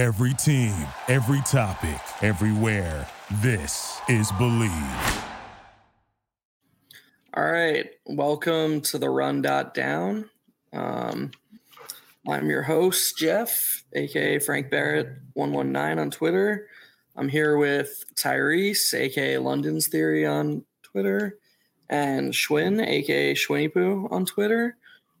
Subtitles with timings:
[0.00, 0.74] Every team,
[1.08, 3.06] every topic, everywhere.
[3.42, 4.72] This is Believe.
[7.34, 7.86] All right.
[8.06, 10.30] Welcome to the Run Dot Down.
[10.72, 11.32] Um,
[12.26, 16.68] I'm your host, Geoff, aka Frank Barrett 119 on Twitter.
[17.14, 21.36] I'm here with Tyrese, aka London's Theory on Twitter,
[21.90, 24.78] and Shwin, aka Schwinny Poo on Twitter.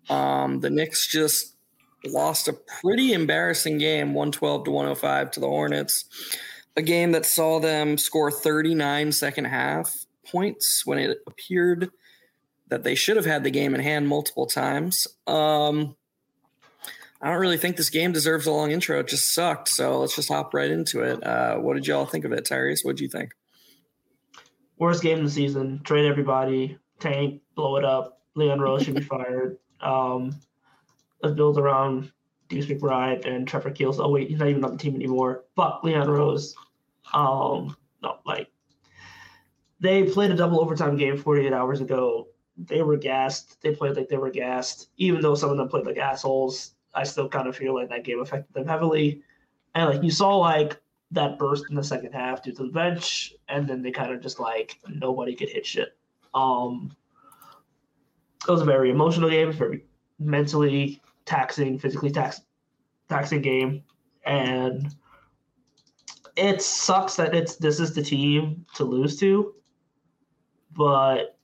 [0.08, 1.56] Um, the Knicks just
[2.06, 6.04] lost a pretty embarrassing game, 112 to 105 to the Hornets.
[6.76, 11.90] A game that saw them score 39 second half points when it appeared
[12.68, 15.06] that they should have had the game in hand multiple times.
[15.26, 15.96] Um,
[17.20, 19.00] I don't really think this game deserves a long intro.
[19.00, 19.68] It just sucked.
[19.68, 21.24] So let's just hop right into it.
[21.24, 22.84] Uh, what did y'all think of it, Tyrese?
[22.84, 23.32] What did you think?
[24.78, 25.82] Worst game of the season.
[25.84, 26.78] Trade everybody.
[26.98, 27.42] Tank.
[27.54, 28.22] Blow it up.
[28.36, 29.58] Leon Rose should be fired.
[29.82, 30.40] Um,
[31.22, 32.12] let's build around
[32.48, 34.00] Deuce McBride and Trevor Keels.
[34.00, 35.44] Oh wait, he's not even on the team anymore.
[35.54, 36.54] But Leon Rose.
[37.12, 38.48] Um, no, like
[39.80, 42.28] they played a double overtime game 48 hours ago.
[42.56, 43.60] They were gassed.
[43.62, 44.90] They played like they were gassed.
[44.96, 48.04] Even though some of them played like assholes, I still kind of feel like that
[48.04, 49.22] game affected them heavily.
[49.74, 50.80] And like you saw like
[51.12, 54.20] that burst in the second half due to the bench, and then they kind of
[54.20, 55.96] just like nobody could hit shit.
[56.34, 56.94] Um,
[58.46, 59.84] it was a very emotional game, very
[60.18, 62.40] mentally taxing, physically tax,
[63.08, 63.82] taxing game,
[64.24, 64.94] and
[66.36, 69.54] it sucks that it's this is the team to lose to,
[70.76, 71.38] but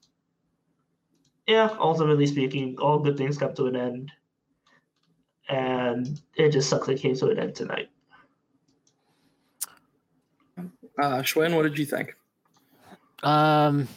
[1.47, 4.11] yeah, ultimately speaking, all good things come to an end,
[5.49, 7.89] and it just sucks it came to an end tonight.
[10.99, 12.15] Uh, Shwin, what did you think?
[13.23, 13.87] Um,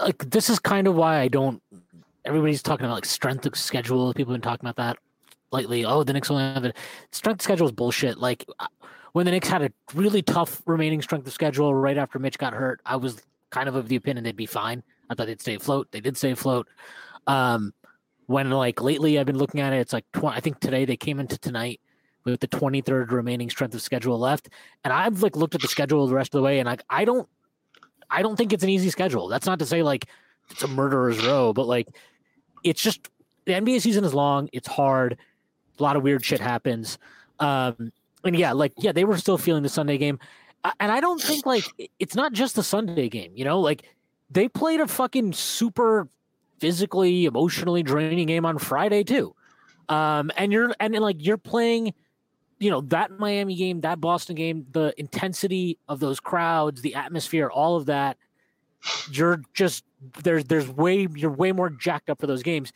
[0.00, 1.62] like this is kind of why I don't.
[2.24, 4.12] Everybody's talking about like strength of schedule.
[4.14, 4.98] People have been talking about that
[5.52, 5.84] lately.
[5.84, 6.72] Oh, the Knicks only have a
[7.10, 8.18] strength schedule is bullshit.
[8.18, 8.66] Like uh,
[9.12, 12.54] when the Knicks had a really tough remaining strength of schedule right after Mitch got
[12.54, 14.82] hurt, I was kind of of the opinion they'd be fine.
[15.10, 15.88] I thought they'd stay afloat.
[15.90, 16.68] They did stay afloat.
[17.26, 17.74] Um,
[18.26, 20.96] when like lately I've been looking at it, it's like 20, I think today they
[20.96, 21.80] came into tonight
[22.24, 24.48] with the 23rd remaining strength of schedule left,
[24.84, 27.04] and I've like looked at the schedule the rest of the way, and like I
[27.04, 27.28] don't,
[28.08, 29.28] I don't think it's an easy schedule.
[29.28, 30.06] That's not to say like
[30.50, 31.88] it's a murderer's row, but like
[32.64, 33.08] it's just
[33.44, 34.48] the NBA season is long.
[34.52, 35.16] It's hard.
[35.78, 36.98] A lot of weird shit happens.
[37.40, 37.92] Um,
[38.24, 40.18] and yeah, like yeah, they were still feeling the Sunday game,
[40.78, 41.64] and I don't think like
[41.98, 43.32] it's not just the Sunday game.
[43.34, 43.82] You know, like
[44.30, 46.08] they played a fucking super
[46.58, 49.34] physically, emotionally draining game on Friday too.
[49.88, 51.92] Um, and you're and, like you're playing,
[52.60, 57.48] you know, that Miami game, that Boston game, the intensity of those crowds, the atmosphere,
[57.48, 58.16] all of that.
[59.10, 59.84] You're just
[60.22, 62.72] there's there's way you're way more jacked up for those games.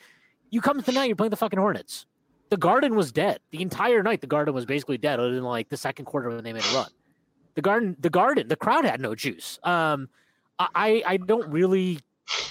[0.50, 2.06] You come tonight, you're playing the fucking Hornets
[2.48, 4.20] the garden was dead the entire night.
[4.20, 6.74] The garden was basically dead, other than like the second quarter when they made a
[6.74, 6.90] run.
[7.54, 9.58] The garden, the garden, the crowd had no juice.
[9.62, 10.08] Um,
[10.58, 12.00] I, I don't really.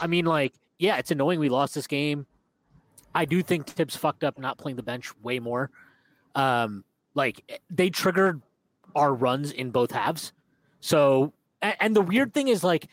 [0.02, 2.26] I mean, like, yeah, it's annoying we lost this game.
[3.14, 5.70] I do think Thibs fucked up not playing the bench way more.
[6.34, 6.84] Um,
[7.14, 8.42] like they triggered
[8.96, 10.34] our runs in both halves.
[10.82, 12.88] So, and, and the weird thing is, like,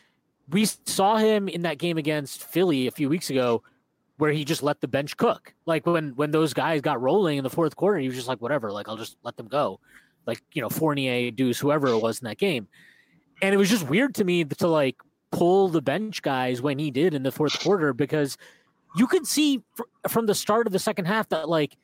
[0.49, 3.63] we saw him in that game against Philly a few weeks ago
[4.19, 5.55] where he just let the bench cook.
[5.67, 8.41] Like when when those guys got rolling in the fourth quarter, he was just like,
[8.41, 9.81] whatever, like I'll just let them go.
[10.27, 12.69] Like, you know, Fournier, Deuce, whoever it was in that game.
[13.41, 14.97] And it was just weird to me to like
[15.33, 18.37] pull the bench guys when he did in the fourth quarter because
[18.97, 21.77] you could see fr- from the start of the second half that like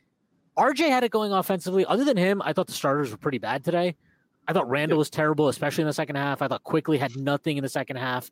[0.56, 1.84] RJ had it going offensively.
[1.86, 3.96] Other than him, I thought the starters were pretty bad today.
[4.46, 6.40] I thought Randle was terrible, especially in the second half.
[6.40, 8.30] I thought Quickley had nothing in the second half.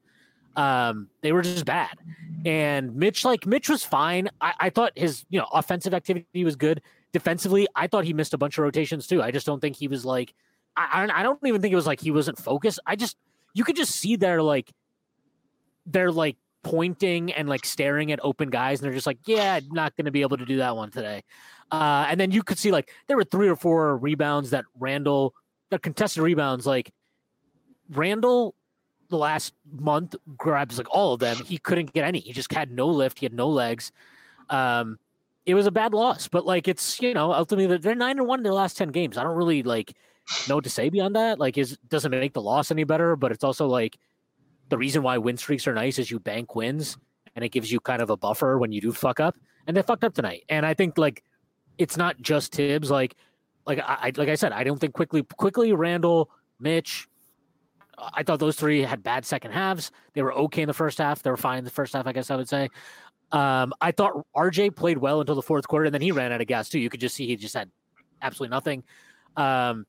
[0.57, 1.97] Um, they were just bad.
[2.45, 4.29] And Mitch, like Mitch was fine.
[4.41, 6.83] I, I thought his, you know, offensive activity was good.
[7.13, 9.23] Defensively, I thought he missed a bunch of rotations too.
[9.23, 10.35] I just don't think he was like,
[10.77, 12.81] I, I don't even think it was like he wasn't focused.
[12.87, 13.17] I just,
[13.55, 14.73] you could just see they're like,
[15.87, 19.69] they're like pointing and like staring at open guys, and they're just like, yeah, I'm
[19.71, 21.23] not going to be able to do that one today.
[21.71, 25.33] Uh, and then you could see like there were three or four rebounds that Randle,
[25.71, 26.91] the contested rebounds, like
[27.89, 28.56] Randle
[29.09, 31.37] the last month grabs like all of them.
[31.37, 32.21] He couldn't get any.
[32.21, 33.19] He just had no lift.
[33.19, 33.93] He had no legs.
[34.51, 34.99] Um,
[35.45, 38.41] it was a bad loss, but like it's you know ultimately they're nine and one
[38.41, 39.17] in their last ten games.
[39.17, 39.95] I don't really like
[40.49, 41.39] know what to say beyond that.
[41.39, 43.97] Like, is doesn't make the loss any better, but it's also like
[44.69, 46.97] the reason why win streaks are nice is you bank wins
[47.35, 49.37] and it gives you kind of a buffer when you do fuck up.
[49.67, 50.45] And they fucked up tonight.
[50.49, 51.23] And I think like
[51.79, 52.91] it's not just Thibs.
[52.91, 53.15] Like,
[53.67, 57.09] like I like I said, I don't think Quickley Quickley Randle, Mitch
[57.99, 59.91] I thought those three had bad second halves.
[60.13, 61.23] They were okay in the first half.
[61.23, 62.69] They were fine in the first half, I guess I would say.
[63.33, 66.41] Um, I thought RJ played well until the fourth quarter, and then he ran out
[66.41, 66.79] of gas too.
[66.79, 67.71] You could just see he just had
[68.23, 68.85] absolutely nothing.
[69.37, 69.87] Um,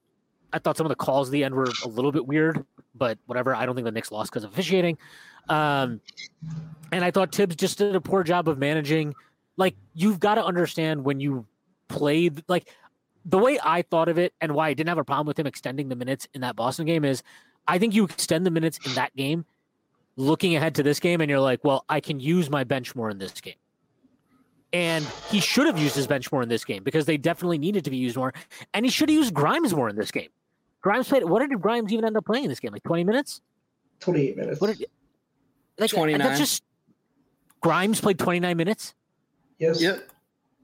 [0.51, 2.65] I thought some of the calls at the end were a little bit weird,
[2.95, 3.53] but whatever.
[3.53, 4.97] I don't think the Knicks lost because of officiating.
[5.49, 6.01] Um,
[6.91, 9.13] and I thought Thibs just did a poor job of managing.
[9.57, 11.45] Like you've got to understand when you
[11.87, 12.73] played like
[13.25, 15.47] the way I thought of it and why I didn't have a problem with him
[15.47, 17.23] extending the minutes in that Boston game is
[17.67, 19.45] I think you extend the minutes in that game
[20.15, 23.09] looking ahead to this game and you're like, well, I can use my bench more
[23.09, 23.55] in this game.
[24.73, 27.85] And he should have used his bench more in this game because they definitely needed
[27.85, 28.33] to be used more.
[28.73, 30.29] And he should have used Grimes more in this game.
[30.81, 31.23] Grimes played.
[31.23, 32.71] What did Grimes even end up playing in this game?
[32.71, 33.41] Like 20 minutes?
[33.99, 34.61] 28 minutes.
[34.61, 34.87] What did,
[35.77, 36.19] like, 29.
[36.19, 36.63] That's just
[37.61, 38.93] Grimes played 29 minutes.
[39.57, 39.81] yes.
[39.81, 40.09] Yep.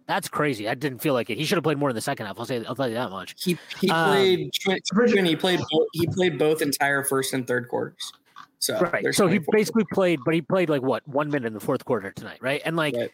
[0.06, 0.68] That's crazy.
[0.68, 1.38] I didn't feel like it.
[1.38, 2.38] He should have played more in the second half.
[2.40, 2.64] I'll say.
[2.66, 3.36] I'll tell you that much.
[3.42, 7.70] He he Um, played twen- he played both, he played both entire first and third
[7.70, 8.12] quarters.
[8.60, 9.14] So right.
[9.14, 9.52] So he 24.
[9.52, 12.62] basically played, but he played like what one minute in the fourth quarter tonight, right?
[12.66, 13.12] And like, Right.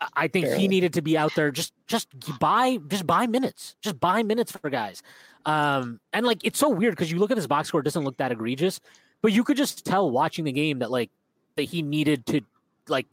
[0.00, 0.60] I- I think Barely.
[0.60, 2.08] he needed to be out there just just
[2.38, 5.02] buy just buy minutes, just buy minutes for guys.
[5.46, 8.04] Um, and like it's so weird because you look at his box score, it doesn't
[8.04, 8.80] look that egregious,
[9.22, 11.10] but you could just tell watching the game that like
[11.56, 12.40] that he needed to
[12.88, 13.06] like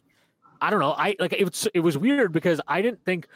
[0.61, 0.91] I don't know.
[0.91, 3.27] I like it was it was weird because I didn't think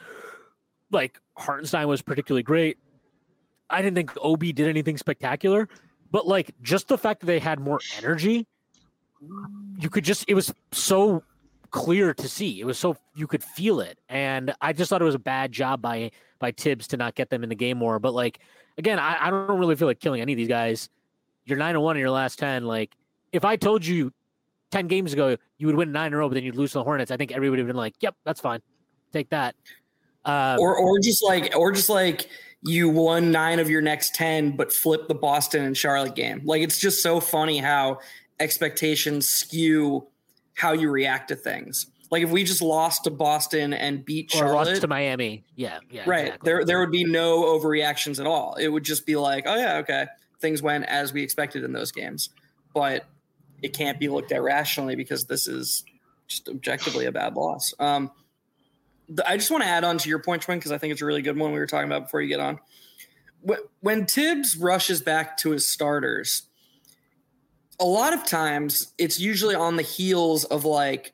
[0.91, 2.77] like Hartenstein was particularly great.
[3.69, 5.69] I didn't think Obi did anything spectacular,
[6.11, 8.45] but like just the fact that they had more energy,
[9.79, 11.23] you could just it was so
[11.71, 12.59] clear to see.
[12.59, 15.51] It was so you could feel it, and I just thought it was a bad
[15.51, 17.99] job by by Thibs to not get them in the game more.
[17.99, 18.39] But like
[18.77, 20.89] again, I, I don't really feel like killing any of these guys.
[21.45, 22.65] You're nine and one in your last ten.
[22.65, 22.95] Like
[23.31, 24.11] if I told you
[24.71, 26.79] ten games ago you would win nine in a row, but then you'd lose to
[26.79, 28.61] the Hornets, I think everybody would have been like, "Yep, that's fine,
[29.13, 29.55] take that."
[30.25, 32.29] Um, or or just like or just like
[32.63, 36.41] you won nine of your next ten, but flip the Boston and Charlotte game.
[36.45, 37.99] Like it's just so funny how
[38.39, 40.07] expectations skew
[40.55, 41.87] how you react to things.
[42.11, 45.43] Like if we just lost to Boston and beat or Charlotte, lost to Miami.
[45.55, 46.51] Yeah, yeah, right exactly.
[46.51, 48.55] there there would be no overreactions at all.
[48.55, 50.07] It would just be like, oh yeah, okay,
[50.39, 52.29] things went as we expected in those games,
[52.73, 53.05] but
[53.61, 55.83] it can't be looked at rationally because this is
[56.27, 57.73] just objectively a bad loss.
[57.79, 58.11] Um,
[59.09, 61.01] the- I just want to add on to your point, Twin, because I think it's
[61.01, 62.59] a really good one we were talking about before you get on.
[63.47, 66.43] Wh- When Thibs rushes back to his starters,
[67.79, 71.13] a lot of times it's usually on the heels of like,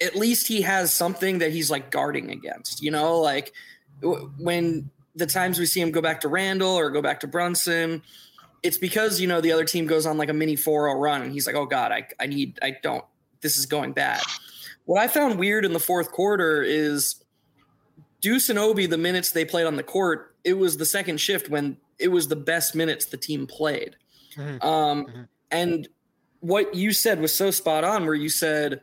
[0.00, 3.52] at least he has something that he's like guarding against, you know, like
[4.00, 7.26] w- when the times we see him go back to Randle or go back to
[7.26, 8.02] Brunson,
[8.62, 11.22] it's because, you know, the other team goes on like a mini 4 0 run
[11.22, 13.04] and he's like, oh God, I, I need, I don't,
[13.40, 14.20] this is going bad.
[14.84, 17.22] What I found weird in the fourth quarter is
[18.20, 21.48] Deuce and Obi, the minutes they played on the court, it was the second shift
[21.48, 23.96] when it was the best minutes the team played.
[24.36, 24.64] Mhm.
[24.64, 25.28] Um, Mhm.
[25.50, 25.88] And
[26.40, 28.80] what you said was so spot on, where you said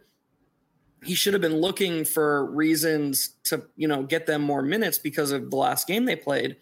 [1.04, 5.32] he should have been looking for reasons to, you know, get them more minutes because
[5.32, 6.56] of the last game they played.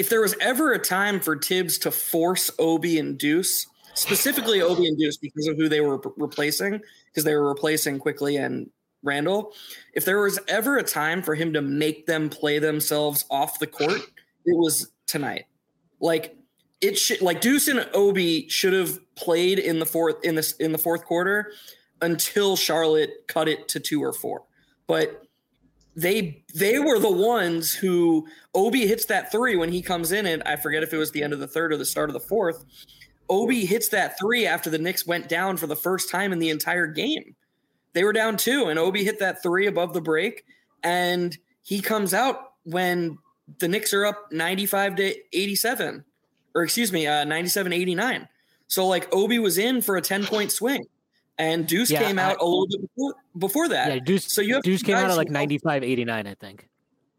[0.00, 4.88] If there was ever a time for Thibs to force Obi and Deuce, specifically Obi
[4.88, 8.70] and Deuce because of who they were replacing, because they were replacing Quickley and
[9.02, 9.52] Randle.
[9.92, 13.66] If there was ever a time for him to make them play themselves off the
[13.66, 14.00] court,
[14.46, 15.44] it was tonight.
[16.00, 16.34] Like
[16.80, 20.72] it should like Deuce and Obi should have played in the fourth in this in
[20.72, 21.52] the fourth quarter
[22.00, 24.44] until Charlotte cut it to two or four.
[24.86, 25.26] But
[25.96, 30.42] they they were the ones who Obi hits that three when he comes in and
[30.44, 32.20] I forget if it was the end of the third or the start of the
[32.20, 32.64] fourth.
[33.28, 36.50] Obi hits that three after the Knicks went down for the first time in the
[36.50, 37.36] entire game.
[37.92, 40.44] They were down two, and Obi hit that three above the break,
[40.82, 43.18] and he comes out when
[43.58, 46.04] the Knicks are up 95 to 87,
[46.54, 48.28] or excuse me, uh, 97 89.
[48.66, 50.84] So like Obi was in for a 10 point swing,
[51.38, 53.92] and Deuce Yeah, came out a little bit before, before that.
[53.94, 53.98] yeah.
[54.00, 56.68] Deuce, So you have Deuce came out at like who- 95, 89, I think.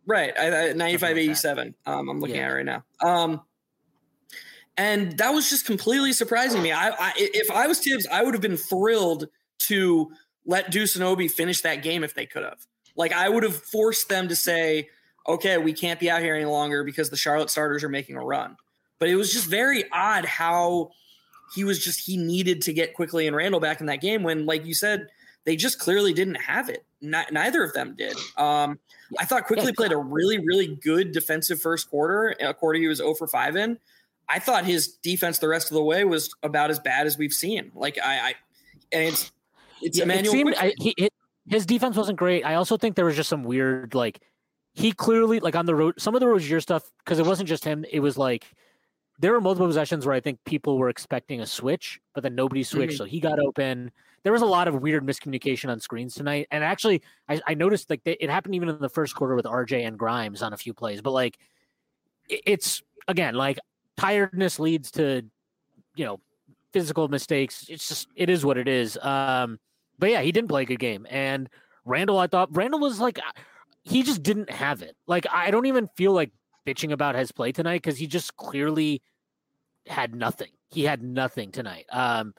[0.06, 1.76] Right, I, I 95, like 87.
[1.86, 2.44] Um, I'm looking Yeah.
[2.48, 2.84] at it right now.
[3.02, 3.42] Um,
[4.78, 6.72] and that was just completely surprising me.
[6.72, 9.28] I, I, if I was Thibs, I would have been thrilled
[9.60, 10.12] to
[10.46, 12.66] let Deuce and Obi finish that game if they could have.
[12.96, 14.90] Like, I would have forced them to say,
[15.28, 18.24] okay, we can't be out here any longer because the Charlotte starters are making a
[18.24, 18.58] run.
[18.98, 20.92] But it was just very odd how
[21.54, 24.46] he was just, he needed to get Quickley and Randle back in that game when,
[24.46, 25.08] like you said,
[25.44, 26.86] they just clearly didn't have it.
[27.02, 28.16] Neither of them did.
[28.38, 28.80] Um,
[29.18, 32.36] I thought Quickley played a really, really good defensive first quarter.
[32.40, 33.80] According to he was 0 for 5 in.
[34.30, 37.34] I thought his defense the rest of the way was about as bad as we've
[37.34, 37.72] seen.
[37.76, 38.34] Like I, I
[38.94, 39.32] and it's
[39.82, 40.32] it's Yeah, it Emmanuel.
[40.32, 40.70] seemed Quickley.
[40.70, 41.14] I, he, it,
[41.50, 42.46] his defense wasn't great.
[42.46, 44.22] I also think there was just some weird like
[44.74, 47.66] he clearly like on the road some of the Rozier stuff because it wasn't just
[47.66, 47.84] him.
[47.92, 48.46] It was like
[49.22, 52.64] there were multiple possessions where I think people were expecting a switch, but then nobody
[52.64, 53.92] switched, so he got open.
[54.24, 57.92] There was a lot of weird miscommunication on screens tonight, and actually, I, I noticed
[57.92, 60.58] like they, it happened even in the first quarter with RJ and Grimes on a
[60.58, 61.38] few plays, but like
[62.30, 63.60] it's again like
[63.96, 65.24] tiredness leads to
[65.96, 66.20] you know
[66.74, 67.68] physical mistakes.
[67.70, 68.98] It's just it is what it is.
[68.98, 69.60] Um,
[70.00, 71.48] but yeah, he didn't play a good game, and
[71.86, 73.20] Randle, I thought Randle was like
[73.84, 74.96] he just didn't have it.
[75.06, 76.32] Like I don't even feel like
[76.66, 79.02] bitching about his play tonight because he just clearly
[79.88, 80.50] had nothing.
[80.70, 81.86] He had nothing tonight.
[81.92, 82.34] Um,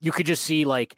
[0.00, 0.96] you could just see like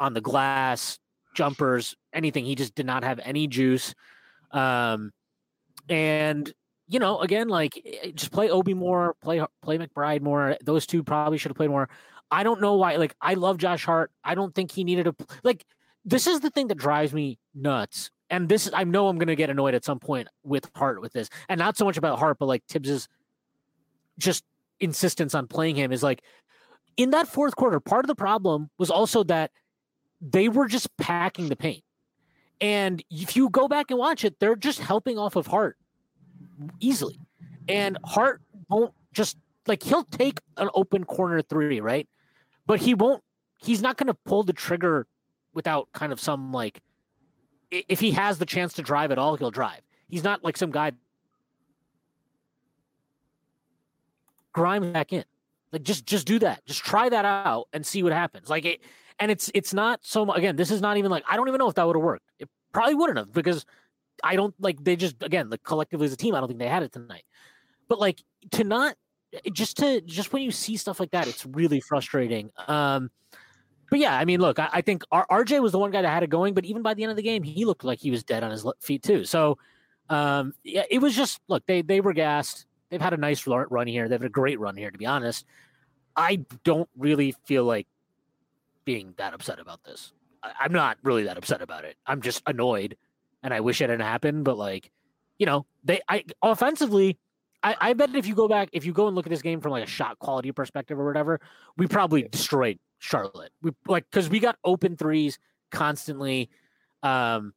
[0.00, 0.98] on the glass,
[1.34, 2.44] jumpers, anything.
[2.44, 3.94] He just did not have any juice.
[4.50, 5.12] Um,
[5.88, 6.52] and
[6.86, 10.56] you know, again, like eh, just play Obi more, play play McBride more.
[10.62, 11.88] Those two probably should have played more.
[12.30, 12.96] I don't know why.
[12.96, 14.10] Like, I love Josh Hart.
[14.24, 15.64] I don't think he needed a like.
[16.04, 18.10] This is the thing that drives me nuts.
[18.28, 21.12] And this, I know I'm going to get annoyed at some point with Hart with
[21.12, 23.08] this, and not so much about Hart, but like Thibs's
[24.18, 24.44] just
[24.84, 26.22] insistence on playing him is like
[26.96, 27.80] in that fourth quarter.
[27.80, 29.50] Part of the problem was also that
[30.20, 31.82] they were just packing the paint.
[32.60, 35.76] And if you go back and watch it, they're just helping off of Hart
[36.80, 37.18] easily.
[37.68, 39.36] And Hart won't just
[39.66, 42.08] like he'll take an open corner three, right?
[42.66, 43.22] But he won't
[43.58, 45.06] he's not going to pull the trigger
[45.52, 46.80] without kind of some like
[47.70, 49.80] if he has the chance to drive at all, he'll drive.
[50.08, 50.92] He's not like some guy
[54.54, 55.24] grind back in.
[55.72, 56.64] Like just just do that.
[56.64, 58.48] Just try that out and see what happens.
[58.48, 58.80] Like it
[59.18, 61.58] and it's it's not so much again, this is not even like I don't even
[61.58, 62.24] know if that would have worked.
[62.38, 63.66] It probably wouldn't have because
[64.22, 66.34] I don't like they just again like collectively as a team.
[66.34, 67.24] I don't think they had it tonight.
[67.88, 68.96] But like to not
[69.52, 72.50] just to just when you see stuff like that, it's really frustrating.
[72.68, 73.10] Um,
[73.90, 76.08] but yeah, I mean, look, I, I think R- RJ was the one guy that
[76.08, 78.10] had it going, but even by the end of the game, he looked like he
[78.10, 79.24] was dead on his feet too.
[79.24, 79.58] So
[80.08, 82.66] um, yeah, it was just look they they were gassed.
[82.94, 84.08] They've had a nice run here.
[84.08, 85.44] They've had a great run here, to be honest.
[86.14, 87.88] I don't really feel like
[88.84, 90.12] being that upset about this.
[90.44, 91.96] I, I'm not really that upset about it.
[92.06, 92.96] I'm just annoyed
[93.42, 94.44] and I wish it hadn't happened.
[94.44, 94.92] But like,
[95.40, 97.18] you know, they I offensively,
[97.64, 99.60] I, I bet if you go back, if you go and look at this game
[99.60, 101.40] from like a shot quality perspective or whatever,
[101.76, 103.50] we probably destroyed Charlotte.
[103.60, 105.40] We like because we got open threes
[105.72, 106.48] constantly.
[107.02, 107.54] Um,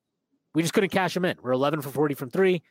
[0.56, 1.38] we just couldn't cash them in.
[1.44, 2.63] We're 11 for 40 from three.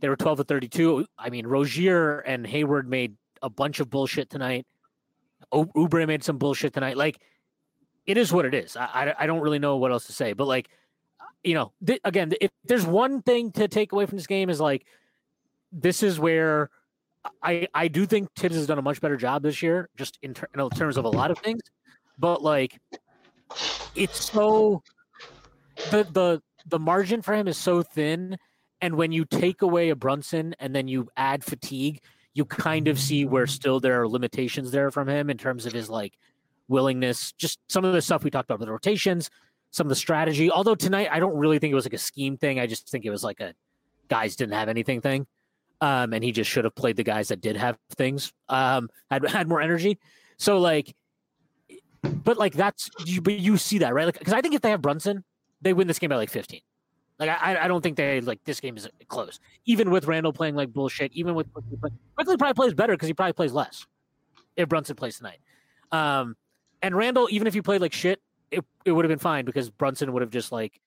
[0.00, 1.06] They were 12 to 32.
[1.18, 4.66] I mean, Rozier and Hayward made a bunch of bullshit tonight.
[5.52, 6.96] O- Oubre made some bullshit tonight.
[6.96, 7.20] Like,
[8.06, 8.76] it is what it is.
[8.76, 10.32] I, I, I don't really know what else to say.
[10.32, 10.68] But like,
[11.42, 14.60] you know, th- again, if there's one thing to take away from this game is
[14.60, 14.86] like,
[15.72, 16.70] this is where
[17.42, 20.34] I I do think Thibs has done a much better job this year, just in,
[20.34, 21.60] ter- in terms of a lot of things.
[22.18, 22.78] But like,
[23.94, 24.82] it's so
[25.90, 28.36] the the the margin for him is so thin,
[28.80, 32.00] and when you take away a Brunson and then you add fatigue,
[32.34, 35.72] you kind of see where still there are limitations there from him in terms of
[35.72, 36.18] his like
[36.68, 37.32] willingness.
[37.32, 39.30] Just some of the stuff we talked about with the rotations,
[39.70, 40.50] some of the strategy.
[40.50, 42.60] Although tonight, I don't really think it was like a scheme thing.
[42.60, 43.54] I just think it was like a
[44.08, 45.26] guys didn't have anything thing.
[45.80, 49.26] Um, and he just should have played the guys that did have things, um, had
[49.28, 49.98] had more energy.
[50.36, 50.94] So like,
[52.02, 54.04] but like that's you, but you see that right?
[54.04, 55.24] Like, because I think if they have Brunson,
[55.62, 56.60] they win this game by like fifteen.
[57.18, 59.40] Like I, I don't think they like this game is close.
[59.64, 63.32] Even with Randle playing like bullshit, even with Quickley probably plays better because he probably
[63.32, 63.86] plays less
[64.56, 65.38] if Brunson plays tonight.
[65.92, 66.36] Um,
[66.82, 68.20] and Randle, even if he played like shit,
[68.50, 70.80] it, it would have been fine because Brunson would have just like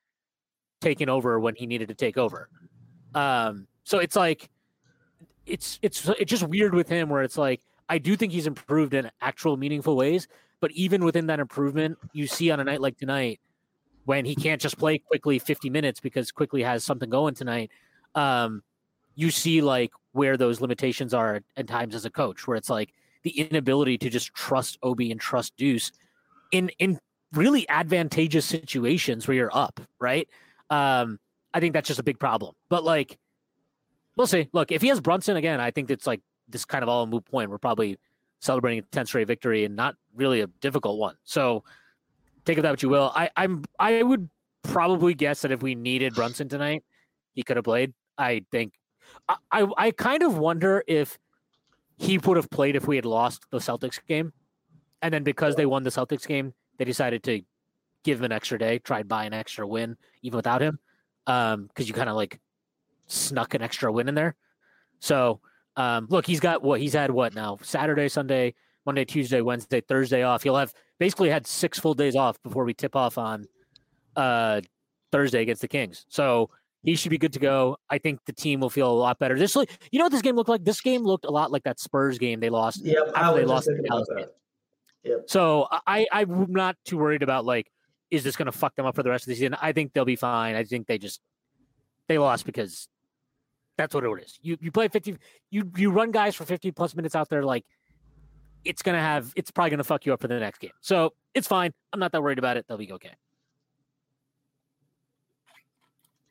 [0.81, 2.47] taken over when he needed to take over.
[3.15, 4.49] Um, so it's like
[5.47, 8.93] it's it's it's just weird with him where it's like I do think he's improved
[8.93, 10.27] in actual meaningful ways,
[10.61, 13.39] but even within that improvement, you see on a night like tonight
[14.09, 17.69] when he can't just play Quickley 50 minutes because Quickley has something going tonight.
[18.15, 18.63] Um,
[19.13, 22.91] you see like where those limitations are at times as a coach, where it's like
[23.21, 25.91] the inability to just trust Obi and trust Deuce
[26.51, 26.97] in in
[27.33, 30.27] really advantageous situations where you're up, right?
[30.71, 31.19] Um,
[31.53, 32.55] I think that's just a big problem.
[32.67, 33.15] But like,
[34.15, 34.49] we'll see.
[34.53, 37.25] Look, if he has Brunson again, I think it's like this kind of all moot
[37.25, 37.51] point.
[37.51, 37.99] We're probably
[38.39, 41.13] celebrating a 10th straight victory and not really a difficult one.
[41.25, 41.63] So
[42.45, 43.11] take of that what you will.
[43.15, 44.29] I, I'm I would
[44.63, 46.83] probably guess that if we needed Brunson tonight,
[47.33, 47.93] he could have played.
[48.17, 48.73] I think
[49.27, 51.17] I, I, I kind of wonder if
[51.97, 54.33] he would have played if we had lost the Celtics game.
[55.01, 57.41] And then because they won the Celtics game, they decided to
[58.03, 60.79] give him an extra day, try and buy an extra win even without him.
[61.27, 62.39] Um, because you kind of like
[63.07, 64.35] snuck an extra win in there.
[64.99, 65.41] So
[65.75, 67.57] um, look, he's got what he's had what now?
[67.61, 68.53] Saturday, Sunday,
[68.85, 70.43] Monday, Tuesday, Wednesday, Thursday off.
[70.43, 73.45] He'll have basically had six full days off before we tip off on
[74.15, 74.61] uh,
[75.11, 76.05] Thursday against the Kings.
[76.09, 76.49] So
[76.83, 77.77] he should be good to go.
[77.89, 79.37] I think the team will feel a lot better.
[79.37, 80.63] This, you know, what this game looked like.
[80.63, 82.81] This game looked a lot like that Spurs game they lost.
[82.83, 82.99] Yeah,
[83.33, 84.25] they lost the Dallas game.
[85.03, 85.23] Yep.
[85.27, 87.71] So I, I'm not too worried about like,
[88.11, 89.55] is this going to fuck them up for the rest of the season?
[89.61, 90.55] I think they'll be fine.
[90.55, 91.21] I think they just
[92.07, 92.89] they lost because
[93.77, 94.39] That's what it is.
[94.41, 95.15] You you play 50
[95.51, 97.65] you you run guys for 50 plus minutes out there like
[98.65, 100.71] it's gonna have it's probably gonna fuck you up for the next game.
[100.81, 101.73] So it's fine.
[101.93, 102.65] I'm not that worried about it.
[102.67, 103.13] They'll be okay.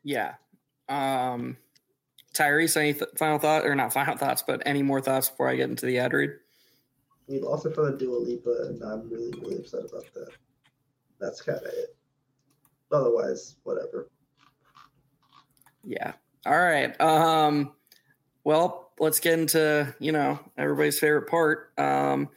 [0.02, 0.34] Yeah.
[0.88, 1.56] Um,
[2.34, 5.56] Tyrese, any th- final thought or not final thoughts, but any more thoughts before I
[5.56, 6.30] get into the ad read?
[7.26, 10.30] We lost in front of Dua Lipa, and I'm really, really upset about that.
[11.20, 11.94] That's kind of it.
[12.90, 14.08] Otherwise, whatever.
[15.84, 16.12] Yeah.
[16.46, 16.98] All right.
[17.00, 17.72] Um,
[18.44, 21.72] well, let's get into you know everybody's favorite part.
[21.78, 22.28] Um,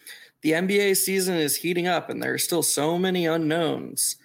[0.41, 4.15] the NBA season is heating up, and there are still so many unknowns.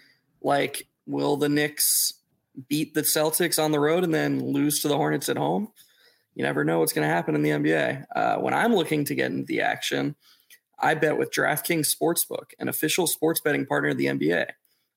[0.41, 2.15] Like, will the Knicks
[2.69, 5.69] beat the Celtics on the road and then lose to the Hornets at home?
[6.35, 8.05] You never know what's going to happen in the NBA.
[8.15, 10.17] Uh, when I'm looking to get into the action,
[10.79, 14.47] I bet with DraftKings Sportsbook, an official sports betting partner of the NBA.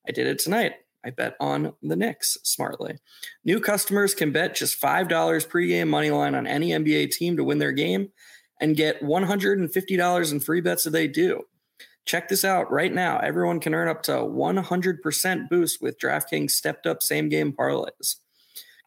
[0.06, 0.74] I did it tonight.
[1.04, 2.98] I bet on the Knicks smartly.
[3.44, 7.58] New customers can bet just $5 pregame money line on any NBA team to win
[7.58, 8.10] their game
[8.60, 11.44] and get $150 in free bets if they do.
[12.04, 13.18] Check this out right now.
[13.18, 18.16] Everyone can earn up to 100% boost with DraftKings stepped up same game parlays.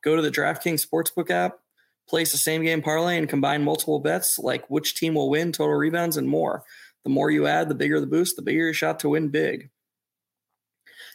[0.03, 1.60] Go to the DraftKings Sportsbook app,
[2.08, 5.75] place a same game parlay, and combine multiple bets like which team will win, total
[5.75, 6.63] rebounds, and more.
[7.03, 9.70] The more you add, the bigger the boost, the bigger your shot to win big.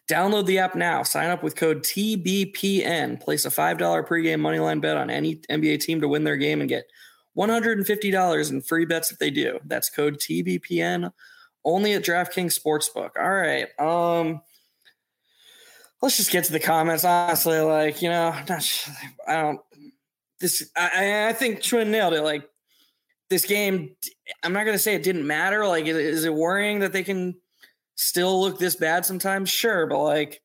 [0.09, 1.03] Download the app now.
[1.03, 3.21] Sign up with code TBPN.
[3.21, 6.69] Place a $5 pregame moneyline bet on any NBA team to win their game and
[6.69, 6.85] get
[7.37, 9.59] $150 in free bets if they do.
[9.67, 11.13] That's code TBPN
[11.65, 13.11] only at DraftKings Sportsbook.
[13.19, 13.69] All right.
[13.79, 14.41] Um
[16.01, 17.05] let's just get to the comments.
[17.05, 18.89] Honestly, like, you know, not,
[19.27, 19.61] I don't
[20.41, 22.23] this I, I think Shwin nailed it.
[22.23, 22.49] Like
[23.29, 23.95] this game,
[24.43, 25.67] I'm not gonna say it didn't matter.
[25.67, 27.37] Like, is it worrying that they can
[27.99, 29.51] still look this bad sometimes?
[29.51, 30.41] Sure, but like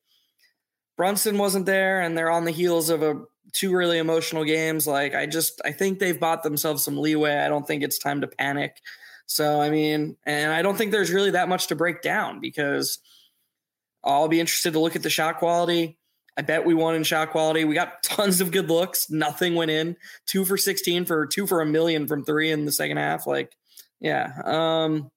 [0.96, 4.86] Brunson wasn't there, and they're on the heels of a two really emotional games.
[4.86, 7.36] Like, I just I think they've bought themselves some leeway.
[7.36, 8.76] I don't think it's time to panic.
[9.26, 12.98] So I mean, and I don't think there's really that much to break down because
[14.02, 15.98] I'll be interested to look at the shot quality.
[16.36, 17.64] I bet we won in shot quality.
[17.64, 19.08] We got tons of good looks.
[19.08, 19.96] Nothing went in.
[20.26, 23.26] Two for 16 for two for a million from three in the second half.
[23.26, 23.56] Like,
[24.00, 24.32] yeah.
[24.44, 25.10] Um,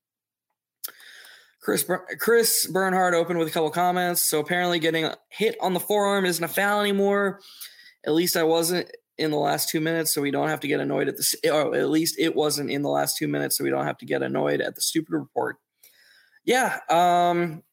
[1.67, 1.85] Chris
[2.17, 4.29] Chris Bernhard opened with a couple comments.
[4.29, 7.41] So apparently, getting hit on the forearm isn't a foul anymore.
[8.05, 10.79] At least I wasn't in the last two minutes, so we don't have to get
[10.79, 11.51] annoyed at the.
[11.51, 14.05] Or at least it wasn't in the last two minutes, so we don't have to
[14.05, 15.57] get annoyed at the stupid report.
[16.45, 16.79] Yeah.
[16.89, 17.63] Um,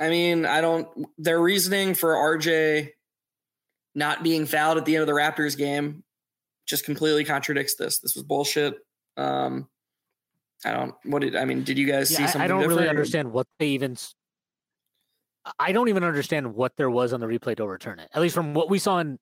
[0.00, 0.88] I mean, I don't.
[1.16, 2.88] Their reasoning for RJ
[3.94, 6.02] not being fouled at the end of the Raptors game
[6.66, 8.00] just completely contradicts this.
[8.00, 8.78] This was bullshit.
[9.16, 9.68] Um,
[10.64, 10.94] I don't.
[11.04, 11.64] What did I mean?
[11.64, 12.42] Did you guys Yeah, see something?
[12.42, 12.78] I don't different?
[12.78, 13.96] really understand what they even.
[15.58, 18.08] I don't even understand what there was on the replay to overturn it.
[18.14, 19.18] At least from what we saw on,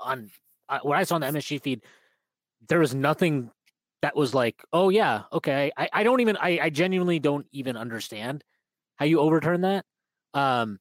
[0.00, 0.30] on
[0.68, 1.82] uh, what I saw on the MSG feed,
[2.68, 3.50] there was nothing
[4.00, 5.72] that was like, oh yeah, okay.
[5.76, 6.36] I, I don't even.
[6.38, 8.44] I, I genuinely don't even understand
[8.96, 9.84] how you overturn that.
[10.32, 10.78] Um,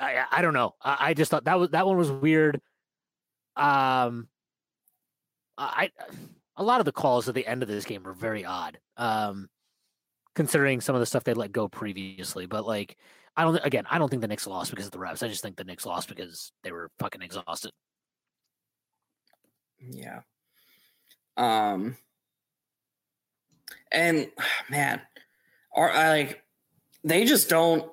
[0.00, 0.74] I I- I don't know.
[0.82, 2.56] I, I just thought that was that one was weird.
[3.56, 4.28] Um,
[5.56, 5.90] I
[6.56, 8.78] a lot of the calls at the end of this game were very odd.
[8.96, 9.48] Um,
[10.34, 12.96] considering some of the stuff they let go previously, but like
[13.36, 15.22] I don't again, I don't think the Knicks lost because of the refs.
[15.22, 17.72] I just think the Knicks lost because they were fucking exhausted.
[19.80, 20.20] Yeah.
[21.36, 21.96] Um
[23.90, 24.30] and
[24.70, 25.00] man,
[25.74, 26.42] are I like
[27.04, 27.90] they just don't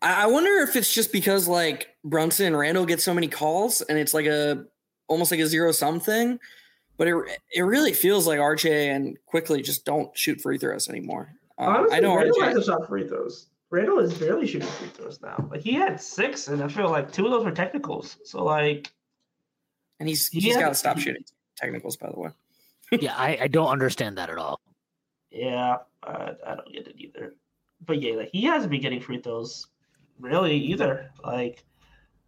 [0.00, 3.80] I, I wonder if it's just because like Brunson and Randle get so many calls
[3.82, 4.64] and it's like a
[5.08, 6.38] almost like a zero sum thing.
[7.02, 11.32] But it it really feels like RJ and Quickley just don't shoot free throws anymore.
[11.58, 13.48] Um, Honestly, I know Randle RJ hasn't shot free throws.
[13.70, 15.48] Randle is barely shooting free throws now.
[15.50, 18.18] Like he had six, and I feel like two of those were technicals.
[18.22, 18.92] So like,
[19.98, 21.24] and he's He he's had- got to stop shooting
[21.56, 22.30] technicals by the way.
[22.92, 24.60] yeah, I, I don't understand that at all.
[25.32, 27.34] yeah, I, I don't get it either.
[27.84, 29.66] But yeah, like he hasn't been getting free throws
[30.20, 31.10] really either.
[31.24, 31.64] Like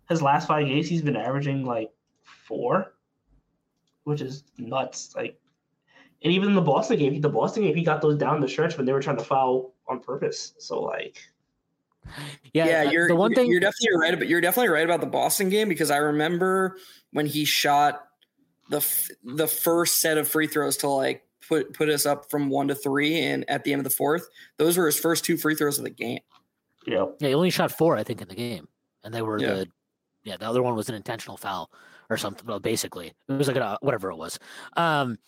[0.08, 1.92] his last five games, he's been averaging like
[2.24, 2.93] four,
[4.04, 5.14] which is nuts.
[5.16, 5.38] Like,
[6.22, 8.76] and even in the Boston game, the Boston game, he got those down the stretch
[8.76, 10.54] when they were trying to foul on purpose.
[10.58, 11.18] So like,
[12.52, 13.50] Yeah, yeah, you're the one thing.
[13.50, 16.76] you're definitely right about you're definitely right about the Boston game because I remember
[17.12, 18.06] when he shot
[18.70, 22.48] the f- the first set of free throws to like put put us up from
[22.48, 25.36] one to three, and at the end of the fourth, those were his first two
[25.36, 26.20] free throws of the game.
[26.86, 28.68] you know, Yeah, he only shot four, I think, in the game,
[29.02, 29.54] and they were Yeah.
[29.54, 29.66] the
[30.22, 30.36] yeah.
[30.38, 31.70] The other one was an intentional foul
[32.10, 32.46] or something.
[32.46, 34.38] Well, basically, it was like a, whatever it was.
[34.76, 35.18] Um,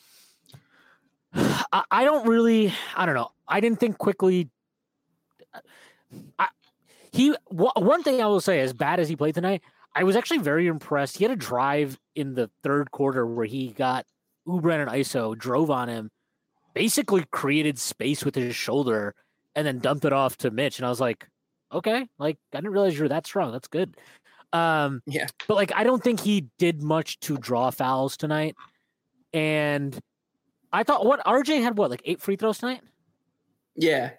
[1.35, 2.73] I, I don't really.
[2.95, 3.31] I don't know.
[3.47, 4.49] I didn't think Quickley.
[6.39, 6.49] I,
[7.13, 9.63] he wha- one thing I will say, as bad as he played tonight,
[9.95, 11.17] I was actually very impressed.
[11.17, 14.07] He had a drive in the third quarter where he got
[14.47, 16.11] Ubran and ISO, drove on him,
[16.75, 19.15] basically created space with his shoulder,
[19.55, 20.79] and then dumped it off to Mitch.
[20.79, 21.27] And I was like,
[21.73, 23.53] okay, like I didn't realize you were that strong.
[23.53, 23.97] That's good.
[24.53, 25.27] Um, Yeah.
[25.49, 28.55] but like I don't think he did much to draw fouls tonight.
[29.33, 29.99] And
[30.73, 32.81] I thought what RJ had what like eight free throws tonight.
[33.75, 34.13] Yeah.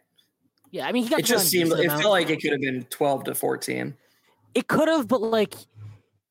[0.72, 2.02] Yeah, I mean he got It just seemed it amount.
[2.02, 3.96] felt like it could have been 12 to 14.
[4.54, 5.56] It could have, but like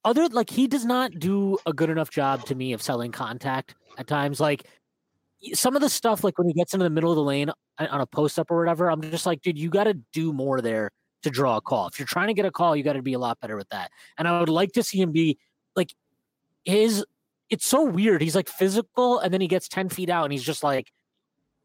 [0.04, 3.74] other like he does not do a good enough job to me of selling contact
[3.98, 4.38] at times.
[4.40, 4.66] Like
[5.54, 7.86] some of the stuff, like when he gets into the middle of the lane on
[7.88, 10.60] on a post up or whatever, I'm just like, dude, you got to do more
[10.60, 10.90] there
[11.22, 11.88] to draw a call.
[11.88, 13.68] If you're trying to get a call, you got to be a lot better with
[13.70, 13.90] that.
[14.18, 15.38] And I would like to see him be
[15.74, 15.94] like
[16.64, 17.04] his.
[17.48, 18.22] It's so weird.
[18.22, 20.92] He's like physical, and then he gets ten feet out, and he's just like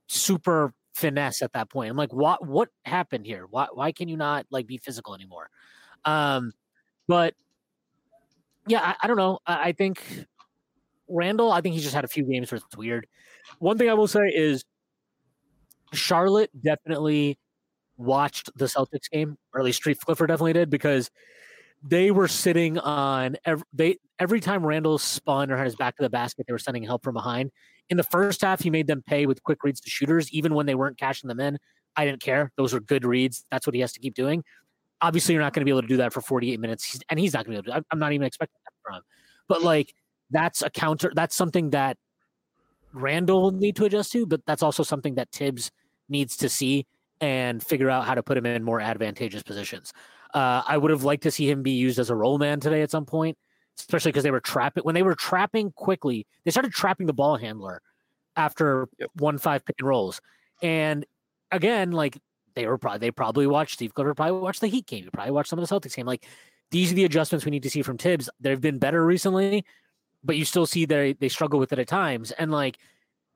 [0.07, 1.89] super finesse at that point.
[1.89, 2.45] I'm like, what?
[2.45, 3.45] What happened here?
[3.49, 3.67] Why?
[3.73, 5.49] Why can you not like be physical anymore?
[6.05, 6.51] Um,
[7.07, 7.33] but
[8.67, 9.39] yeah, I, I don't know.
[9.45, 10.03] I, I think
[11.07, 11.51] Randle.
[11.51, 13.07] I think he's just had a few games where it's weird.
[13.59, 14.63] One thing I will say is
[15.93, 17.37] Charlotte definitely
[18.01, 21.09] watched the Celtics game, or at least Steve Clifford definitely did, because
[21.83, 26.03] they were sitting on every, they every time Randle spun or had his back to
[26.03, 27.51] the basket, they were sending help from behind.
[27.89, 30.65] In the first half, he made them pay with quick reads to shooters, even when
[30.65, 31.57] they weren't cashing them in.
[31.95, 33.45] I didn't care; those were good reads.
[33.51, 34.43] That's what he has to keep doing.
[35.01, 37.33] Obviously, you're not going to be able to do that for 48 minutes, and he's
[37.33, 37.75] not going to be able to.
[37.75, 39.03] I'm- I'm not even expecting that from him.
[39.47, 39.93] But like,
[40.29, 41.11] that's a counter.
[41.13, 41.97] That's something that
[42.93, 45.71] Randle will need to adjust to, but that's also something that Thibs
[46.07, 46.85] needs to see
[47.21, 49.93] and figure out how to put him in more advantageous positions.
[50.33, 52.81] Uh, I would have liked to see him be used as a roll man today
[52.81, 53.37] at some point,
[53.77, 56.25] especially because they were trapping when they were trapping Quickley.
[56.43, 57.81] They started trapping the ball handler
[58.35, 59.09] after Yep.
[59.17, 60.21] one five pick and rolls,
[60.61, 61.05] and
[61.51, 62.17] again, like
[62.55, 65.31] they were probably they probably watched Steve Clifford probably watched the Heat game, you probably
[65.31, 66.05] watched some of the Celtics game.
[66.05, 66.25] Like
[66.71, 68.29] these are the adjustments we need to see from Thibs.
[68.39, 69.65] They've been better recently,
[70.23, 72.77] but you still see they they struggle with it at times, and like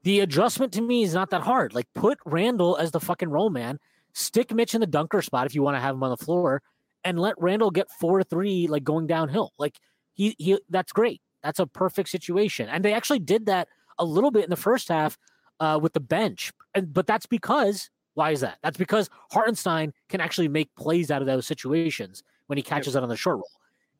[0.06, 1.74] the adjustment to me is not that hard.
[1.74, 3.80] Like put Randle as the fucking roll man,
[4.14, 6.62] stick Mitch in the dunker spot if you want to have him on the floor,
[7.04, 9.52] and let Randle get four three like going downhill.
[9.58, 9.80] Like
[10.14, 11.22] he he that's great.
[11.44, 12.70] That's a perfect situation.
[12.70, 15.18] And they actually did that a little bit in the first half
[15.60, 16.54] uh, with the bench.
[16.76, 18.60] And but that's because why is that?
[18.62, 23.02] That's because Hartenstein can actually make plays out of those situations when he catches it
[23.02, 23.50] on the short roll.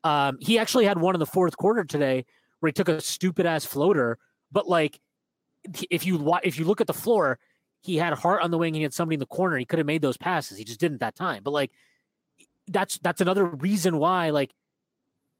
[0.04, 2.24] Um, he actually had one in the fourth quarter today
[2.60, 4.18] where he took a stupid ass floater,
[4.52, 5.00] but like
[5.90, 7.38] if you if you look at the floor,
[7.80, 9.56] he had Hart on the wing, he had somebody in the corner.
[9.56, 10.58] He could have made those passes.
[10.58, 11.42] He just didn't that time.
[11.42, 11.70] But like
[12.68, 14.52] that's that's another reason why like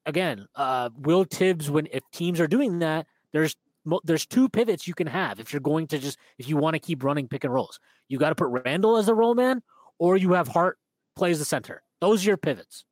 [0.04, 3.56] again, uh Will Thibs when if teams are doing that, there's
[4.04, 6.80] there's two pivots you can have if you're going to just if you want to
[6.80, 7.80] keep running pick and rolls.
[8.08, 9.62] You got to put Randle as the roll man
[9.98, 10.78] or you have Hart
[11.16, 11.82] plays the center.
[12.00, 12.84] Those are your pivots.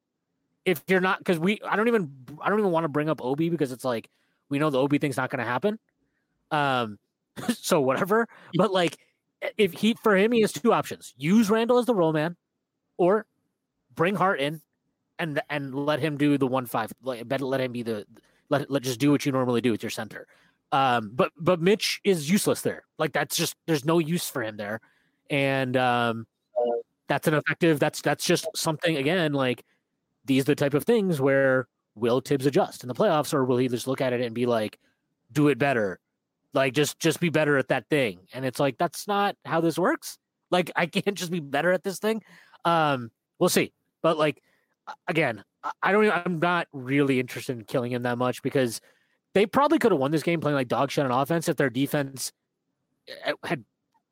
[0.65, 3.23] If you're not because we I don't even I don't even want to bring up
[3.23, 4.09] Obi because it's like
[4.49, 5.79] we know the Obi thing's not going to happen.
[6.51, 6.99] Um
[7.49, 8.29] so whatever.
[8.57, 8.99] But like,
[9.57, 12.37] if he for him, he has two options: use Randle as the role man,
[12.97, 13.27] or
[13.95, 14.61] bring Hart in
[15.19, 16.93] and and let him do the one five.
[17.03, 18.07] Better let him be the
[18.49, 20.27] let let just do what you normally do with your center.
[20.73, 22.85] Um, but but Mitch is useless there.
[22.99, 24.81] Like that's just there's no use for him there,
[25.31, 26.27] and um,
[27.09, 27.79] that's an effective.
[27.79, 29.33] That's that's just something again.
[29.33, 29.65] Like
[30.25, 33.69] these the type of things where will Thibs adjust in the playoffs, or will he
[33.69, 34.79] just look at it and be like,
[35.33, 36.01] do it better?
[36.55, 38.21] Like just just be better at that thing.
[38.33, 40.19] And it's like that's not how this works.
[40.51, 42.23] Like i can't just be better at this thing.
[42.65, 43.73] Um we'll see.
[44.03, 44.41] But like
[45.09, 45.43] again
[45.83, 48.83] I- don't i'm not really interested in killing him that much because
[49.33, 51.71] they probably could have won this game playing like dog shit on offense if their
[51.71, 52.33] defense
[53.25, 53.65] eh, had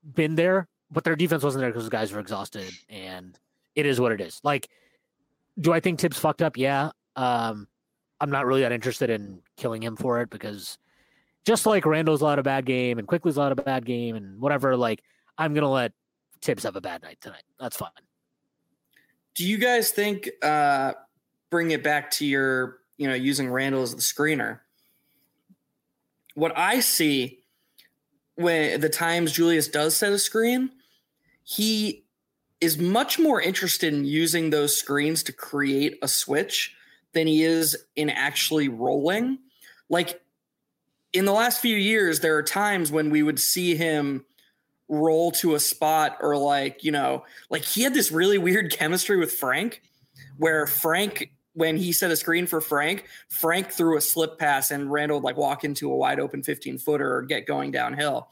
[0.03, 3.39] been there but their defense wasn't there because the guys were exhausted and
[3.75, 4.41] it is what it is.
[4.43, 4.69] Like
[5.61, 6.57] do i think Thibs fucked up?
[6.57, 6.91] Yeah.
[7.17, 7.69] Um
[8.19, 10.79] i'm not really that interested in killing him for it because
[11.45, 14.77] just like Randle's allowed a bad game and Quickley's allowed a bad game and whatever,
[14.77, 15.03] like
[15.39, 15.93] I'm gonna let
[16.41, 17.45] Thibs have a bad night tonight.
[17.59, 17.91] That's fine.
[19.35, 20.95] Do you guys think uh
[21.51, 24.61] bring it back to your, you know, using Randall as the screener?
[26.35, 27.41] What I see
[28.37, 30.71] when the times Julius does set a screen,
[31.45, 32.07] he
[32.61, 36.75] is much more interested in using those screens to create a switch
[37.13, 39.39] than he is in actually rolling.
[39.89, 40.22] Like
[41.13, 44.25] in the last few years, there are times when we would see him
[44.89, 49.17] roll to a spot or like, you know, like he had this really weird chemistry
[49.17, 49.83] with Frank
[50.39, 54.91] where Frank, when he set a screen for Frank, Frank threw a slip pass and
[54.91, 58.29] Randle would like walk into a wide open 15 footer or get going downhill.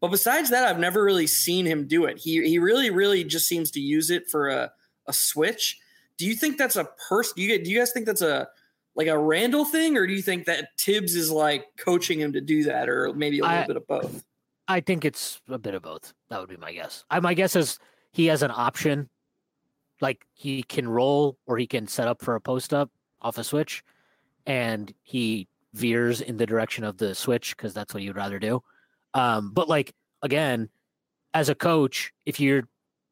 [0.00, 2.18] But besides that, I've never really seen him do it.
[2.18, 4.70] He he really, really just seems to use it for a,
[5.06, 5.78] a switch.
[6.18, 7.34] Do you think that's a person?
[7.36, 8.48] Do you, do you guys think that's a
[8.96, 12.40] like a Randle thing, or do you think that Thibs is like coaching him to
[12.40, 14.24] do that, or maybe a little I- bit of both?
[14.68, 16.12] I think it's a bit of both.
[16.28, 17.04] That would be my guess.
[17.08, 17.78] I, my guess is
[18.10, 19.08] he has an option,
[20.00, 22.90] like he can roll or he can set up for a post up
[23.22, 23.84] off a switch,
[24.44, 28.60] and he veers in the direction of the switch because that's what you'd rather do.
[29.14, 30.68] Um, but like again,
[31.32, 32.62] as a coach, if you're,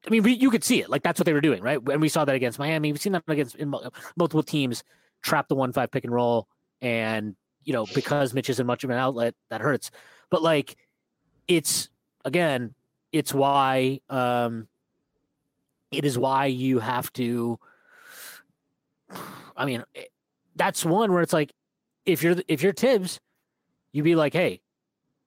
[0.06, 0.90] I mean, we, you could see it.
[0.90, 1.78] Like that's what they were doing, right?
[1.88, 2.90] And we saw that against Miami.
[2.90, 4.82] We've seen that against in mul- multiple teams
[5.24, 6.46] trap the one five pick and roll,
[6.80, 7.34] and
[7.64, 9.90] you know because Mitch isn't much of an outlet, that hurts.
[10.30, 10.76] But like,
[11.48, 11.88] it's
[12.24, 12.74] again,
[13.10, 14.68] it's why um,
[15.90, 17.58] it is why you have to.
[19.56, 20.10] I mean, it-
[20.56, 21.52] that's one where it's like,
[22.06, 23.18] if you're if you're Thibs,
[23.92, 24.60] you'd be like, hey,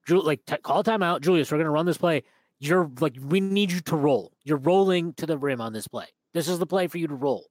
[0.08, 1.52] Ju- like t- call timeout, Julius.
[1.52, 2.24] We're gonna run this play.
[2.60, 4.32] You're like, we need you to roll.
[4.44, 6.06] You're rolling to the rim on this play.
[6.34, 7.46] This is the play for you to roll,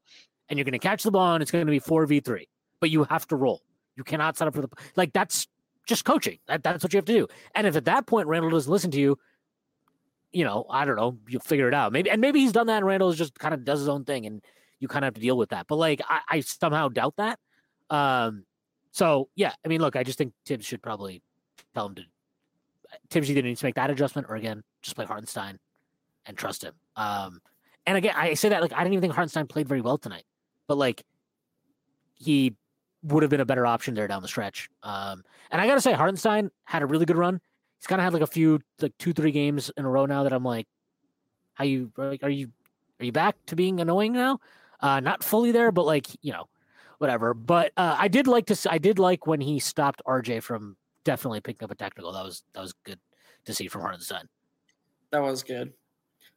[0.48, 2.48] and you're gonna catch the ball, and it's gonna be four v three.
[2.80, 3.62] But you have to roll.
[3.96, 5.12] You cannot set up for the like.
[5.12, 5.48] That's
[5.87, 6.38] just coaching.
[6.48, 7.28] That, that's what you have to do.
[7.54, 9.18] And if at that point Randle doesn't listen to you,
[10.32, 11.92] you know, I don't know, you'll figure it out.
[11.92, 14.26] Maybe and maybe he's done that, and Randle just kind of does his own thing,
[14.26, 14.42] and
[14.80, 15.66] you kind of have to deal with that.
[15.66, 17.38] But like, I, I somehow doubt that.
[17.88, 18.44] Um,
[18.90, 21.22] so yeah, I mean, look, I just think Thibs should probably
[21.74, 22.02] tell him to.
[23.11, 25.59] Thibs either needs to make that adjustment, or again, just play Hartenstein
[26.26, 26.74] and trust him.
[26.96, 27.40] Um,
[27.87, 30.24] and again, I say that like I didn't even think Hartenstein played very well tonight,
[30.66, 31.05] but like
[32.14, 32.55] he
[33.02, 34.68] would have been a better option there down the stretch.
[34.83, 37.40] Um, and I gotta say, Hartenstein had a really good run.
[37.79, 40.22] He's kind of had like a few, like two, three games in a row now
[40.24, 40.66] that I'm like,
[41.55, 42.50] how you like, are you,
[43.00, 44.40] are you back to being annoying now?
[44.81, 46.48] Uh, not fully there, but like you know,
[46.98, 47.35] whatever.
[47.35, 51.40] But uh, I did like to, I did like when he stopped RJ from definitely
[51.40, 52.12] picking up a technical.
[52.12, 52.98] That was that was good
[53.44, 54.29] to see from Hartenstein.
[55.12, 55.72] That was good.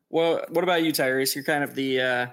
[0.10, 1.36] Well, what about you, Tyrese?
[1.36, 2.28] You're kind of the uh,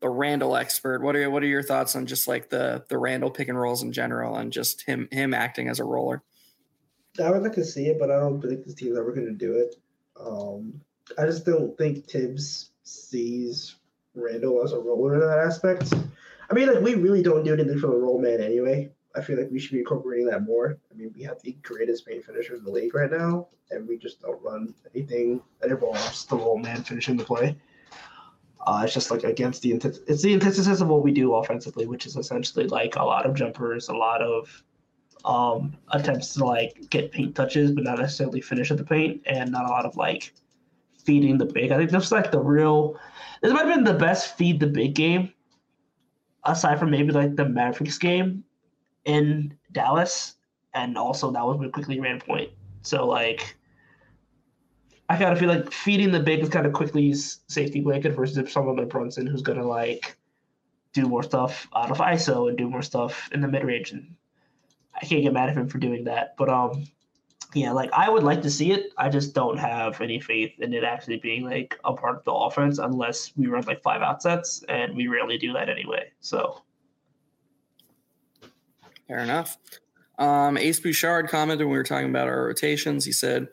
[0.00, 1.02] the Randle expert.
[1.02, 3.82] What are what are your thoughts on just like the the Randle pick and rolls
[3.82, 6.22] in general, and just him him acting as a roller?
[7.22, 9.32] I would like to see it, but I don't think this team's ever going to
[9.32, 9.76] do it.
[10.18, 10.80] Um,
[11.18, 13.76] I just don't think Thibs sees
[14.14, 15.92] Randle as a roller in that aspect.
[16.50, 18.90] I mean, like we really don't do anything for the roll man anyway.
[19.14, 20.78] I feel like we should be incorporating that more.
[20.90, 23.98] I mean, we have the greatest paint finishers in the league right now, and we
[23.98, 27.56] just don't run anything that involves the roll man finishing the play.
[28.66, 29.72] Uh, it's just like against the.
[29.72, 33.34] It's the antithesis of what we do offensively, which is essentially like a lot of
[33.34, 34.62] jumpers, a lot of
[35.24, 39.50] um, attempts to like get paint touches, but not necessarily finish at the paint, and
[39.50, 40.32] not a lot of like
[41.04, 41.72] feeding the big.
[41.72, 42.98] I think that's like the real.
[43.42, 45.32] This might have been the best feed the big game,
[46.44, 48.44] aside from maybe like the Mavericks game
[49.06, 50.36] in Dallas,
[50.74, 52.50] and also that was when we Quickley ran point.
[52.82, 53.56] So like,
[55.10, 58.52] I kind of feel like feeding the big is kind of Quickley's safety blanket versus
[58.52, 60.16] someone like Brunson who's gonna like
[60.92, 64.14] do more stuff out of ISO and do more stuff in the mid range and
[64.94, 66.36] I can't get mad at him for doing that.
[66.38, 66.84] But um,
[67.54, 68.92] yeah, like I would like to see it.
[68.98, 72.32] I just don't have any faith in it actually being like a part of the
[72.32, 76.12] offense unless we run like five outsets, and we rarely do that anyway.
[76.20, 76.62] So
[79.08, 79.58] Fair enough.
[80.20, 83.04] Um, Ace Bouchard commented when we were talking about our rotations.
[83.04, 83.48] He said,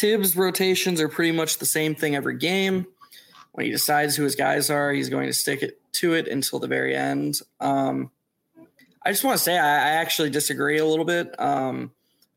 [0.00, 2.86] Thibs' rotations are pretty much the same thing every game.
[3.52, 6.58] When he decides who his guys are, he's going to stick it to it until
[6.58, 7.38] the very end.
[7.60, 8.10] Um,
[9.04, 11.38] I just want to say I, I actually disagree a little bit.
[11.38, 11.92] Um,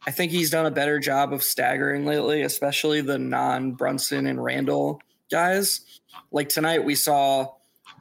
[0.05, 4.43] I think he's done a better job of staggering lately, especially the non Brunson and
[4.43, 6.01] Randle guys.
[6.31, 7.53] Like tonight, we saw.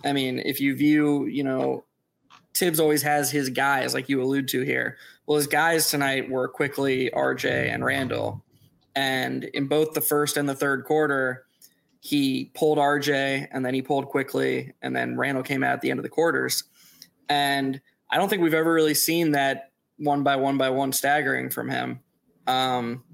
[0.04, 1.84] I mean, if you view, you know,
[2.54, 4.96] Thibs always has his guys, like you allude to here.
[5.26, 8.42] Well, his guys tonight were Quickley RJ and Randle.
[8.94, 11.46] And in both the first and the third quarter,
[12.00, 15.90] he pulled RJ and then he pulled Quickley, and then Randle came out at the
[15.90, 16.64] end of the quarters.
[17.28, 21.48] And I don't think we've ever really seen that one by one by one staggering
[21.48, 22.00] from him.
[22.46, 23.04] Um,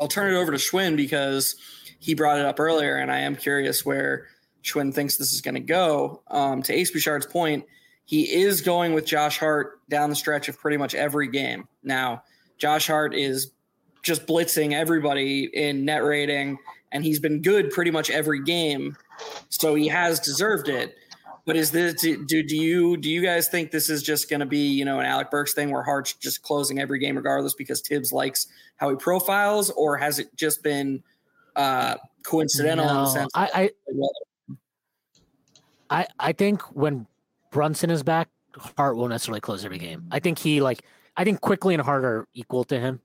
[0.00, 1.56] I'll turn it over to Shwin because
[1.98, 4.26] he brought it up earlier, and I am curious where
[4.62, 6.22] Shwin thinks this is going to go.
[6.28, 7.64] Um, to Ace Bouchard's point,
[8.04, 11.66] he is going with Josh Hart down the stretch of pretty much every game.
[11.82, 12.22] Now,
[12.58, 13.52] Josh Hart is
[14.06, 16.58] just blitzing everybody in net rating,
[16.92, 18.96] and he's been good pretty much every game.
[19.48, 20.96] So he has deserved it.
[21.44, 24.46] But is this do, do you do you guys think this is just going to
[24.46, 27.80] be you know an Alec Burks thing where Hart's just closing every game regardless because
[27.80, 31.02] Thibs likes how he profiles, or has it just been
[31.56, 33.30] uh, coincidental No, sense?
[33.34, 33.70] I,
[35.90, 37.06] I I I think when
[37.50, 38.28] Brunson is back,
[38.76, 40.04] Hart won't necessarily close every game.
[40.10, 40.82] I think he like
[41.16, 43.00] I think Quickley and Hart are equal to him,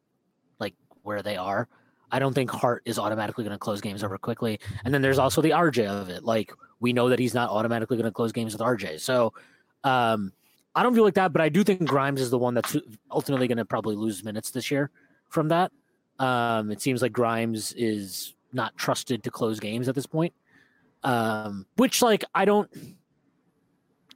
[1.03, 1.67] where they are.
[2.11, 4.59] I don't think Hart is automatically going to close games over Quickley.
[4.83, 6.23] And then there's also the RJ of it.
[6.23, 8.99] Like we know that he's not automatically going to close games with RJ.
[8.99, 9.33] So
[9.83, 10.33] um
[10.73, 12.77] I don't feel like that, but I do think Grimes is the one that's
[13.11, 14.89] ultimately going to probably lose minutes this year
[15.27, 15.71] from that.
[16.17, 20.33] Um, it seems like Grimes is not trusted to close games at this point,
[21.03, 22.69] um, which like I don't,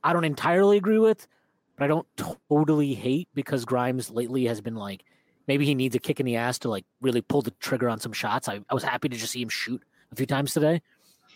[0.03, 1.27] I don't entirely agree with,
[1.75, 5.03] but I don't totally hate because Grimes lately has been like
[5.47, 7.99] maybe he needs a kick in the ass to like really pull the trigger on
[7.99, 8.47] some shots.
[8.47, 9.81] I, I was happy to just see him shoot
[10.11, 10.81] a few times today.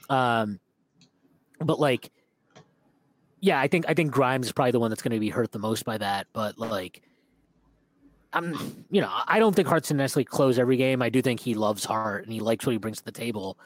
[0.10, 0.60] Um,
[1.60, 2.12] but like,
[3.42, 5.52] yeah, I think I think Grimes is probably the one that's going to be hurt
[5.52, 6.28] the most by that.
[6.34, 7.02] But like,
[8.34, 11.02] I'm you know I don't think Hart's necessarily close every game.
[11.02, 13.58] I do think he loves Hart and he likes what he brings to the table.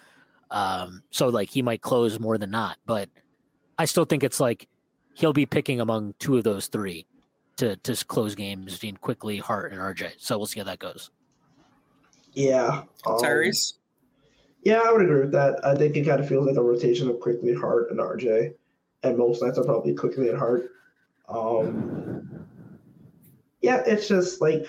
[0.51, 3.09] Um, so like he might close more than not, but
[3.77, 4.67] I still think it's like
[5.15, 7.07] he'll be picking among two of those three
[7.57, 10.13] to to close games between Quickley Hart and RJ.
[10.17, 11.11] So we'll see how that goes.
[12.33, 12.83] Yeah.
[13.05, 13.73] Um, Tyrese.
[14.63, 15.63] Yeah, I would agree with that.
[15.65, 18.53] I think it kind of feels like a rotation of Quickley Hart, and RJ,
[19.03, 20.71] and most nights are probably Quickley and Hart.
[21.27, 22.47] Um,
[23.61, 24.65] yeah, it's just like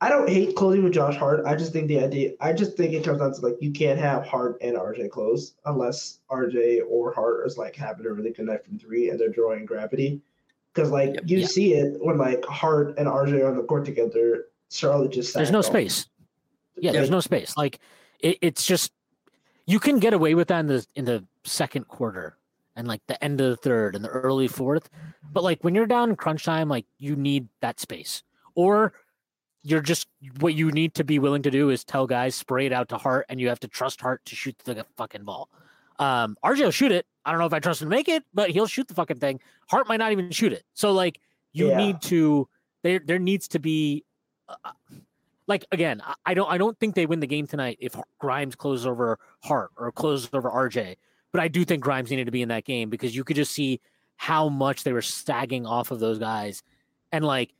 [0.00, 1.44] I don't hate closing with Josh Hart.
[1.46, 2.32] I just think the idea.
[2.40, 5.54] I just think it comes down to like you can't have Hart and RJ close
[5.64, 9.28] unless RJ or Hart is like having a really good night from three and they're
[9.28, 10.20] drawing gravity.
[10.74, 13.84] Because like yep, you see it when like Hart and RJ are on the court
[13.84, 16.06] together, Charlotte just there's no space.
[16.76, 17.56] Yeah, there's no space.
[17.56, 17.78] Like
[18.20, 18.92] it, it's just
[19.66, 22.36] you can get away with that in the in the second quarter
[22.76, 24.88] and like the end of the third and the early fourth.
[25.32, 28.22] But like when you're down in crunch time, like you need that space.
[28.54, 28.92] Or
[29.62, 30.08] you're just
[30.40, 32.96] what you need to be willing to do is tell guys spray it out to
[32.96, 35.48] Hart and you have to trust Hart to shoot the fucking ball.
[35.98, 37.06] Um, RJ will shoot it.
[37.24, 39.18] I don't know if I trust him to make it, but he'll shoot the fucking
[39.18, 39.40] thing.
[39.68, 40.64] Hart might not even shoot it.
[40.74, 41.20] So like
[41.52, 41.76] you yeah.
[41.76, 42.48] need to
[42.82, 44.04] there there needs to be
[44.48, 44.72] uh,
[45.46, 48.86] like again, I don't I don't think they win the game tonight if Grimes closes
[48.86, 50.96] over Hart or closes over RJ.
[51.32, 53.52] But I do think Grimes needed to be in that game because you could just
[53.52, 53.80] see
[54.16, 56.62] how much they were sagging off of those guys.
[57.10, 57.52] And like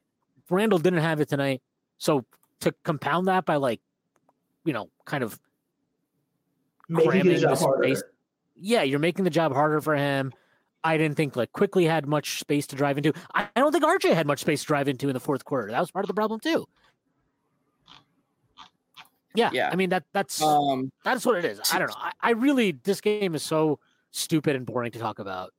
[0.51, 1.63] Randle didn't have it tonight.
[1.99, 2.25] So
[2.61, 3.81] to compound that by like,
[4.65, 5.39] you know, kind of
[6.89, 7.57] making the job.
[7.57, 8.03] Space,
[8.57, 10.33] yeah, you're making the job harder for him.
[10.85, 13.13] I didn't think like Quickley had much space to drive into.
[13.35, 15.71] I, I don't think RJ had much space to drive into in the fourth quarter.
[15.71, 16.67] That was part of the problem too.
[19.35, 19.71] Yeah, yeah.
[19.73, 21.61] I mean that that's um, that's what it is.
[21.73, 21.97] I don't know.
[21.97, 23.79] I, I really this game is so
[24.11, 25.53] stupid and boring to talk about.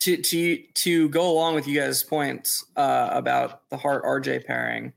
[0.00, 4.92] To to to go along with you guys' points uh, about the Hart RJ pairing,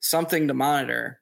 [0.00, 1.20] something to monitor.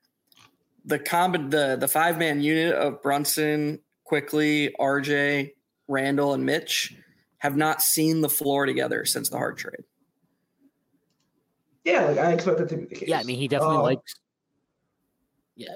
[0.84, 5.52] The comb the the five man unit of Brunson, Quickley, RJ,
[5.86, 6.96] Randle, and Mitch
[7.38, 9.84] have not seen the floor together since the Hart trade.
[11.84, 13.08] Yeah, like I expect that to be the case.
[13.08, 14.14] Yeah, I mean he definitely uh, likes
[15.56, 15.74] Yeah.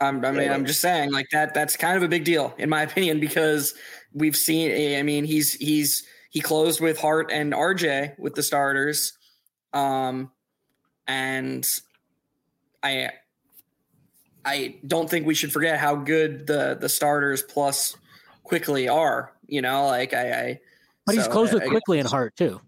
[0.00, 0.54] I'm, I mean, yeah.
[0.54, 1.54] I'm just saying, like that.
[1.54, 3.74] That's kind of a big deal, in my opinion, because
[4.14, 4.96] we've seen.
[4.96, 9.12] I mean, he's he's he closed with Hart and RJ with the starters,
[9.72, 10.30] um,
[11.06, 11.66] and
[12.82, 13.10] I
[14.48, 17.96] I don't think we should forget how good the the starters plus
[18.42, 19.32] Quickley are.
[19.46, 20.32] You know, like I.
[20.32, 20.60] I
[21.06, 22.60] but so he's closed with I, Quickley and Hart too.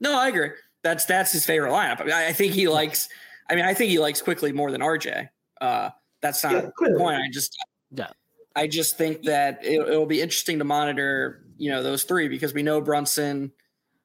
[0.00, 0.50] No, I agree.
[0.82, 2.00] That's that's his favorite lineup.
[2.00, 3.08] I, mean, I think he likes
[3.48, 5.28] I mean, I think he likes Quickley more than RJ.
[5.60, 7.16] Uh, that's not yeah, the point.
[7.16, 7.56] I just,
[7.90, 8.08] yeah.
[8.54, 12.54] I just think that it, it'll be interesting to monitor, you know, those three because
[12.54, 13.52] we know Brunson,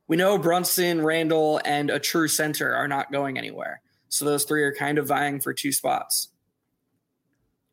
[0.08, 3.82] we know Brunson, Randle, and a true center are not going anywhere.
[4.10, 6.30] So those three are kind of vying for two spots.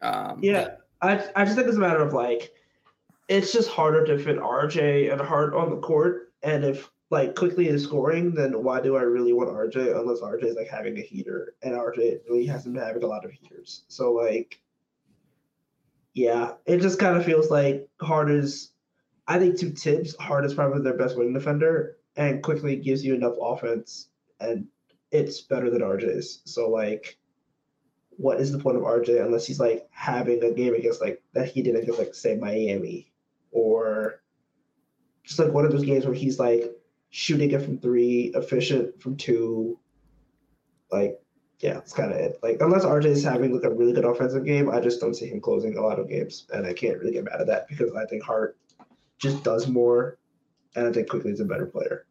[0.01, 2.53] Um, yeah, I I just think it's a matter of like,
[3.29, 7.69] it's just harder to fit RJ and Hart on the court, and if like Quickley
[7.69, 11.03] is scoring, then why do I really want RJ unless RJ is like having a
[11.03, 13.85] heater and RJ really hasn't been having a lot of heaters.
[13.89, 14.61] So like
[16.15, 18.73] yeah, it just kind of feels like Hart is
[19.27, 23.15] I think two Thibs, Hart is probably their best wing defender and Quickley gives you
[23.15, 24.09] enough offense
[24.41, 24.67] and
[25.11, 26.43] it's better than RJ's.
[26.45, 27.17] So like
[28.19, 31.49] what is the point of RJ unless he's like having a game against like that
[31.49, 33.11] he did against like say Miami
[33.51, 34.21] or
[35.23, 36.71] just like one of those games where he's like
[37.11, 39.79] shooting it from three, efficient from two.
[40.91, 41.21] Like,
[41.61, 42.39] yeah, that's kind of it.
[42.43, 45.27] Like, unless RJ is having like a really good offensive game, I just don't see
[45.27, 47.93] him closing a lot of games, and I can't really get mad at that because
[47.95, 48.57] I think Hart
[49.19, 50.19] just does more,
[50.77, 52.07] and I think Quickley is a better player.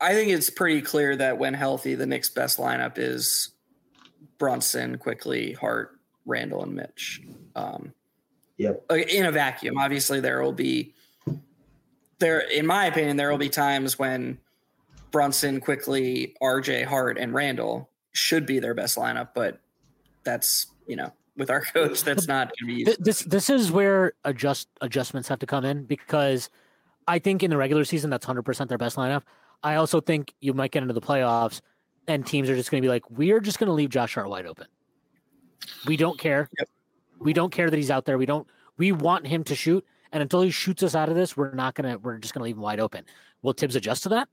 [0.00, 3.50] I think it's pretty clear that when healthy, the Knicks' best lineup is
[4.38, 7.20] Brunson, Quickley, Hart, Randle, and Mitch.
[7.54, 7.92] Um,
[8.56, 8.84] yep.
[8.90, 10.94] In a vacuum, obviously there will be
[12.18, 14.38] there, in my opinion, there will be times when
[15.10, 19.60] Brunson, Quickley, RJ, Hart, and Randle should be their best lineup, but
[20.22, 22.96] that's you know with our coach, that's not going to be.
[22.98, 26.50] This this is where adjust adjustments have to come in because
[27.08, 29.22] I think in the regular season that's hundred percent their best lineup.
[29.62, 31.60] I also think you might get into the playoffs
[32.08, 34.28] and teams are just going to be like, we're just going to leave Josh Hart
[34.28, 34.66] wide open.
[35.86, 36.48] We don't care.
[36.58, 36.68] Yep.
[37.18, 38.18] We don't care that he's out there.
[38.18, 38.46] We don't.
[38.78, 41.74] We want him to shoot, and until he shoots us out of this, we're not
[41.74, 41.98] gonna.
[41.98, 43.04] We're just gonna leave him wide open.
[43.42, 44.28] Will Thibs adjust to that?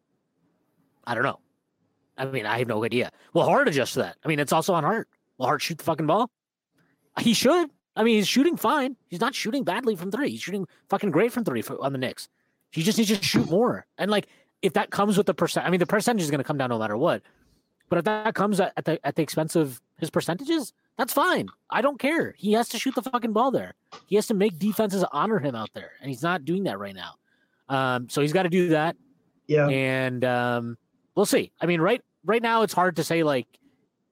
[1.05, 1.39] I don't know.
[2.17, 3.11] I mean, I have no idea.
[3.34, 4.15] Will Hart adjust to that?
[4.23, 5.09] I mean, it's also on Hart.
[5.38, 6.32] Will Hart shoot the fucking ball?
[7.19, 7.69] He should.
[7.95, 8.95] I mean, he's shooting fine.
[9.07, 10.30] He's not shooting badly from three.
[10.30, 12.30] He's shooting fucking great from three for, on the Knicks.
[12.71, 13.86] He just needs to shoot more.
[13.97, 14.28] And like,
[14.61, 16.69] if that comes with the percent, I mean, the percentage is going to come down
[16.69, 17.21] no matter what.
[17.89, 21.47] But if that comes at, at the at the expense of his percentages, that's fine.
[21.69, 22.33] I don't care.
[22.37, 23.75] He has to shoot the fucking ball there.
[24.07, 26.95] He has to make defenses honor him out there, and he's not doing that right
[26.95, 27.13] now.
[27.69, 28.95] Um, so he's got to do that,
[29.47, 29.67] Yeah.
[29.69, 30.77] and um,
[31.15, 31.51] we'll see.
[31.61, 33.23] I mean, right right now it's hard to say.
[33.23, 33.47] Like,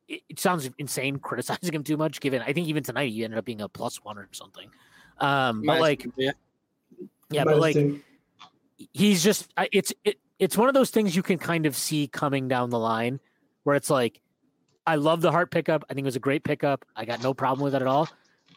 [0.08, 2.22] it, it sounds insane criticizing him too much.
[2.22, 4.70] Given I think even tonight he ended up being a plus one or something.
[5.20, 6.32] Um, but Minus- like, yeah,
[7.30, 8.00] yeah, but like two.
[8.94, 12.48] he's just it's it, it's one of those things you can kind of see coming
[12.48, 13.20] down the line
[13.64, 14.22] where it's like
[14.86, 15.84] I love the Hart pickup.
[15.90, 16.86] I think it was a great pickup.
[16.96, 18.08] I got no problem with that at all.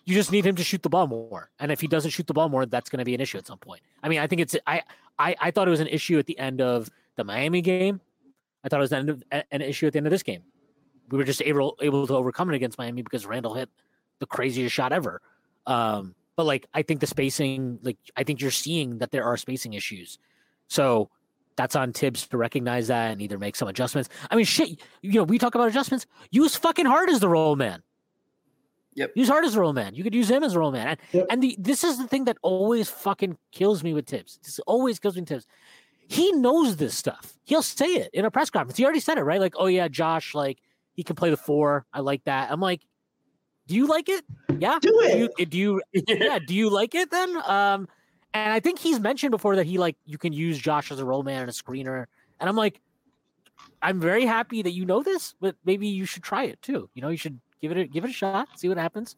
[0.05, 1.51] You just need him to shoot the ball more.
[1.59, 3.47] And if he doesn't shoot the ball more, that's going to be an issue at
[3.47, 3.83] some point.
[4.03, 4.83] I mean, I think it's I
[5.19, 8.01] I, I thought it was an issue at the end of the Miami game.
[8.65, 10.43] I thought it was an, of, an issue at the end of this game.
[11.11, 13.71] We were just able able to overcome it against Miami because Randle hit
[14.19, 15.21] the craziest shot ever.
[15.67, 19.37] Um, but like I think the spacing, like I think you're seeing that there are
[19.37, 20.19] spacing issues.
[20.69, 21.11] So
[21.59, 24.09] that's on Thibs to recognize that and either make some adjustments.
[24.31, 26.07] I mean, shit, you know, we talk about adjustments.
[26.31, 27.83] Use fucking Hart as the roll man.
[28.95, 29.13] Yep.
[29.17, 29.95] Use Hart as the roll man.
[29.97, 30.87] You could use him as a roll man.
[30.87, 31.27] And, Yep.
[31.31, 34.39] and the this is the thing that always fucking kills me with Thibs.
[34.45, 35.47] This always kills me with Thibs.
[36.07, 37.35] He knows this stuff.
[37.45, 38.79] He'll say it in a press conference.
[38.79, 39.41] He already said it, right?
[39.41, 40.59] Like, oh yeah, Josh, like
[40.95, 41.87] he can play the four.
[41.93, 42.51] I like that.
[42.53, 42.81] I'm like,
[43.67, 44.25] do you like it?
[44.59, 44.79] Yeah.
[44.81, 45.33] Do it.
[45.39, 47.89] you, do you yeah do you like it then um
[48.35, 51.05] and i think he's mentioned before that he like you can use josh as a
[51.05, 52.07] roll man and a screener.
[52.41, 52.81] And i'm like
[53.83, 56.89] i'm very happy that you know this but maybe you should try it too.
[56.95, 59.17] You know you should give it a give it a shot see what happens.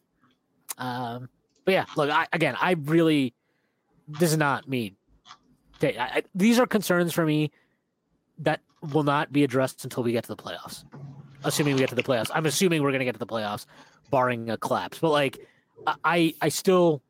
[0.77, 1.29] Um
[1.65, 3.33] but yeah look I, again i really
[4.19, 4.95] is not me.
[5.77, 7.51] Okay, I, I, these are concerns for me
[8.39, 8.61] that
[8.93, 10.83] will not be addressed until we get to the playoffs.
[11.43, 12.29] Assuming we get to the playoffs.
[12.33, 13.65] I'm assuming we're going to get to the playoffs
[14.11, 14.99] barring a collapse.
[14.99, 15.39] But like
[16.03, 17.01] I I still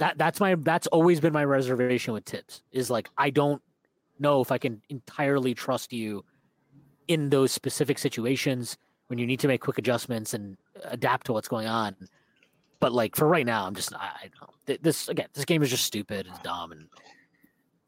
[0.00, 3.62] that that's my that's always been my reservation with Thibs is like I don't
[4.18, 6.24] know if I can entirely trust you
[7.06, 8.78] in those specific situations
[9.08, 11.94] when you need to make quick adjustments and adapt to what's going on.
[12.80, 14.30] But like for right now, I'm just I,
[14.66, 14.78] I.
[14.80, 16.88] This again, this game is just stupid and dumb, and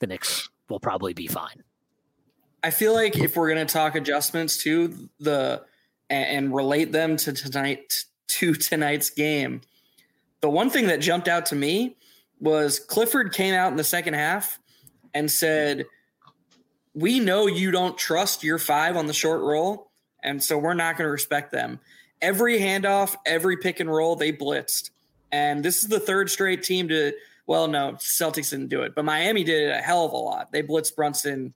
[0.00, 1.62] the Knicks will probably be fine.
[2.62, 5.62] I feel like if we're gonna talk adjustments to the
[6.10, 9.62] and relate them to tonight to tonight's game,
[10.42, 11.96] the one thing that jumped out to me
[12.40, 14.58] was Clifford came out in the second half
[15.14, 15.86] and said,
[16.92, 19.90] "We know you don't trust your five on the short roll,
[20.22, 21.80] and so we're not going to respect them."
[22.20, 24.90] Every handoff, every pick and roll, they blitzed,
[25.30, 27.12] and this is the third straight team to.
[27.46, 30.52] Well, no, Celtics didn't do it, but Miami did it a hell of a lot.
[30.52, 31.52] They blitzed Brunson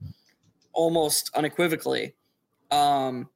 [0.72, 2.14] almost unequivocally.
[2.70, 3.28] Um,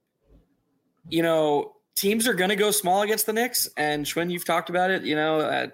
[1.09, 4.71] you know, teams are going to go small against the Knicks, and Shwin, you've talked
[4.71, 5.03] about it.
[5.03, 5.67] You know, uh,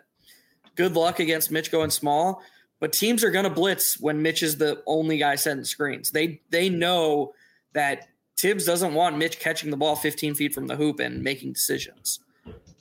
[0.75, 2.43] good luck against Mitch going small,
[2.81, 6.11] but teams are going to blitz when Mitch is the only guy setting screens.
[6.11, 7.33] They they know
[7.75, 11.53] that Thibs doesn't want Mitch catching the ball 15 feet from the hoop and making
[11.53, 12.19] decisions.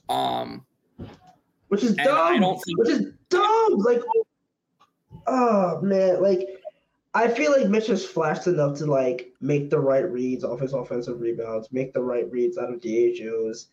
[0.09, 0.65] Um,
[1.67, 2.41] which is dumb.
[2.41, 3.77] don't think- which is dumb.
[3.77, 4.01] Like,
[5.27, 6.47] oh man, like
[7.15, 10.73] I feel like Mitch has flashed enough to like make the right reads off his
[10.73, 13.67] offensive rebounds, make the right reads out of DHOs.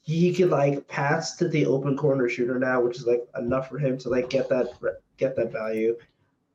[0.00, 3.78] He can like pass to the open corner shooter now, which is like enough for
[3.78, 4.70] him to like get that
[5.18, 5.94] get that value.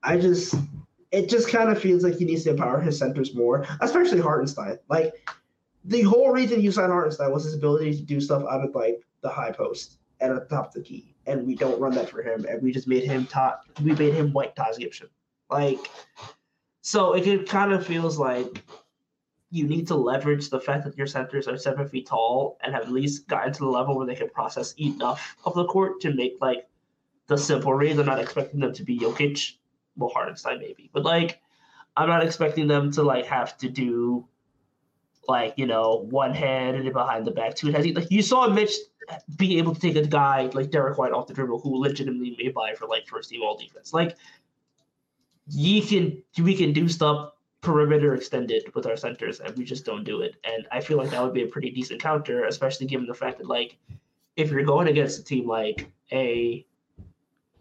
[0.02, 0.56] I just
[1.12, 4.80] it just kind of feels like he needs to empower his centers more, especially Hartenstein.
[4.90, 5.14] Like
[5.86, 9.04] the whole reason you signed Hartenstein was his ability to do stuff out of like
[9.22, 12.10] the high post and at the top of the key, and we don't run that
[12.10, 13.66] for him, and we just made him top.
[13.84, 15.10] We made him white Taj Gibson.
[15.52, 15.92] Like,
[16.82, 18.64] so it, kind of feels like
[19.52, 22.84] you need to leverage the fact that your centers are seven feet tall and have
[22.84, 26.14] at least gotten to the level where they can process enough of the court to
[26.14, 26.68] make like
[27.28, 28.00] the simple reads.
[28.00, 29.56] I'm not expecting them to be Jokic,
[29.98, 31.42] well Hartenstein maybe, but like
[31.98, 34.26] I'm not expecting them to like have to do
[35.28, 37.86] like you know one hand and behind the back two hands.
[37.88, 38.74] Like you saw Mitch
[39.36, 42.54] be able to take a guy like Derrick White off the dribble who legitimately made
[42.54, 43.94] by for like first team all defense.
[43.94, 44.16] Like
[45.48, 47.32] ye can we can do stuff
[47.62, 50.36] perimeter extended with our centers and we just don't do it.
[50.44, 53.38] And I feel like that would be a pretty decent counter, especially given the fact
[53.38, 53.78] that like
[54.36, 56.66] if you're going against a team like a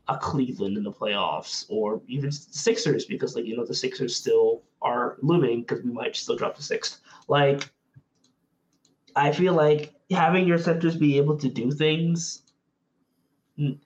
[0.08, 4.62] a Cleveland in the playoffs or even Sixers because like you know the Sixers still
[4.82, 7.00] are looming because we might still drop the sixth.
[7.28, 7.70] Like
[9.14, 12.42] I feel like having your centers be able to do things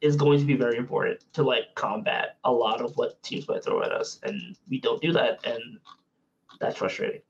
[0.00, 3.64] is going to be very important to like combat a lot of what teams might
[3.64, 5.78] throw at us and we don't do that and
[6.60, 7.20] that's frustrating.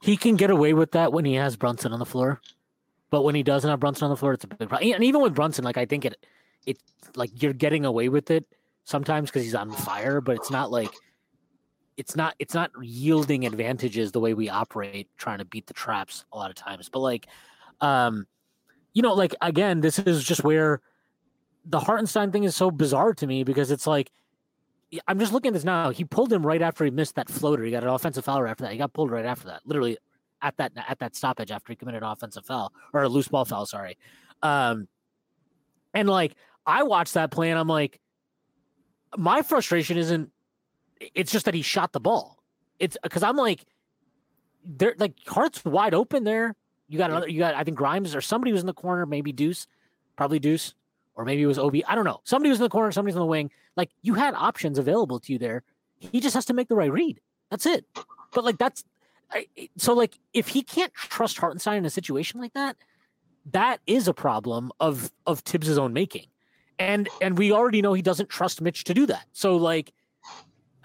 [0.00, 2.40] He can get away with that when he has Brunson on the floor.
[3.10, 4.92] But when he doesn't have Brunson on the floor, it's a big problem.
[4.94, 6.16] And even with Brunson, like I think it
[6.66, 6.82] it's
[7.16, 8.46] like you're getting away with it
[8.84, 10.90] sometimes because he's on fire, but it's not like
[11.96, 16.24] it's not it's not yielding advantages the way we operate trying to beat the traps
[16.32, 16.88] a lot of times.
[16.88, 17.26] But like
[17.80, 18.26] um
[18.94, 20.80] you know, like again, this is just where
[21.64, 24.10] the Hartenstein thing is so bizarre to me because it's like
[25.06, 25.90] I'm just looking at this now.
[25.90, 27.62] He pulled him right after he missed that floater.
[27.62, 28.72] He got an offensive foul right after that.
[28.72, 29.62] He got pulled right after that.
[29.64, 29.96] Literally
[30.42, 33.44] at that at that stoppage after he committed an offensive foul or a loose ball
[33.44, 33.64] foul.
[33.64, 33.96] Sorry.
[34.42, 34.88] Um,
[35.94, 36.34] and like
[36.66, 38.00] I watched that play and I'm like,
[39.16, 40.30] my frustration isn't.
[41.14, 42.42] It's just that he shot the ball.
[42.78, 43.64] It's because I'm like,
[44.64, 46.54] there like Hart's wide open there.
[46.88, 47.28] You got another.
[47.28, 49.06] You got I think Grimes or somebody was in the corner.
[49.06, 49.66] Maybe Deuce,
[50.16, 50.74] probably Deuce,
[51.14, 51.84] or maybe it was Obi.
[51.84, 52.20] I don't know.
[52.24, 52.92] Somebody was in the corner.
[52.92, 53.50] Somebody's in the wing.
[53.76, 55.62] Like you had options available to you there.
[55.98, 57.20] He just has to make the right read.
[57.50, 57.84] That's it.
[58.32, 58.84] But like that's
[59.30, 59.46] I,
[59.76, 62.76] so like if he can't trust Hartenstein in a situation like that,
[63.52, 66.26] that is a problem of of Thibs's own making
[66.78, 69.26] and and we already know he doesn't trust Mitch to do that.
[69.32, 69.92] So like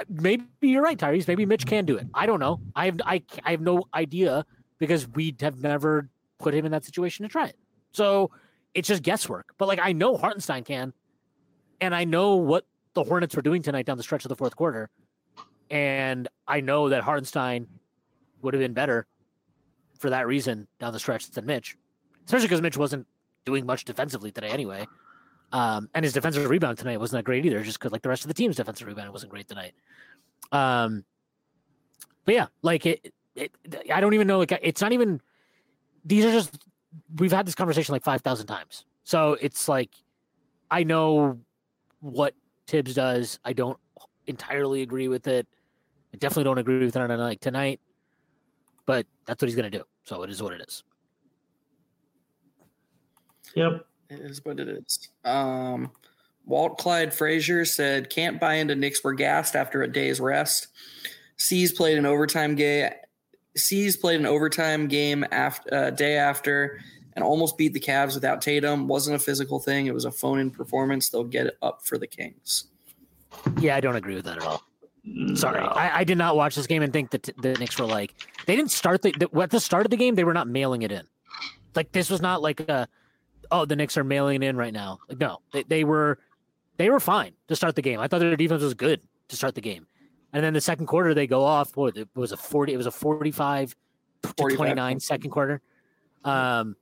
[0.09, 1.27] maybe you're right, Tyrese.
[1.27, 2.07] Maybe Mitch can do it.
[2.13, 2.61] I don't know.
[2.75, 4.45] I have I I have no idea
[4.79, 6.09] because we have never
[6.39, 7.57] put him in that situation to try it.
[7.91, 8.31] So
[8.77, 9.55] it's just guesswork.
[9.57, 10.93] But like I know Hartenstein can,
[11.81, 14.55] and I know what the Hornets were doing tonight down the stretch of the fourth
[14.55, 14.89] quarter,
[15.71, 17.67] and I know that Hartenstein
[18.43, 19.07] would have been better
[19.97, 21.75] for that reason down the stretch than Mitch,
[22.25, 23.07] especially because Mitch wasn't
[23.45, 24.85] doing much defensively today anyway.
[25.51, 28.25] Um, and his defensive rebound tonight wasn't that great either, just because like the rest
[28.25, 29.73] of the team's defensive rebound wasn't great tonight.
[30.51, 31.03] Um,
[32.25, 33.51] but yeah, like it, it,
[33.91, 34.37] I don't even know.
[34.37, 35.19] Like it's not even.
[36.05, 36.57] These are just.
[37.17, 39.91] We've had this conversation like five thousand times, so it's like,
[40.71, 41.39] I know
[41.99, 42.33] what
[42.67, 43.39] Thibs does.
[43.45, 43.77] I don't
[44.27, 45.47] entirely agree with it.
[46.13, 47.79] I definitely don't agree with it on a night tonight,
[48.85, 49.83] but that's what he's going to do.
[50.03, 50.83] So it is what it is.
[53.55, 53.85] Yep.
[54.09, 55.09] It is what it is.
[55.25, 55.91] Um,
[56.45, 60.67] Walt Clyde Frazier said, "Can't buy into Knicks were gassed after a day's rest.
[61.37, 62.89] C's played an overtime game.
[63.57, 66.79] C's played an overtime game after uh, day after,
[67.13, 68.87] and almost beat the Cavs without Tatum.
[68.87, 69.87] wasn't a physical thing.
[69.87, 71.09] It was a phone-in performance.
[71.09, 72.65] They'll get it up for the Kings."
[73.59, 74.63] Yeah, I don't agree with that at all.
[75.35, 75.67] Sorry, no.
[75.67, 78.13] I, I, did not watch this game and think that the Knicks were like
[78.45, 80.15] they didn't start the, the at the start of the game.
[80.15, 81.07] They were not mailing it in.
[81.75, 82.89] Like this was not like a
[83.51, 84.99] oh, the Knicks are mailing in right now.
[85.07, 86.19] Like, no, they, they were
[86.77, 87.99] they were fine to start the game.
[87.99, 89.87] I thought their defense was good to start the game.
[90.37, 91.75] And then the second quarter they go off.
[91.75, 93.75] What it was a 40 it was a 45
[94.21, 95.63] to 29 second quarter.
[96.23, 96.75] Um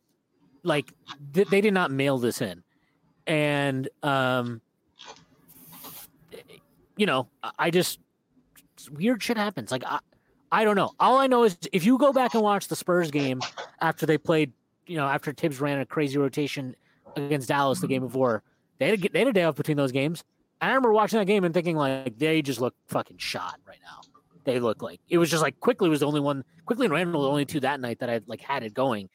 [0.64, 0.92] like
[1.34, 2.64] th- they did not mail this in.
[3.26, 4.60] And um
[6.98, 8.02] you know, I just
[8.92, 9.72] weird shit happens.
[9.72, 10.00] Like I
[10.52, 10.92] I don't know.
[11.00, 13.40] All I know is if you go back and watch the Spurs game
[13.80, 14.52] after they played
[14.86, 16.76] you know, after Thibs ran a crazy rotation
[17.16, 18.44] against Dallas the game before,
[18.80, 20.26] they had a, they had a day off between those games.
[20.62, 24.02] I remember watching that game and thinking like they just look fucking shot right now.
[24.44, 26.44] They look like it was just like Quickley was the only one.
[26.66, 29.10] Quickley and Randle the only two that night that I like had it going,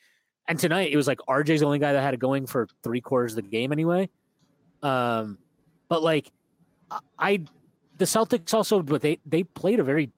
[0.48, 3.00] and tonight it was like RJ's the only guy that had it going for three
[3.00, 4.08] quarters of the game anyway.
[4.82, 5.38] Um,
[5.88, 6.30] but like
[7.18, 7.44] I,
[7.98, 10.10] the Celtics also, but they they played a very,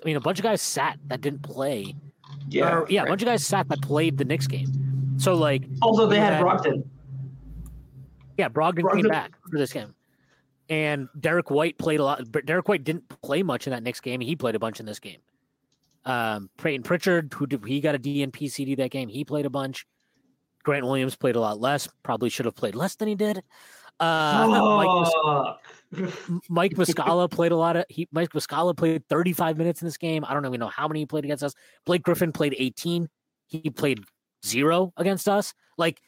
[0.00, 1.94] I mean, a bunch of guys sat that didn't play.
[2.48, 3.08] Yeah, or, yeah, right.
[3.08, 5.16] a bunch of guys sat that played the Knicks game.
[5.18, 6.84] So like also they had, had Brogdon.
[8.38, 9.94] Yeah, Brogdon, Brogdon, came back for this game.
[10.72, 12.24] And Derrick White played a lot.
[12.46, 14.22] Derrick White didn't play much in that next game.
[14.22, 15.18] He played a bunch in this game.
[16.06, 19.50] Um, Payton Pritchard, who did, he got a DNP CD that game, he played a
[19.50, 19.86] bunch.
[20.62, 21.90] Grant Williams played a lot less.
[22.02, 23.42] Probably should have played less than he did.
[24.00, 25.56] Uh, oh.
[25.90, 26.10] Mike,
[26.48, 27.84] Mike Muscala played a lot of.
[27.90, 30.24] He Mike Muscala played 35 minutes in this game.
[30.26, 31.52] I don't even know how many he played against us.
[31.84, 33.10] Blake Griffin played 18.
[33.46, 34.04] He played
[34.42, 35.52] zero against us.
[35.76, 36.00] Like,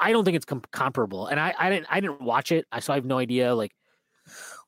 [0.00, 1.28] I don't think it's com- comparable.
[1.28, 2.66] And I, I didn't, I didn't watch it.
[2.72, 3.54] I so I have no idea.
[3.54, 3.70] Like,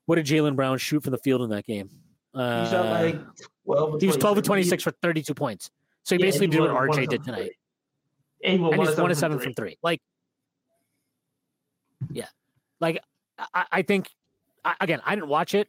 [0.07, 1.91] what did Jaylen Brown shoot from the field in that game?
[2.35, 3.21] Uh, he shot like
[3.65, 4.01] twelve.
[4.01, 5.71] He was twelve to twenty six for thirty two points.
[6.05, 7.53] So he yeah, basically did what RJ did tonight.
[8.45, 9.77] And, and he's one of seven from three.
[9.83, 10.01] Like,
[12.13, 12.29] yeah,
[12.81, 13.01] like
[13.53, 14.11] I, I think
[14.65, 15.69] I, again, I didn't watch it.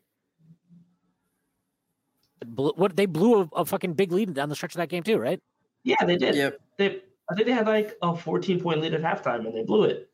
[2.55, 5.17] What they blew a, a, fucking big lead down the stretch of that game too,
[5.17, 5.41] right?
[5.83, 6.35] Yeah, they did.
[6.35, 6.59] Yep.
[6.77, 9.83] They I think they had like a 14 point lead at halftime and they blew
[9.83, 10.09] it.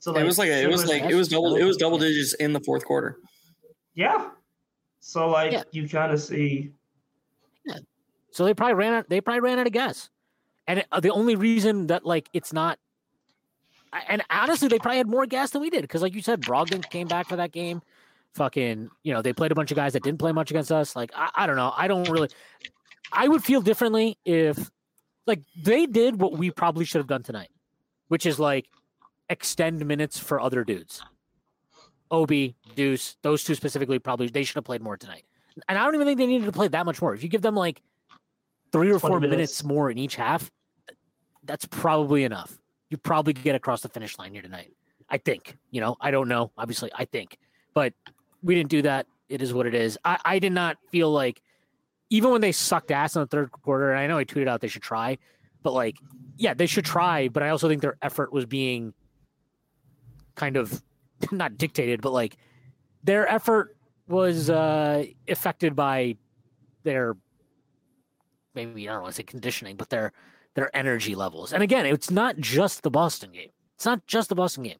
[0.00, 2.34] So it was like a, it was like it was double it was double digits
[2.34, 3.18] in the fourth quarter.
[3.94, 4.30] Yeah.
[5.00, 5.62] So like Yeah.
[5.72, 6.72] you kind of see.
[8.30, 9.08] So they probably ran out.
[9.08, 10.10] They probably ran out of gas,
[10.68, 12.78] and it, the only reason that like it's not,
[14.06, 16.88] and honestly, they probably had more gas than we did because, like you said, Brogdon
[16.90, 17.80] came back for that game.
[18.34, 20.94] Fucking, you know, they played a bunch of guys that didn't play much against us.
[20.94, 21.72] Like, I, I don't know.
[21.74, 22.28] I don't really.
[23.10, 24.70] I would feel differently if,
[25.26, 27.48] like, they did what we probably should have done tonight,
[28.08, 28.66] which is like
[29.30, 31.02] extend minutes for other dudes.
[32.10, 35.24] Obi, Deuce, those two specifically, probably they should have played more tonight.
[35.68, 37.14] And I don't even think they needed to play that much more.
[37.14, 37.82] If you give them like
[38.72, 39.30] three or four minutes.
[39.30, 39.64] minutes.
[39.64, 40.50] more in each half,
[41.44, 42.58] that's probably enough.
[42.90, 44.72] You probably get across the finish line here tonight.
[45.10, 45.56] I think.
[45.70, 46.52] You know, I don't know.
[46.56, 47.38] Obviously, I think,
[47.74, 47.92] but
[48.42, 49.06] we didn't do that.
[49.28, 49.98] It is what it is.
[50.04, 51.42] I, I did not feel like,
[52.08, 53.90] even when they sucked ass in the third quarter.
[53.90, 55.18] And I know I tweeted out they should try,
[55.62, 55.96] but like,
[56.36, 57.28] yeah, they should try.
[57.28, 58.94] But I also think their effort was being
[60.38, 60.82] kind of
[61.32, 62.38] not dictated, but like
[63.04, 63.76] their effort
[64.06, 66.16] was uh affected by
[66.84, 67.16] their
[68.54, 70.12] maybe I don't want to say conditioning, but their
[70.54, 71.52] their energy levels.
[71.52, 73.50] And again, it's not just the Boston game.
[73.76, 74.78] It's not just the Boston game.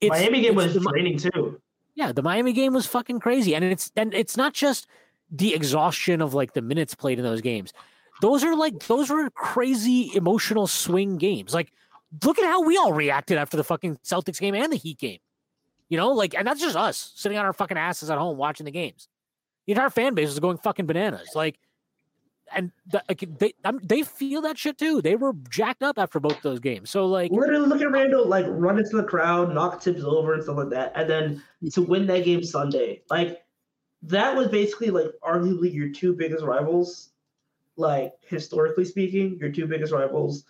[0.00, 1.60] It's, Miami game was draining too.
[1.94, 4.86] yeah, the Miami game was fucking crazy, and it's and it's not just
[5.30, 7.72] the exhaustion of like the minutes played in those games.
[8.20, 11.52] Those are like those were crazy emotional swing games.
[11.52, 11.72] Like,
[12.24, 15.18] look at how we all reacted after the fucking Celtics game and the Heat game.
[15.88, 18.66] You know, like, and that's just us sitting on our fucking asses at home watching
[18.66, 19.08] the games.
[19.66, 21.30] The entire fan base was going fucking bananas.
[21.34, 21.58] Like,
[22.54, 25.02] and the, like, they um, they feel that shit too.
[25.02, 26.90] They were jacked up after both those games.
[26.90, 30.42] So like, Literally look at Randle like run into the crowd, knock Thibs over and
[30.42, 31.42] stuff like that, and then
[31.72, 33.44] to win that game Sunday, like
[34.02, 37.10] that was basically like arguably your two biggest rivals,
[37.76, 40.44] like historically speaking, your two biggest rivals,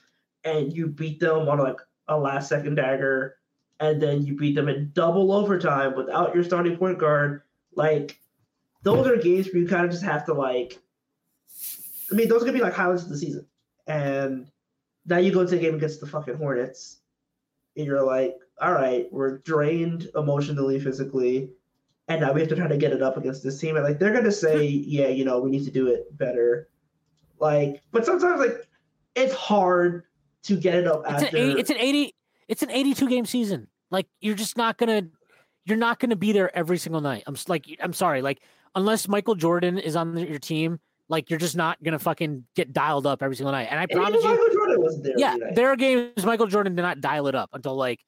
[0.44, 3.36] and you beat them on like a last second dagger,
[3.80, 7.42] and then you beat them in double overtime without your starting point guard.
[7.74, 8.18] Like
[8.82, 10.78] those are games where you kind of just have to like.
[12.10, 13.46] I mean, those are gonna be like highlights of the season,
[13.86, 14.50] and
[15.06, 17.00] now you go to a game against the fucking Hornets,
[17.76, 21.50] and you're like, all right, we're drained emotionally, physically,
[22.08, 23.76] and now we have to try to get it up against this team.
[23.76, 26.68] And like they're gonna say, yeah, you know, we need to do it better.
[27.38, 28.66] Like, but sometimes like
[29.14, 30.04] it's hard
[30.48, 31.36] to get it up it's after.
[31.36, 32.14] an 80, it's an 80
[32.48, 33.68] it's an 82 game season.
[33.90, 35.02] Like you're just not gonna
[35.64, 37.22] you're not gonna be there every single night.
[37.26, 38.40] I'm like i'm sorry like
[38.74, 40.78] unless michael jordan is on your team
[41.08, 43.68] like you're just not gonna fucking get dialed up every single night.
[43.70, 45.14] And i And promise you Michael Jordan wasn't there.
[45.16, 48.00] yeah there are games michael jordan did not dial it up until like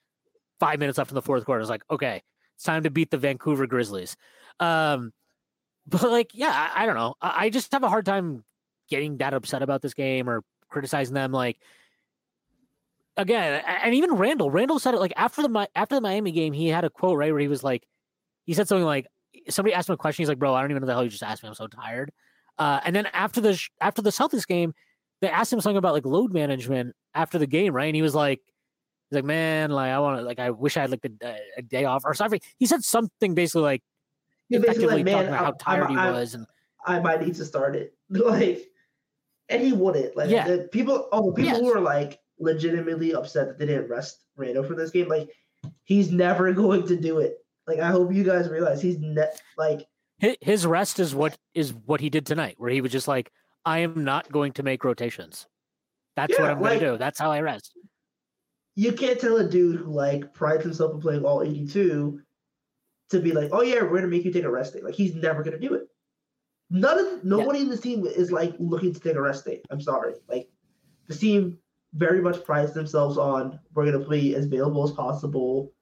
[0.59, 1.61] five minutes left in the fourth quarter.
[1.61, 2.23] It's like okay
[2.57, 4.17] it's time to beat the vancouver grizzlies.
[4.59, 5.13] Um
[5.87, 7.15] but like yeah i, I don't know.
[7.21, 8.45] I, I just have a hard time
[8.91, 11.33] getting that upset about this game or criticizing them.
[11.33, 11.59] Like
[13.17, 14.51] again, and even Randle.
[14.51, 17.33] Randle said it like after the after the Miami game, he had a quote right
[17.33, 17.87] where he was like,
[18.47, 19.07] he said something like,
[19.49, 20.23] somebody asked him a question.
[20.23, 21.49] He's like, "Bro, I don't even know the hell you just asked me.
[21.49, 22.13] I'm so tired."
[22.59, 24.75] Uh, and then after the sh- after the Celtics game,
[25.21, 27.87] they asked him something about like load management after the game, right?
[27.87, 28.41] And he was like,
[29.11, 31.63] "He's like, man, like I want to, like I wish I had like a, a
[31.63, 33.83] day off or something." He said something basically like
[34.49, 36.47] He's basically effectively like, man, talking about how I'm- tired I'm- he I'm- was, and
[36.87, 37.95] I might need to start it.
[38.11, 38.67] Like,
[39.49, 40.17] and he wouldn't.
[40.17, 40.47] Like, Yeah.
[40.49, 41.09] the people.
[41.13, 41.59] Oh, people Yes.
[41.61, 45.09] who were like legitimately upset that they didn't rest Randle for this game.
[45.09, 45.31] Like,
[45.85, 47.37] he's never going to do it.
[47.67, 49.87] Like, I hope you guys realize he's ne- like
[50.19, 53.31] his rest is what is what he did tonight, where he was just like,
[53.65, 55.47] "I am not going to make rotations.
[56.17, 56.99] That's what I'm gonna do.
[56.99, 57.73] That's how I rest."
[58.81, 62.21] you can't tell a dude who like prides himself in playing all 82
[63.11, 64.81] to be like, oh yeah, we're gonna make you take a rest day.
[64.81, 65.89] Like he's never gonna do it.
[66.71, 69.61] None of nobody in this team is like looking to take a rest day.
[69.71, 70.15] I'm sorry.
[70.29, 70.49] Like
[71.09, 71.59] the team
[71.95, 75.73] very much prides themselves on we're gonna play as available as possible.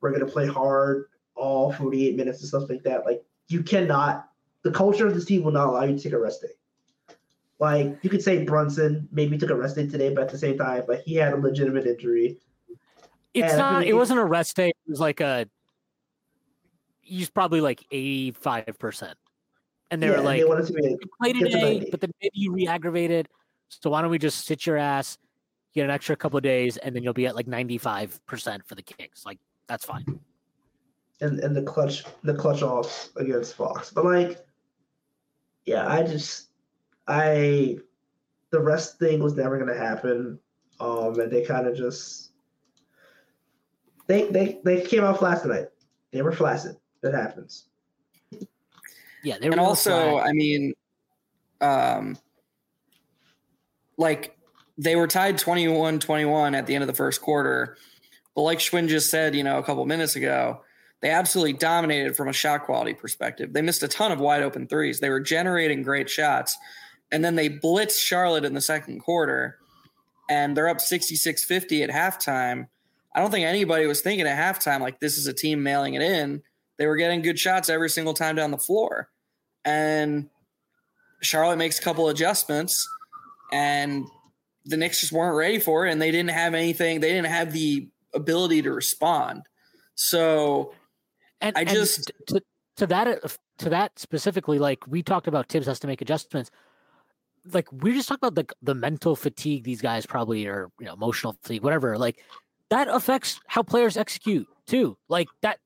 [0.00, 3.04] We're gonna play hard all 48 minutes and stuff like that.
[3.06, 4.28] Like you cannot
[4.62, 7.16] the culture of this team will not allow you to take a rest day.
[7.58, 10.58] Like you could say Brunson maybe took a rest day today, but at the same
[10.58, 12.38] time, like he had a legitimate injury.
[13.34, 13.82] It's And not.
[13.84, 14.68] It it- wasn't a rest day.
[14.68, 15.46] It was like a.
[17.00, 19.16] He's probably like eighty five percent,
[19.90, 22.10] and they yeah, were like, they wanted to be like, "You played today, but then
[22.20, 23.28] maybe you re-aggravated.
[23.68, 25.18] So why don't we just sit your ass,
[25.74, 28.66] get an extra couple of days, and then you'll be at like ninety five percent
[28.66, 29.22] for the Kings.
[29.24, 30.04] Like that's fine.
[31.22, 33.90] and, and the clutch the clutch off against Fox.
[33.90, 34.44] But like,
[35.64, 36.48] yeah, I just
[37.06, 37.78] I
[38.50, 40.38] the rest thing was never gonna happen.
[40.80, 42.32] Um, and they kind of just
[44.08, 45.68] they they they came out flat tonight.
[46.10, 46.76] They were flaccid.
[47.02, 47.66] It happens.
[49.22, 50.26] Yeah, they were and also, flat.
[50.26, 50.74] I mean,
[51.60, 52.18] um,
[53.96, 54.36] like
[54.78, 57.76] they were tied 21-21 at the end of the first quarter
[58.34, 60.62] But like Shwin just said, you know, a couple minutes ago,
[61.00, 63.52] they absolutely dominated from a shot quality perspective.
[63.52, 65.00] They missed a ton of wide open threes.
[65.00, 66.56] They were generating great shots.
[67.10, 69.58] And then they blitzed Charlotte in the second quarter
[70.30, 72.68] and they're up 66 50 at halftime.
[73.14, 76.02] I don't think anybody was thinking at halftime like this is a team mailing it
[76.02, 76.42] in.
[76.78, 79.10] They were getting good shots every single time down the floor.
[79.64, 80.30] And
[81.20, 82.88] Charlotte makes a couple adjustments
[83.52, 84.06] and
[84.64, 87.52] the Knicks just weren't ready for it and they didn't have anything, they didn't have
[87.52, 89.42] the ability to respond.
[89.94, 90.72] So
[91.40, 92.42] And I and just- to,
[92.76, 96.50] to that uh, to that specifically, like we talked about, Thibs has to make adjustments.
[97.52, 100.94] Like we just talked about the the mental fatigue these guys probably are, you know,
[100.94, 101.98] emotional fatigue, whatever.
[101.98, 102.22] Like
[102.70, 104.96] that affects how players execute too.
[105.08, 105.58] Like that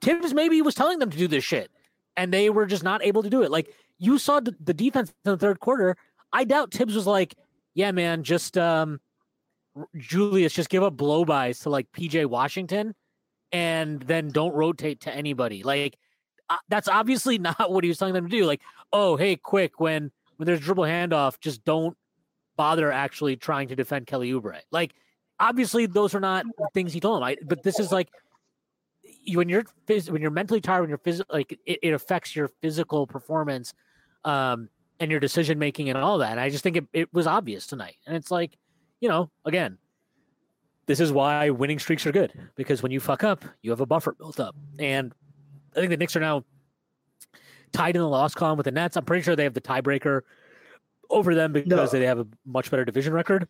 [0.00, 1.70] Thibs maybe was telling them to do this shit,
[2.16, 3.50] and they were just not able to do it.
[3.50, 5.96] Like you saw the, the defense in the third quarter.
[6.32, 7.34] I doubt Thibs was like,
[7.78, 9.00] "Yeah, man, just um,
[9.96, 12.94] Julius, just give up blowbys to like PJ Washington."
[13.52, 15.62] and then don't rotate to anybody.
[15.62, 15.96] Like
[16.50, 18.44] uh, that's obviously not what he was telling them to do.
[18.44, 18.62] Like,
[18.92, 21.96] oh, hey, quick when when there's dribble handoff, just don't
[22.56, 24.60] bother actually trying to defend Kelly Oubre.
[24.70, 24.92] Like,
[25.40, 27.24] obviously those are not things he told him.
[27.24, 28.08] I, but this is like
[29.02, 32.36] you, when you're phys- when you're mentally tired, when you're physical, like it, it affects
[32.36, 33.74] your physical performance,
[34.24, 34.68] um,
[35.00, 36.32] and your decision making and all that.
[36.32, 37.96] And I just think it, it was obvious tonight.
[38.06, 38.56] And it's like,
[39.00, 39.78] you know, again,
[40.86, 43.86] this is why winning streaks are good because when you fuck up, you have a
[43.86, 44.56] buffer built up.
[44.78, 45.12] And
[45.76, 46.44] I think the Knicks are now
[47.72, 48.96] tied in the loss column with the Nets.
[48.96, 50.22] I'm pretty sure they have the tiebreaker
[51.10, 51.98] over them because No.
[51.98, 53.46] they have a much better division record.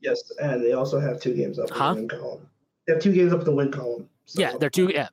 [0.00, 1.94] Yes, and they also have two games up in Huh?
[1.94, 2.48] the win column.
[2.86, 4.08] They have two games up in the win column.
[4.26, 4.90] So Yeah, they're two.
[4.92, 5.08] Yeah,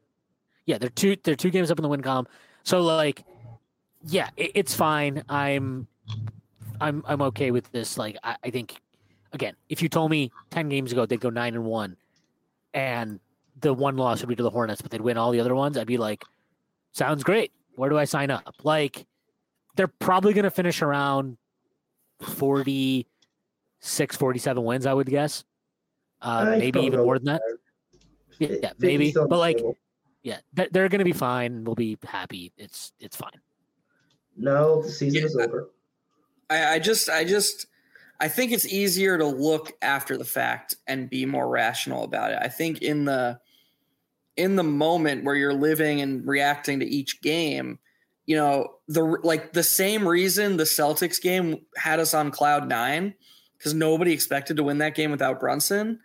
[0.65, 1.15] yeah, they're two.
[1.23, 2.27] They're two games up in the win column.
[2.63, 3.23] So like,
[4.05, 5.23] yeah, it, it's fine.
[5.29, 5.87] I'm,
[6.79, 7.97] I'm, I'm okay with this.
[7.97, 8.79] Like, I, I think,
[9.33, 11.97] again, if you told me ten games ago they'd go nine and one,
[12.73, 13.19] and
[13.59, 15.77] the one loss would be to the Hornets, but they'd win all the other ones,
[15.77, 16.23] I'd be like,
[16.93, 17.51] sounds great.
[17.75, 18.55] Where do I sign up?
[18.63, 19.05] Like,
[19.75, 21.37] they're probably going to finish around
[22.21, 25.43] 46, 47 wins, I would guess.
[26.21, 27.41] Uh, I maybe even more than that.
[28.39, 29.11] Yeah, yeah, maybe.
[29.11, 29.61] But like,
[30.23, 31.63] yeah, they're, they're going to be fine.
[31.63, 32.51] We'll be happy.
[32.57, 33.39] It's it's fine.
[34.41, 35.25] No, the season Yeah.
[35.25, 35.69] is over.
[36.49, 37.67] I, I just, I just,
[38.19, 42.39] I think it's easier to look after the fact and be more rational about it.
[42.41, 43.39] I think in the,
[44.37, 47.79] in the moment where you're living and reacting to each game,
[48.25, 53.13] you know, the like the same reason the Celtics game had us on cloud nine
[53.57, 55.99] because nobody expected to win that game without Brunson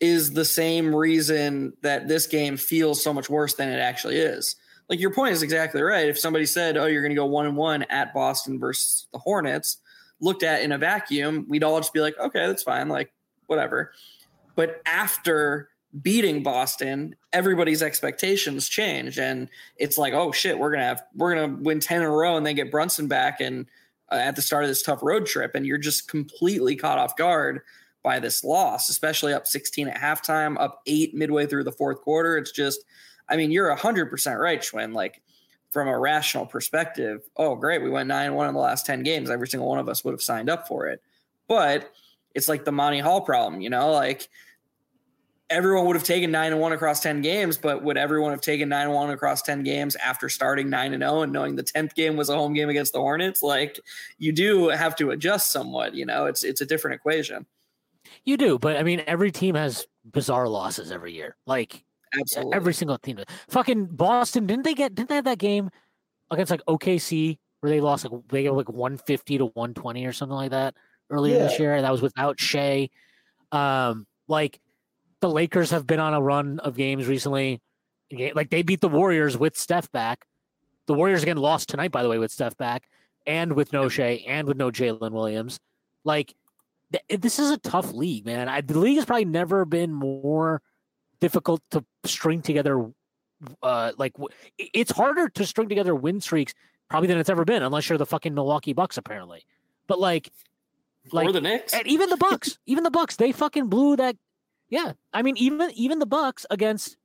[0.00, 4.56] is the same reason that this game feels so much worse than it actually is.
[4.92, 6.06] Like your point is exactly right.
[6.06, 9.18] If somebody said, "Oh, you're going to go one and one at Boston versus the
[9.18, 9.78] Hornets,"
[10.20, 13.10] looked at in a vacuum, we'd all just be like, "Okay, that's fine." Like
[13.46, 13.92] whatever.
[14.54, 15.70] But after
[16.02, 21.56] beating Boston, everybody's expectations change, and it's like, "Oh shit, we're gonna have we're gonna
[21.62, 23.64] win ten in a row and then get Brunson back and
[24.10, 27.16] uh, at the start of this tough road trip," and you're just completely caught off
[27.16, 27.62] guard
[28.02, 32.36] by this loss, especially up 16 at halftime, up eight midway through the fourth quarter.
[32.36, 32.84] It's just,
[33.28, 34.92] I mean, you're 100% right, Shwin.
[34.92, 35.22] Like,
[35.70, 39.30] from a rational perspective, oh, great, we went 9 1 in the last 10 games.
[39.30, 41.02] Every single one of us would have signed up for it.
[41.48, 41.90] But
[42.34, 44.28] it's like the Monty Hall problem, you know, like
[45.52, 48.68] everyone would have taken 9 and 1 across 10 games, but would everyone have taken
[48.68, 51.94] 9 and 1 across 10 games after starting 9 and 0 and knowing the 10th
[51.94, 53.42] game was a home game against the Hornets?
[53.42, 53.78] Like,
[54.18, 57.46] you do have to adjust somewhat, you know, it's it's a different equation.
[58.24, 61.36] You do, but I mean, every team has bizarre losses every year.
[61.46, 61.84] Like
[62.18, 62.54] Absolutely.
[62.54, 63.18] every single team.
[63.48, 64.94] Fucking Boston didn't they get?
[64.94, 65.70] Didn't they have that game
[66.30, 70.06] against like OKC where they lost like they got like one fifty to one twenty
[70.06, 70.74] or something like that
[71.10, 71.74] earlier this year?
[71.74, 72.90] And that was without Shai.
[73.50, 74.60] Um, like
[75.20, 77.60] the Lakers have been on a run of games recently.
[78.34, 80.26] Like they beat the Warriors with Steph back.
[80.86, 82.88] The Warriors again lost tonight, by the way, with Steph back
[83.26, 85.60] and with no Shai and with no Jalen Williams.
[86.04, 86.34] Like
[86.92, 88.48] th- this is a tough league, man.
[88.48, 90.60] I, the league has probably never been more
[91.22, 92.90] difficult to string together.
[93.62, 96.52] Uh, like w- it's harder to string together win streaks
[96.90, 99.46] probably than it's ever been, unless you're the fucking Milwaukee Bucks, apparently.
[99.86, 100.30] But like,
[101.12, 101.72] like or the Knicks.
[101.72, 104.16] and even the Bucks, even the Bucks, they fucking blew that.
[104.68, 106.96] Yeah, I mean, even even the Bucks against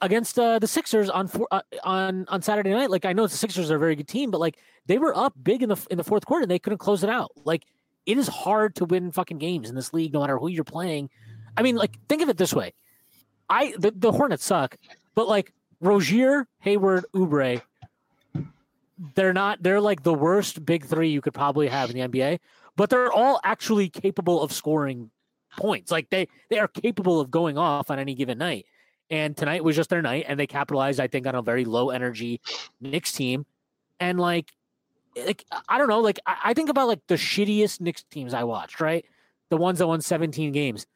[0.00, 2.90] against uh, the Sixers on four, uh, on on Saturday night.
[2.90, 4.56] Like, I know the Sixers are a very good team, but like
[4.86, 7.10] they were up big in the in the fourth quarter and they couldn't close it
[7.10, 7.32] out.
[7.44, 7.64] Like,
[8.06, 11.10] it is hard to win fucking games in this league, no matter who you're playing.
[11.58, 12.72] I mean, like, think of it this way:
[13.50, 14.76] I the, the Hornets suck,
[15.14, 17.62] but like Rozier, Hayward, Oubre.
[19.14, 19.62] They're not.
[19.62, 22.38] They're like the worst big three you could probably have in the NBA,
[22.76, 25.10] but they're all actually capable of scoring
[25.56, 25.90] points.
[25.90, 28.66] Like they they are capable of going off on any given night.
[29.10, 31.90] And tonight was just their night, and they capitalized, I think, on a very low
[31.90, 32.42] energy
[32.80, 33.46] Knicks team.
[33.98, 34.52] And like,
[35.16, 38.44] like I don't know, like I, I think about like the shittiest Knicks teams I
[38.44, 39.06] watched, right?
[39.48, 40.86] The ones that won 17 games.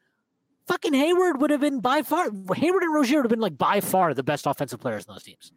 [0.66, 3.80] Fucking Hayward would have been by far Hayward and Rozier would have been like by
[3.80, 5.52] far the best offensive players in those teams.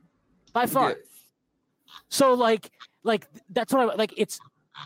[0.53, 0.89] By far.
[0.89, 0.95] Yeah.
[2.09, 2.71] So like
[3.03, 4.39] like that's what I like it's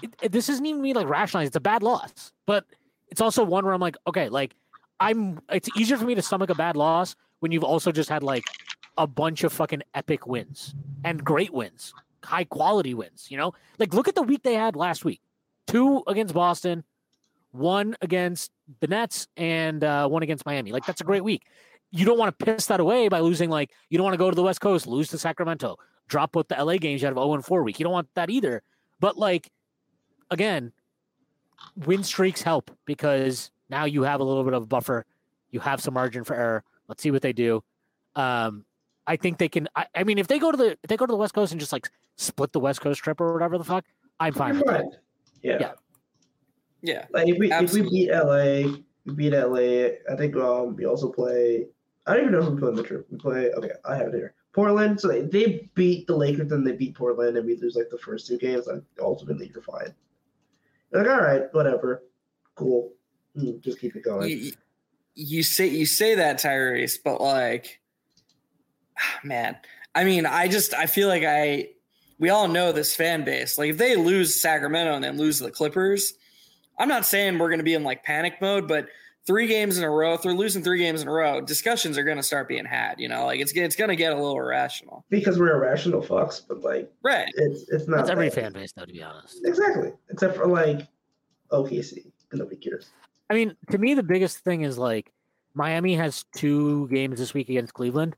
[0.04, 2.34] it, this isn't even me like rationalizing it's a bad loss.
[2.46, 2.66] But
[3.08, 4.56] it's also one where I'm like, okay, like
[5.00, 8.24] I'm it's easier for me to stomach a bad loss when you've also just had
[8.24, 8.44] like
[8.98, 11.94] a bunch of fucking epic wins and great wins,
[12.24, 13.54] high quality wins, you know?
[13.78, 15.22] Like look at the week they had last week.
[15.68, 16.84] Two against Boston,
[17.52, 20.72] one against the Nets, and uh, one against Miami.
[20.72, 21.44] Like that's a great week.
[21.92, 23.50] You don't want to piss that away by losing.
[23.50, 26.48] Like you don't want to go to the West Coast, lose to Sacramento, drop with
[26.48, 27.80] the LA games you had of 0 and 4 week.
[27.80, 28.62] You don't want that either.
[29.00, 29.50] But like
[30.30, 30.72] again,
[31.86, 35.06] win streaks help because now you have a little bit of a buffer.
[35.52, 36.64] You have some margin for error.
[36.88, 37.64] Let's see what they do.
[38.16, 38.66] Um,
[39.08, 39.68] I think they can.
[39.76, 41.52] I, I mean, if they go to the if they go to the West Coast
[41.52, 43.86] and just like split the West Coast trip or whatever the fuck,
[44.20, 44.82] I'm fine with that.
[44.82, 44.92] Fine.
[45.42, 45.58] Yeah.
[45.60, 45.72] Yeah.
[46.82, 47.06] Yeah.
[47.12, 48.72] Like if we if we beat LA,
[49.06, 49.96] we beat LA.
[50.12, 51.68] I think um we also play.
[52.08, 53.08] I don't even know who we play in the trip.
[53.12, 53.52] We play.
[53.52, 54.34] Okay, I have it here.
[54.54, 55.00] Portland.
[55.00, 57.98] So they, they beat the Lakers, then they beat Portland, and we lose like the
[57.98, 58.68] first two games.
[58.68, 59.94] Like ultimately, you're fine.
[60.92, 62.04] You're like all right, whatever,
[62.56, 62.94] cool.
[63.38, 64.30] Mm, Just keep it going.
[64.30, 64.52] you,
[65.16, 67.80] you say you say that Tyrese, but like,
[69.24, 69.58] man,
[69.94, 71.70] I mean, I just I feel like I
[72.18, 73.58] we all know this fan base.
[73.58, 76.16] Like, if they lose Sacramento and then lose the Clippers,
[76.80, 78.88] I'm not saying we're going to be in like panic mode, but
[79.28, 82.04] three games in a row, if they're losing three games in a row, discussions are
[82.04, 83.00] going to start being had.
[83.00, 86.42] You know, like it's it's going to get a little irrational, because we're irrational fucks,
[86.48, 87.28] but like right?
[87.36, 87.98] it's it's not.
[87.98, 89.42] That's every fan base, though, to be honest.
[89.46, 90.88] Exactly, except for like
[91.52, 92.12] OKC.
[92.34, 92.90] Nobody cares.
[93.30, 95.12] I mean, to me, the biggest thing is like
[95.54, 98.16] Miami has two games this week against Cleveland.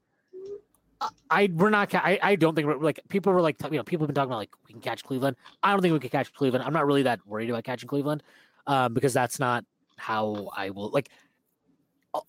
[1.02, 1.94] I- I we're not.
[1.96, 4.30] I, I don't think we're like people were like you know people have been talking
[4.30, 5.36] about like we can catch Cleveland.
[5.64, 6.64] I don't think we can catch Cleveland.
[6.64, 8.22] I'm not really that worried about catching Cleveland,
[8.68, 9.66] um, because that's not
[9.98, 11.10] how I will like.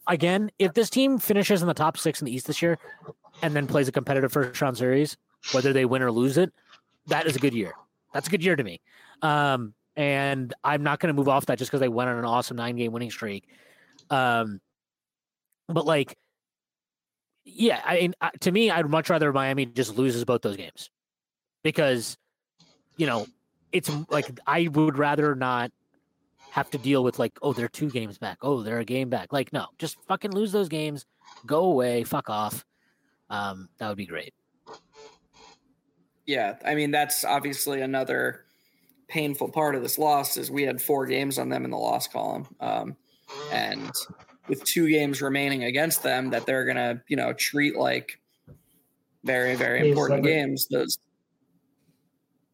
[0.06, 2.78] Again, if this team finishes in the top six in the East this year,
[3.42, 5.16] and then plays a competitive first round series,
[5.52, 6.52] whether they win or lose it,
[7.08, 7.72] that is a good year.
[8.14, 8.80] That's a good year to me.
[9.22, 12.24] Um, and I'm not going to move off that just because they went on an
[12.24, 13.48] awesome nine game winning streak.
[14.10, 14.60] Um,
[15.68, 16.16] but like,
[17.44, 20.90] yeah, I mean, uh, to me, I'd much rather Miami just loses both those games
[21.64, 22.16] because,
[22.96, 23.26] you know,
[23.72, 25.72] it's like I would rather not
[26.52, 28.36] have to deal with like, oh, they're two games back.
[28.42, 29.32] Oh, they're a game back.
[29.32, 31.06] Like, no, just fucking lose those games,
[31.46, 32.62] go away, fuck off.
[33.30, 34.34] Um, that would be great.
[36.26, 38.44] Yeah, I mean that's obviously another
[39.08, 42.06] painful part of this loss is we had four games on them in the loss
[42.06, 42.96] column, um,
[43.50, 43.90] and
[44.46, 48.20] with two games remaining against them that they're gonna you know treat like
[49.24, 50.30] very very important seven.
[50.30, 50.68] games.
[50.68, 50.98] Those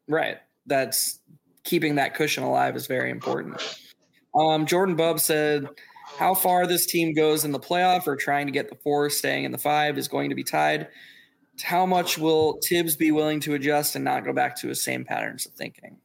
[0.06, 1.18] right, that's
[1.64, 3.60] keeping that cushion alive is very important.
[4.38, 5.68] Um, Jordan Bubb said.
[6.16, 9.44] How far this team goes in the playoff or trying to get the four, staying
[9.44, 10.88] in the five is going to be tied
[11.62, 15.04] how much will Thibs be willing to adjust and not go back to his same
[15.04, 15.98] patterns of thinking?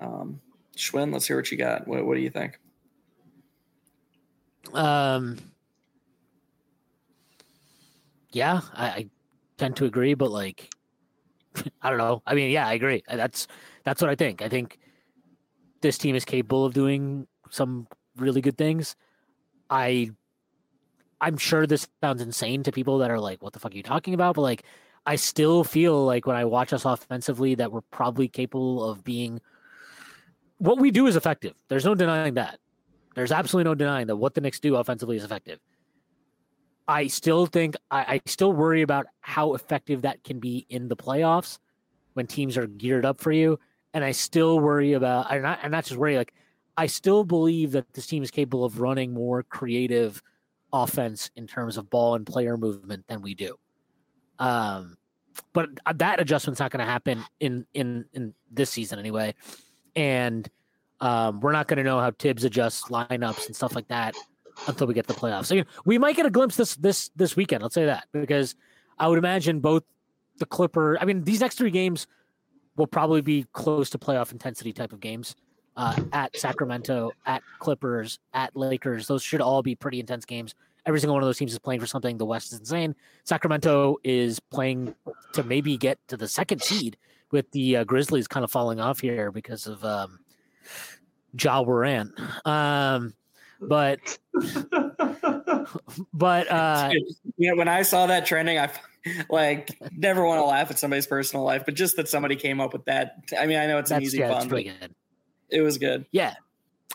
[0.00, 0.40] Um,
[0.76, 1.86] Shwin, let's hear what you got.
[1.86, 2.58] What, what do you think?
[4.72, 5.38] Um,
[8.32, 9.06] yeah, I, I
[9.56, 10.70] tend to agree, but like,
[11.82, 12.22] I don't know.
[12.26, 13.02] I mean, yeah, I agree.
[13.08, 13.46] That's
[13.84, 14.42] that's what I think.
[14.42, 14.78] I think
[15.84, 18.96] this team is capable of doing some really good things.
[19.68, 20.10] I,
[21.20, 23.82] I'm sure this sounds insane to people that are like, "What the fuck are you
[23.82, 24.64] talking about?" But like,
[25.04, 29.40] I still feel like when I watch us offensively, that we're probably capable of being.
[30.56, 31.54] What we do is effective.
[31.68, 32.58] There's no denying that.
[33.14, 35.60] There's absolutely no denying that what the Knicks do offensively is effective.
[36.88, 40.96] I still think I, I still worry about how effective that can be in the
[40.96, 41.58] playoffs
[42.14, 43.58] when teams are geared up for you.
[43.94, 46.34] And I still worry about and not, not just worry, like
[46.76, 50.22] I still believe that this team is capable of running more creative
[50.72, 53.56] offense in terms of ball and player movement than we do.
[54.38, 54.96] Um,
[55.52, 59.34] but that adjustment's not going to happen in in in this season anyway,
[59.96, 60.48] and
[61.00, 64.14] um, we're not going to know how Thibs adjusts lineups and stuff like that
[64.66, 65.46] until we get the playoffs.
[65.46, 67.62] So, you know, we might get a glimpse this this this weekend.
[67.62, 68.54] Let's say that because
[68.98, 69.84] I would imagine both
[70.38, 70.98] the Clipper.
[71.00, 72.06] I mean, these next three games
[72.76, 75.34] will probably be close to playoff intensity type of games.
[75.76, 80.54] Uh, at Sacramento, at Clippers, at Lakers, those should all be pretty intense games.
[80.86, 82.16] Every single one of those teams is playing for something.
[82.16, 82.94] The West is insane.
[83.24, 84.94] Sacramento is playing
[85.32, 86.96] to maybe get to the second seed
[87.32, 90.20] with the uh, Grizzlies kind of falling off here because of um,
[91.36, 92.12] Ja Morant.
[92.46, 93.14] Um,
[93.60, 94.18] but
[96.12, 96.90] but uh
[97.36, 98.70] yeah, when I saw that trending, I
[99.30, 102.72] like never want to laugh at somebody's personal life, but just that somebody came up
[102.72, 103.16] with that.
[103.38, 104.94] I mean, I know it's an that's easy yeah, fun, but good.
[105.50, 106.06] it was good.
[106.10, 106.34] Yeah,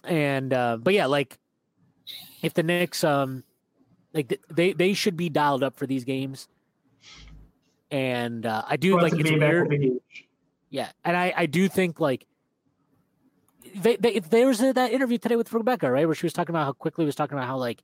[0.04, 1.38] and uh, but yeah, like
[2.42, 3.44] if the Knicks, um,
[4.14, 6.48] like they they should be dialed up for these games,
[7.92, 9.70] and uh, I do like it's weird.
[9.70, 10.28] will be huge.
[10.70, 12.26] Yeah, and I I do think like
[13.76, 16.66] they, they there was that interview today with Rebecca right where she was talking about
[16.66, 17.84] how Quickley was talking about how like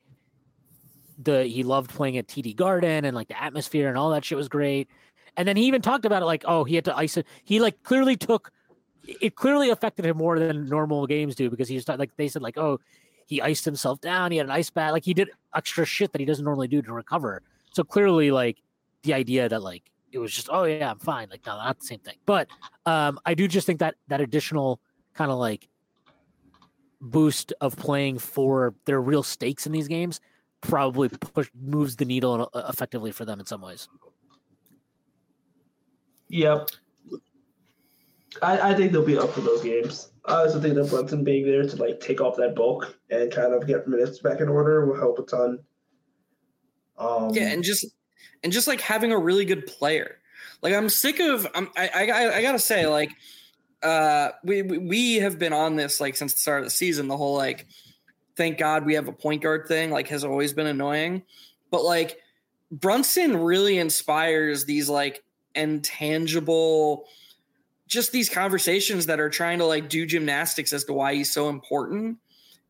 [1.17, 4.37] the he loved playing at TD Garden and like the atmosphere and all that shit
[4.37, 4.89] was great,
[5.37, 7.59] and then he even talked about it like oh he had to ice it he
[7.59, 8.51] like clearly took
[9.21, 12.41] it clearly affected him more than normal games do because he was like they said
[12.41, 12.79] like oh
[13.25, 16.19] he iced himself down he had an ice bath like he did extra shit that
[16.19, 17.41] he doesn't normally do to recover.
[17.71, 18.57] So clearly like
[19.03, 21.85] the idea that like it was just oh yeah i'm fine like no not the
[21.85, 22.15] same thing.
[22.25, 22.47] But
[22.85, 24.79] um i do just think that that additional
[25.13, 25.67] kind of like
[27.01, 30.19] boost of playing for their real stakes in these games
[30.61, 33.87] probably push moves the needle uh, effectively for them in some ways
[36.29, 36.69] Yep.
[38.41, 40.09] I, I think they'll be up for those games.
[40.25, 43.53] I also think that Brunson being there to like take off that bulk and kind
[43.53, 45.59] of get minutes back in order will help a ton.
[46.97, 47.85] Um, Yeah, and just
[48.43, 50.17] and just like having a really good player.
[50.61, 51.47] Like I'm sick of.
[51.53, 53.11] I'm, I, I I gotta say like,
[53.83, 57.07] uh, we we- we have been on this like since the start of the season.
[57.07, 57.67] The whole like,
[58.35, 61.23] thank God we have a point guard thing like has always been annoying,
[61.71, 62.19] but like
[62.71, 65.23] Brunson really inspires these like
[65.53, 67.07] intangible
[67.87, 71.49] just these conversations that are trying to like do gymnastics as to why he's so
[71.49, 72.17] important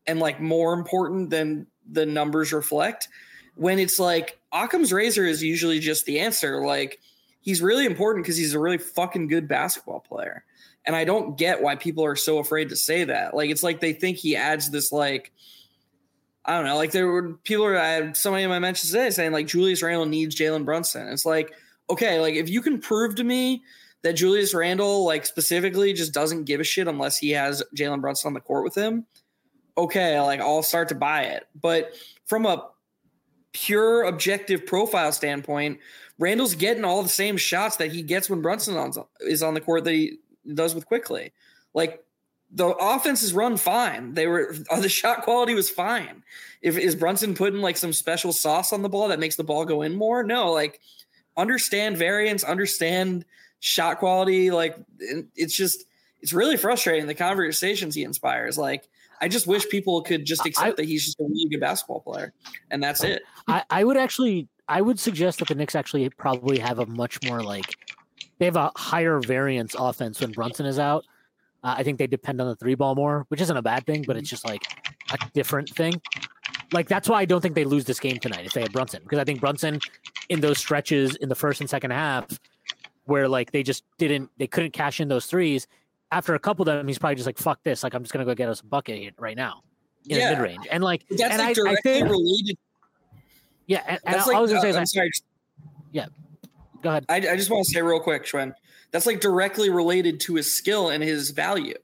[0.06, 3.08] and like more important than the numbers reflect.
[3.54, 6.64] When it's like Occam's razor is usually just the answer.
[6.64, 7.00] Like
[7.40, 10.44] he's really important because he's a really fucking good basketball player.
[10.84, 13.34] And I don't get why people are so afraid to say that.
[13.34, 15.32] Like it's like they think he adds this like
[16.46, 19.32] I don't know like there were people I had somebody in my mentions today saying
[19.32, 21.52] like Julius Randle needs Jalen Brunson it's like
[21.90, 23.62] okay like if you can prove to me
[24.06, 28.28] that Julius Randle, like specifically, just doesn't give a shit unless he has Jalen Brunson
[28.28, 29.04] on the court with him.
[29.76, 31.48] Okay, like I'll start to buy it.
[31.60, 31.92] But
[32.24, 32.68] from a
[33.52, 35.80] pure objective profile standpoint,
[36.20, 38.92] Randle's getting all the same shots that he gets when Brunson on,
[39.22, 40.18] is on the court that he
[40.54, 41.32] does with Quickley.
[41.74, 42.04] Like
[42.50, 44.14] the offense is run fine.
[44.14, 46.22] They were the shot quality was fine.
[46.62, 49.64] If is Brunson putting like some special sauce on the ball that makes the ball
[49.64, 50.22] go in more?
[50.22, 50.80] No, like
[51.36, 53.24] understand variance, understand
[53.60, 54.50] shot quality.
[54.50, 55.84] Like it's just
[56.20, 58.58] it's really frustrating the conversations he inspires.
[58.58, 58.88] Like
[59.20, 62.00] I just wish people could just accept I- that he's just a really good basketball
[62.00, 62.32] player,
[62.70, 63.22] and that's it.
[63.48, 67.18] I, I would actually I would suggest that the Knicks actually probably have a much
[67.24, 67.76] more like
[68.38, 71.04] they have a higher variance offense when Brunson is out.
[71.64, 74.04] Uh, I think they depend on the three ball more, which isn't a bad thing,
[74.06, 74.62] but it's just like
[75.12, 76.00] a different thing.
[76.72, 79.02] Like that's why I don't think they lose this game tonight if they had Brunson
[79.02, 79.80] because I think Brunson
[80.28, 82.26] in those stretches in the first and second half
[83.04, 85.66] where like they just didn't they couldn't cash in those threes.
[86.12, 88.24] After a couple of them, he's probably just like fuck this, like I'm just gonna
[88.24, 89.62] go get us a bucket right now
[90.08, 90.30] in Yeah.
[90.30, 92.58] the mid range and like But that's and like I, I directly think related.
[93.66, 95.10] yeah and, and That's I, like I was gonna say uh, is I'm I, sorry.
[96.82, 97.06] go ahead.
[97.08, 98.52] I, I just want to say real quick, Shwin.
[98.92, 101.74] That's like directly related to his skill and his value.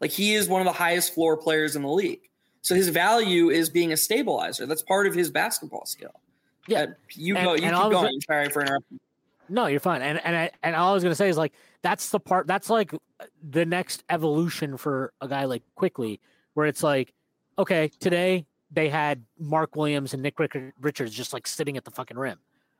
[0.00, 2.20] Like he is one of the highest floor players in the league.
[2.62, 4.66] So his value is being a stabilizer.
[4.66, 6.12] That's part of his basketball skill.
[6.68, 6.82] Yeah.
[6.82, 7.54] Uh, you And- go.
[7.54, 8.20] You keep going.
[8.20, 9.00] Sorry for interrupting.
[9.48, 10.00] No, you're fine.
[10.02, 11.52] And and I, and all I was gonna say is like
[11.82, 12.92] that's the part that's like
[13.42, 16.20] the next evolution for a guy like Quickley,
[16.54, 17.12] where it's like,
[17.58, 22.16] okay, today they had Mark Williams and Nick Richards just like sitting at the fucking
[22.16, 22.38] rim.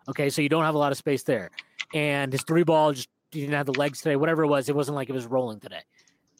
[0.09, 1.51] Okay, so you don't have a lot of space there,
[1.93, 4.17] and his three ball just he didn't have the legs today.
[4.17, 5.83] Whatever it was, it wasn't like it was rolling today.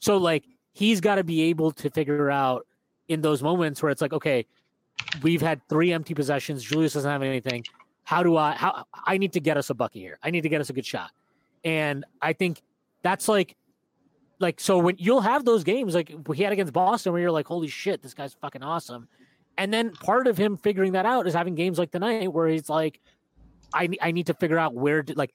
[0.01, 2.67] So like he's got to be able to figure out
[3.09, 4.47] in those moments where it's like, okay,
[5.23, 6.63] we've had three empty possessions.
[6.63, 7.65] Julius doesn't have anything
[8.11, 10.19] how do I how I need to get us a bucket here.
[10.21, 11.13] I need to get us a good shot.
[11.63, 12.61] And I think
[13.03, 13.55] that's like
[14.41, 17.47] like so when you'll have those games like he had against Boston where you're like,
[17.47, 19.07] holy shit, this guy's fucking awesome.
[19.59, 22.69] And then part of him figuring that out is having games like tonight where he's
[22.69, 23.01] like,
[23.73, 25.33] I I need to figure out where to like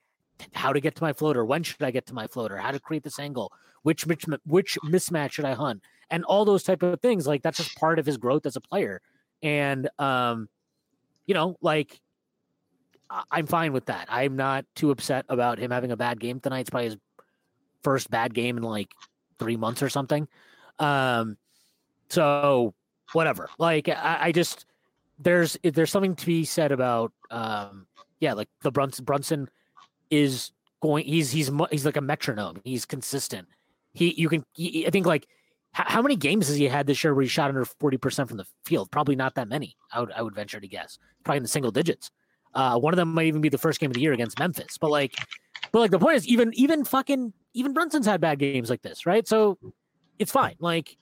[0.53, 1.45] how to get to my floater.
[1.45, 2.57] When should I get to my floater?
[2.57, 3.51] How to create this angle?
[3.83, 5.83] Which which which mismatch should I hunt?
[6.09, 7.27] And all those type of things.
[7.27, 9.01] Like that's just part of his growth as a player.
[9.41, 10.49] And um,
[11.25, 11.99] you know, like
[13.31, 14.07] I'm fine with that.
[14.09, 16.61] I'm not too upset about him having a bad game tonight.
[16.61, 16.97] It's probably his
[17.83, 18.91] first bad game in like
[19.39, 20.27] three months or something.
[20.79, 21.38] Um,
[22.09, 22.73] so
[23.13, 23.49] whatever.
[23.59, 24.65] Like I, I just
[25.19, 27.88] there's there's something to be said about um,
[28.19, 29.49] yeah, like the Brunson Brunson
[30.09, 30.51] is
[30.81, 31.05] going.
[31.05, 32.61] He's he's he's like a metronome.
[32.63, 33.47] He's consistent.
[33.93, 35.27] He you can he, I think like
[35.71, 38.45] how many games has he had this year where he shot under 40% from the
[38.63, 38.89] field?
[38.91, 39.75] Probably not that many.
[39.91, 40.97] I would I would venture to guess.
[41.25, 42.11] Probably in the single digits.
[42.53, 44.77] Uh, one of them might even be the first game of the year against Memphis.
[44.77, 45.15] But like,
[45.73, 49.05] but like the point is, even even fucking even Brunson's had bad games like this,
[49.05, 49.27] right?
[49.27, 49.57] So
[50.17, 50.55] it's fine.
[50.59, 50.95] Like,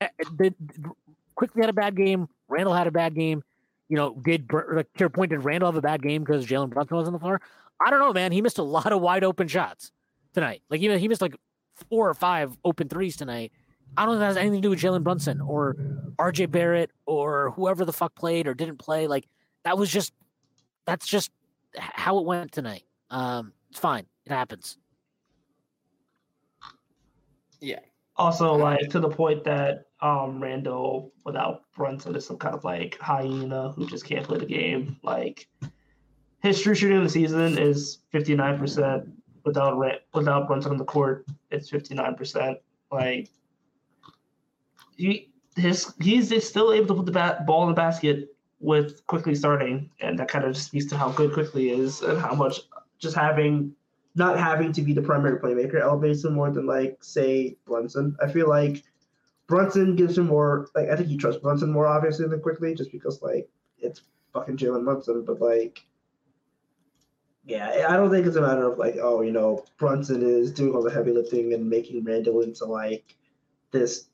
[0.00, 0.54] eh, eh, the,
[1.34, 2.28] Quickley had a bad game.
[2.48, 3.42] Randle had a bad game.
[3.88, 6.70] You know, did like to your point, did Randle have a bad game because Jalen
[6.70, 7.40] Brunson was on the floor?
[7.84, 8.32] I don't know, man.
[8.32, 9.92] He missed a lot of wide open shots
[10.32, 10.62] tonight.
[10.70, 11.36] Like, you know, he missed like
[11.90, 13.52] four or five open threes tonight.
[13.96, 15.76] I don't think that has anything to do with Jalen Brunson or
[16.18, 19.06] RJ Barrett or whoever the fuck played or didn't play.
[19.06, 19.28] Like,
[19.64, 20.12] that was just
[20.86, 21.30] that's just
[21.76, 22.84] how it went tonight.
[23.10, 24.06] Um, it's fine.
[24.26, 24.78] It happens.
[27.60, 27.80] Yeah.
[28.16, 32.98] Also, like to the point that um Randle without Brunson is some kind of like
[33.00, 34.96] hyena who just can't play the game.
[35.02, 35.48] Like
[36.44, 39.08] his true shooting in the season is fifty nine percent
[39.44, 39.82] without
[40.12, 41.26] without Brunson on the court.
[41.50, 42.58] It's fifty nine percent.
[42.92, 43.30] Like
[44.96, 49.34] he his he's still able to put the bat, ball in the basket with Quickley
[49.34, 52.60] starting, and that kind of just speaks to how good Quickley is and how much
[52.98, 53.74] just having
[54.14, 58.16] not having to be the primary playmaker elevates him more than like say Brunson.
[58.22, 58.84] I feel like
[59.46, 62.92] Brunson gives him more like I think he trusts Brunson more obviously than Quickley just
[62.92, 64.02] because like it's
[64.34, 65.86] fucking Jalen Brunson, but like
[67.46, 70.74] yeah, I don't think it's a matter of like, oh, you know, Brunson is doing
[70.74, 73.16] all the heavy lifting and making Randle into like
[73.70, 74.06] this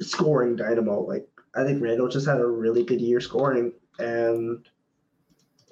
[0.00, 1.00] scoring dynamo.
[1.00, 4.64] Like I think Randle just had a really good year scoring, and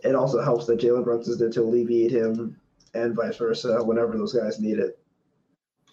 [0.03, 2.61] it also helps that Jalen Brunson's there to alleviate him
[2.95, 4.99] and vice versa whenever those guys need it.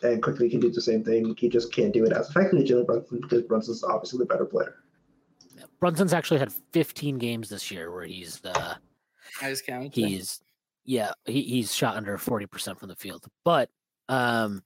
[0.03, 1.35] And Quickley can do the same thing.
[1.37, 4.77] He just can't do it as effectively Jalen Brunson because Brunson's obviously the better player.
[5.79, 8.75] Brunson's actually had 15 games this year where he's uh,
[9.41, 9.93] I just counted.
[9.93, 10.41] He's
[10.85, 13.25] yeah, he, he's shot under 40% from the field.
[13.43, 13.69] But
[14.09, 14.61] um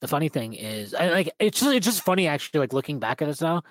[0.00, 3.22] the funny thing is I, like it's just it's just funny actually like looking back
[3.22, 3.62] at us now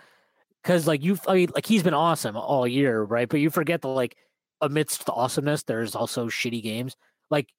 [0.64, 3.28] because like you I mean, like he's been awesome all year, right?
[3.28, 4.16] But you forget that like
[4.62, 6.96] amidst the awesomeness, there's also shitty games.
[7.30, 7.50] Like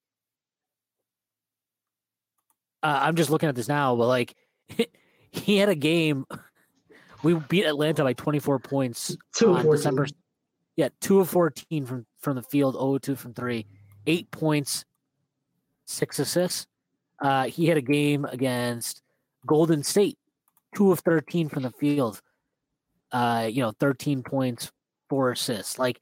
[2.81, 4.35] uh, I'm just looking at this now, but like
[5.31, 6.25] he had a game.
[7.21, 10.07] We beat Atlanta by 24 points Two on December.
[10.75, 13.65] Yeah, two of 14 from from the field, 0 2 from three,
[14.07, 14.85] eight points,
[15.85, 16.67] six assists.
[17.21, 19.01] Uh, he had a game against
[19.45, 20.17] Golden State,
[20.75, 22.21] two of 13 from the field,
[23.11, 24.71] uh, you know, 13 points,
[25.09, 25.77] four assists.
[25.77, 26.01] Like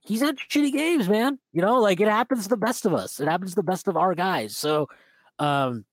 [0.00, 1.38] he's had shitty games, man.
[1.52, 3.20] You know, like it happens to the best of us.
[3.20, 4.56] It happens to the best of our guys.
[4.56, 4.88] So,
[5.38, 5.84] um,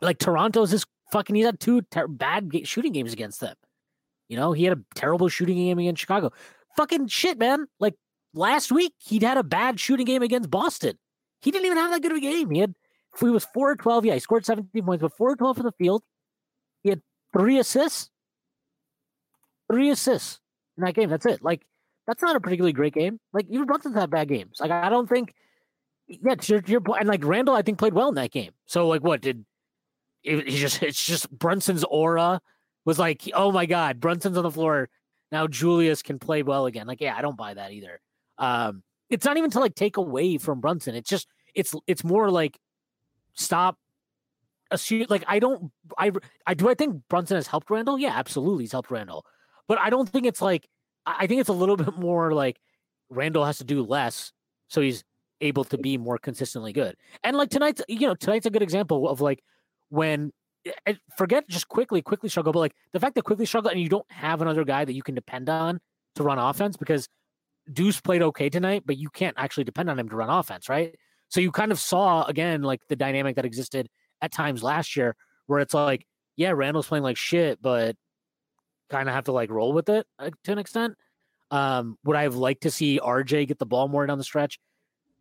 [0.00, 1.34] like Toronto's this fucking.
[1.34, 3.56] He's had two ter- bad ga- shooting games against them.
[4.28, 6.32] You know, he had a terrible shooting game against Chicago.
[6.76, 7.66] Fucking shit, man.
[7.80, 7.94] Like
[8.36, 10.96] last week, he'd had a bad shooting game against Boston.
[11.40, 12.50] He didn't even have that good of a game.
[12.50, 12.74] He had,
[13.18, 14.04] he was four or twelve.
[14.04, 16.02] Yeah, he scored seventeen points, but four or twelve from the field.
[16.82, 18.10] He had three assists
[19.70, 20.40] three assists
[20.76, 21.10] in that game.
[21.10, 21.42] That's it.
[21.42, 21.66] Like
[22.06, 23.20] that's not a particularly great game.
[23.32, 24.58] Like even Brunson's had bad games.
[24.60, 25.34] Like I don't think.
[26.08, 28.52] Yeah, your, your and like Randle, I think played well in that game.
[28.66, 29.44] So like, what did?
[30.22, 32.40] He just it's just Brunson's aura
[32.84, 34.88] was like, oh my god, Brunson's on the floor
[35.32, 35.48] now.
[35.48, 36.86] Julius can play well again.
[36.86, 38.00] Like, yeah, I don't buy that either.
[38.38, 40.94] Um, it's not even to like take away from Brunson.
[40.94, 42.58] It's just it's it's more like
[43.34, 43.76] stop
[44.70, 46.10] assume like I don't I
[46.46, 47.98] I do I think Brunson has helped Randle?
[47.98, 49.24] Yeah, absolutely, he's helped Randle.
[49.68, 50.68] But I don't think it's like
[51.04, 52.58] I think it's a little bit more like
[53.10, 54.32] Randle has to do less
[54.68, 55.04] so he's
[55.40, 56.96] able to be more consistently good.
[57.22, 59.42] And like tonight's you know, tonight's a good example of like
[59.90, 60.32] when
[60.86, 63.88] eh, forget just Quickley, Quickley struggle, but like the fact that Quickley struggle and you
[63.88, 65.80] don't have another guy that you can depend on
[66.16, 67.08] to run offense because
[67.72, 70.94] Deuce played okay tonight, but you can't actually depend on him to run offense, right?
[71.28, 73.88] So you kind of saw again like the dynamic that existed
[74.22, 75.16] at times last year
[75.46, 76.06] where it's like,
[76.36, 77.96] yeah, Randle's playing like shit, but
[78.90, 80.94] kind of have to like roll with it uh, to an extent.
[81.50, 84.58] Um, would I have liked to see RJ get the ball more down the stretch?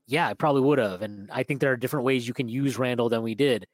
[0.08, 1.02] Yeah, I probably would have.
[1.02, 3.66] And I think there are different ways you can use Randall than we did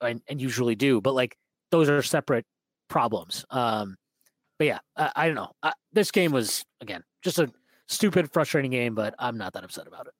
[0.00, 1.00] and, and usually do.
[1.00, 1.36] But like
[1.70, 2.44] those are separate
[2.88, 3.44] problems.
[3.50, 3.96] Um,
[4.58, 5.52] but yeah, I, I don't know.
[5.62, 7.50] I, this game was again just a
[7.88, 10.14] stupid, frustrating game, but I'm not that upset about it.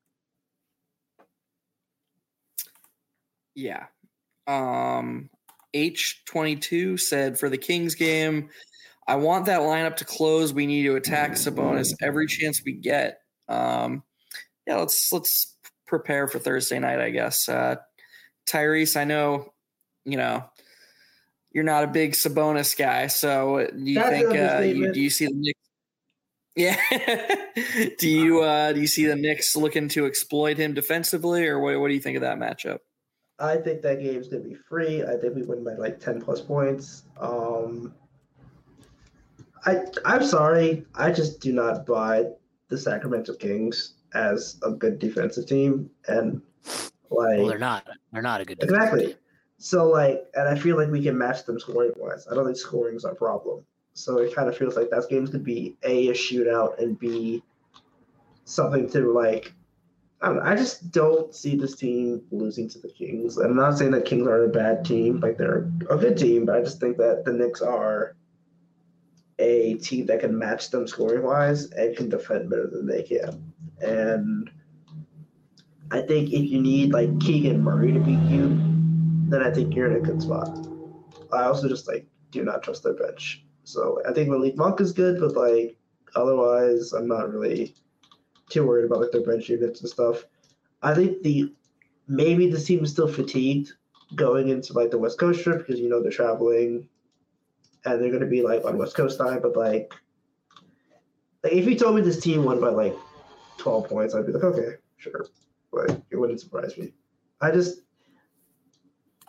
[3.55, 3.85] Yeah.
[4.47, 5.29] Um,
[5.75, 8.49] H22 said for the Kings game,
[9.07, 10.53] I want that lineup to close.
[10.53, 13.19] We need to attack Sabonis every chance we get.
[13.47, 14.03] Um,
[14.65, 17.49] yeah, let's let's prepare for Thursday night, I guess.
[17.49, 17.75] Uh,
[18.47, 19.53] Tyrese, I know,
[20.05, 20.45] you know,
[21.51, 25.09] you're not a big Sabonis guy, so do you That's think uh, you, do you
[25.09, 25.59] see the Knicks?
[26.55, 26.77] Yeah,
[27.99, 31.79] do you uh, do you see the Knicks looking to exploit him defensively, or what?
[31.79, 32.79] What do you think of that matchup?
[33.39, 35.03] I think that game's gonna be free.
[35.03, 37.03] I think we win by like ten plus points.
[37.19, 37.93] Um,
[39.65, 42.25] I I'm sorry, I just do not buy
[42.69, 46.39] the Sacramento Kings as a good defensive team, and
[47.09, 47.87] like Well, they're not.
[48.11, 48.59] They're not a good.
[48.59, 49.05] defensive Exactly.
[49.07, 49.15] team.
[49.57, 52.27] So like, and I feel like we can match them scoring wise.
[52.29, 53.65] I don't think scoring is our problem.
[53.93, 57.43] So it kind of feels like that game's gonna be a a shootout and b
[58.45, 59.53] something to like.
[60.21, 60.43] I don't know.
[60.43, 63.37] I just don't see this team losing to the Kings.
[63.37, 65.19] I'm not saying that Kings are a bad team.
[65.19, 68.15] Like they're a good team, but I just think that the Knicks are
[69.39, 73.53] a team that can match them scoring wise and can defend better than they can.
[73.81, 74.49] And
[75.91, 78.59] I think if you need like Keegan Murray to beat you,
[79.27, 80.67] then I think you're in a good spot.
[81.31, 83.43] I also just like do not trust their bench.
[83.63, 85.77] So I think Malik Monk is good, but like
[86.15, 87.75] otherwise, I'm not really
[88.49, 90.25] too worried about like their bench units and stuff.
[90.81, 91.53] I think the
[92.07, 93.73] maybe the team is still fatigued
[94.15, 96.87] going into like the West Coast trip because you know they're traveling
[97.85, 99.93] and they're gonna be like on West Coast time, but like
[101.43, 102.95] like if you told me this team won by like
[103.57, 105.25] 12 points, I'd be like, okay, sure.
[105.71, 106.93] But it wouldn't surprise me.
[107.41, 107.81] I just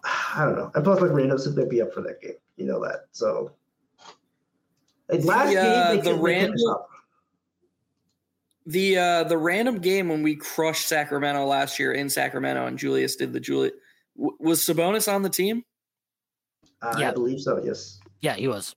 [0.05, 0.71] I don't know.
[0.75, 2.35] And plus like Rando's gonna be up for that game.
[2.57, 3.07] You know that.
[3.13, 3.53] So
[5.09, 6.61] like last The, uh, game they the could- they couldn't
[8.67, 13.15] The uh the random game when we crushed Sacramento last year in Sacramento and Julius
[13.17, 13.75] did the Julius
[14.17, 15.63] w- was Sabonis on the team?
[16.83, 17.13] I Yeah.
[17.13, 18.01] believe so, yes.
[18.21, 18.75] Yeah, he was.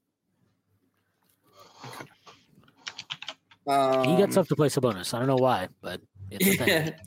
[3.67, 5.13] Um, He gets up to play Sabonis.
[5.13, 6.01] I don't know why, but
[6.31, 6.67] it's a thing.
[6.67, 6.89] Yeah.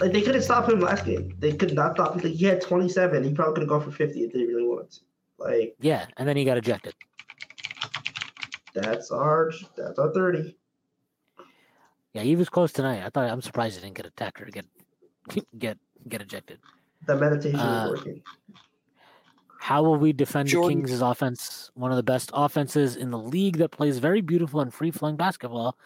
[0.00, 1.36] Like they couldn't stop him last game.
[1.38, 2.22] They could not stop him.
[2.22, 3.24] Like, he had 27.
[3.24, 5.00] He probably could have gone for 50 if they really wanted to.
[5.38, 6.94] Like Yeah, and then he got ejected.
[8.74, 10.56] That's our that's our 30.
[12.14, 13.02] Yeah, he was close tonight.
[13.04, 14.66] I thought I'm surprised he didn't get attacked or get
[15.58, 15.78] get
[16.08, 16.58] get ejected.
[17.06, 18.22] The meditation Uh, is working.
[19.58, 21.70] How will we defend Jordan- the Kings' offense?
[21.74, 25.16] One of the best offenses in the league that plays very beautiful and free flowing
[25.16, 25.76] basketball.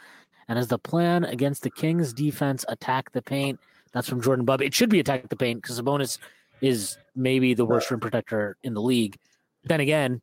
[0.49, 3.61] And as the plan against the Kings' defense, attack the paint.
[3.93, 4.63] That's from Jordan Bubb.
[4.63, 6.19] It should be attack the paint because Sabonis
[6.63, 9.17] is maybe the worst rim protector in the league.
[9.65, 10.23] Then again,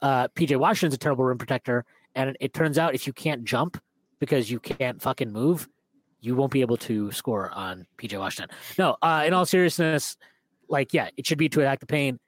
[0.00, 1.84] uh, PJ Washington's a terrible rim protector.
[2.14, 3.80] And it turns out if you can't jump
[4.20, 5.68] because you can't fucking move,
[6.20, 8.56] you won't be able to score on PJ Washington.
[8.78, 10.16] No, uh, in all seriousness,
[10.68, 12.20] like, yeah, it should be to attack the paint.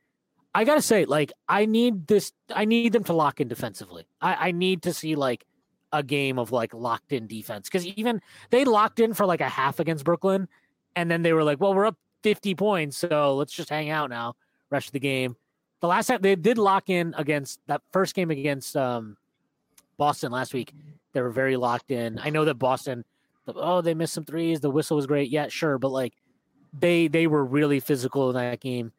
[0.54, 2.32] I gotta say, like, I need this.
[2.54, 4.06] I need them to lock in defensively.
[4.22, 5.44] I, I need to see like
[5.92, 9.48] a game of like locked in defense because even they locked in for like a
[9.48, 10.48] half against Brooklyn,
[10.94, 14.08] and then they were like, "Well, we're up fifty points, so let's just hang out
[14.08, 14.34] now."
[14.70, 15.36] Rest of the game.
[15.80, 19.18] The last time they did lock in against that first game against um,
[19.98, 20.72] Boston last week,
[21.12, 22.18] they were very locked in.
[22.18, 23.04] I know that Boston,
[23.46, 24.60] oh, they missed some threes.
[24.60, 25.30] The whistle was great.
[25.30, 26.14] Yeah, sure, but like
[26.78, 28.92] they they were really physical in that game.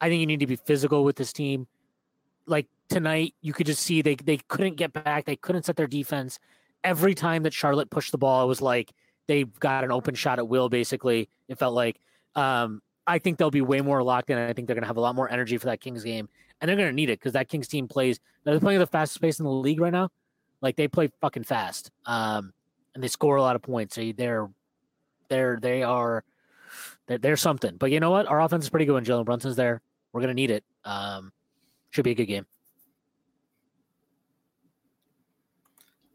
[0.00, 1.66] I think you need to be physical with this team.
[2.46, 5.24] Like tonight, you could just see they they couldn't get back.
[5.24, 6.38] They couldn't set their defense.
[6.82, 8.92] Every time that Charlotte pushed the ball, it was like
[9.26, 10.68] they got an open shot at will.
[10.68, 12.00] Basically, it felt like.
[12.36, 14.38] Um, I think they'll be way more locked in.
[14.38, 16.28] I think they're going to have a lot more energy for that Kings game,
[16.60, 18.20] and they're going to need it because that Kings team plays.
[18.44, 20.10] They're playing the fastest pace in the league right now.
[20.62, 22.52] Like they play fucking fast, um,
[22.94, 23.94] and they score a lot of points.
[23.94, 24.48] So they're
[25.28, 26.22] they're they are
[27.06, 27.76] they're, they're something.
[27.76, 28.26] But you know what?
[28.26, 29.80] Our offense is pretty good when Jalen Brunson's there.
[30.12, 30.64] We're gonna need it.
[30.84, 31.32] Um,
[31.90, 32.46] should be a good game.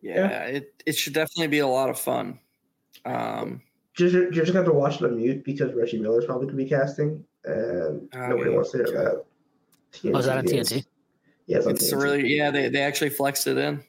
[0.02, 2.40] Yeah, it, it should definitely be a lot of fun.
[3.06, 3.62] Um,
[3.96, 6.58] Just, you're just gonna have to watch it on mute because Reggie Miller's probably gonna
[6.58, 8.56] be casting, and Oh, nobody yeah.
[8.56, 9.26] wants to hear that.
[10.14, 10.86] Oh, is that on is- TNT?
[11.48, 12.02] Yeah, it's on it's TNT.
[12.04, 13.84] really yeah, they, they actually flexed it in.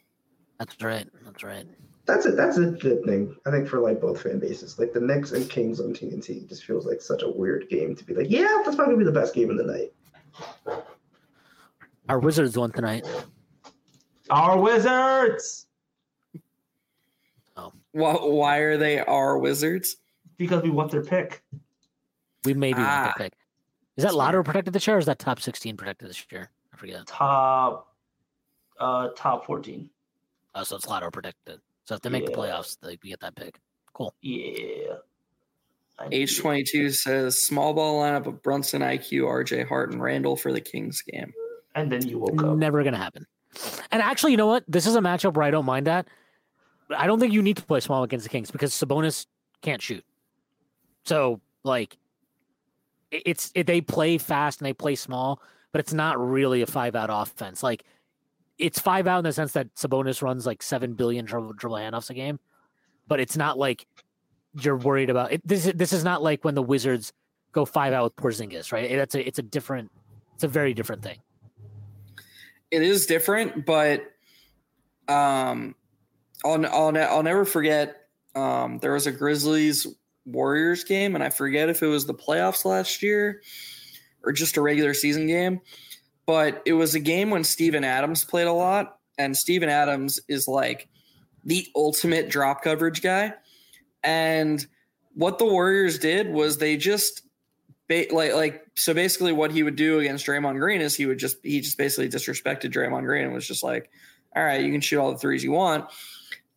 [0.59, 1.07] That's right.
[1.25, 1.67] That's right.
[2.07, 3.35] That's a that's a good thing.
[3.47, 6.65] I think for like both fan bases, like the Knicks and Kings on TNT, just
[6.65, 9.21] feels like such a weird game to be like, yeah, that's probably gonna be the
[9.21, 9.93] best game of the night.
[12.09, 13.05] Our Wizards won tonight.
[14.31, 15.67] Our Wizards!
[17.93, 19.97] Why, why are they our wizards?
[20.37, 21.43] Because we want their pick.
[22.45, 23.13] We maybe won Ah.
[23.17, 23.33] the pick.
[23.97, 26.51] Is that lottery protected this year or is that top 16 protected this year?
[26.75, 27.07] I forget.
[27.07, 27.95] Top
[28.79, 29.89] uh top 14.
[30.57, 31.61] Oh, so it's lottery predicted.
[31.85, 33.61] So if they make the playoffs, they we get that pick.
[33.93, 34.15] Cool.
[34.23, 34.97] Yeah.
[35.99, 40.35] I H twenty two says small ball lineup of Brunson, IQ, RJ Hart, and Randle
[40.35, 41.33] for the Kings game.
[41.75, 42.57] And then you woke up.
[42.57, 43.27] Never gonna happen.
[43.93, 44.65] And actually, you know what?
[44.67, 46.09] This is a matchup where I don't mind that.
[46.89, 49.27] But I don't think you need to play small against the Kings because Sabonis
[49.61, 50.05] can't shoot.
[51.05, 51.99] So like,
[53.11, 55.41] it's it, they play fast and they play small,
[55.73, 57.63] but it's not really a five out offense.
[57.63, 57.85] Like,
[58.59, 62.11] it's five out in the sense that Sabonis runs like seven billion dribble, dribble handoffs
[62.11, 62.39] a game,
[63.07, 63.87] but it's not like
[64.61, 65.47] you're worried about it.
[65.47, 67.13] This is this is not like when the Wizards
[67.53, 68.91] go five out with Porzingis, right?
[68.91, 69.91] That's a it's a different
[70.35, 71.19] it's a very different thing.
[72.71, 74.03] It is different, but
[75.09, 75.75] um,
[76.45, 78.09] I'll I'll, I'll never forget.
[78.35, 79.87] Um, there was a Grizzlies
[80.27, 83.41] Warriors game, and I forget if it was the playoffs last year
[84.23, 85.61] or just a regular season game,
[86.27, 90.47] but it was a game when Steven Adams played a lot, and Steven Adams is
[90.49, 90.89] like
[91.45, 93.33] the ultimate drop coverage guy,
[94.03, 94.67] and
[95.15, 97.23] what the Warriors did was they just
[97.89, 101.19] ba- like like so basically what he would do against Draymond Green is he would
[101.19, 103.91] just he just basically disrespected Draymond Green and was just like,
[104.35, 105.87] all right, you can shoot all the threes you want.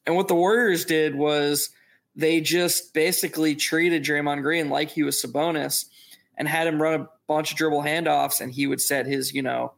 [0.05, 1.69] And what the Warriors did was
[2.15, 5.85] they just basically treated Draymond Green like he was Sabonis
[6.39, 9.41] and had him run a bunch of dribble handoffs and he would set his, you
[9.41, 9.73] know,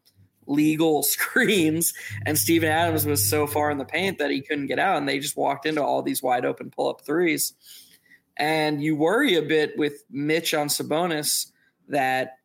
[0.45, 1.93] legal screens.
[2.25, 4.97] And Steven Adams was so far in the paint that he couldn't get out.
[4.97, 7.53] And they just walked into all these wide open pull up threes.
[8.37, 11.51] And you worry a bit with Mitch on Sabonis
[11.89, 12.37] that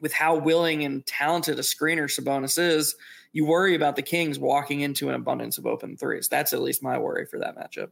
[0.00, 2.94] with how willing and talented a screener Sabonis is,
[3.32, 6.28] you worry about the Kings walking into an abundance of open threes.
[6.28, 7.90] That's at least my worry for that matchup.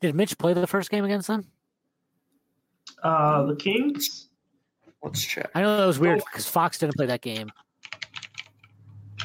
[0.00, 1.46] Did Mitch play the first game against them?
[3.04, 4.28] Uh, the Kings.
[5.02, 5.50] Let's check.
[5.54, 7.50] I know that was weird because Fox didn't play that game.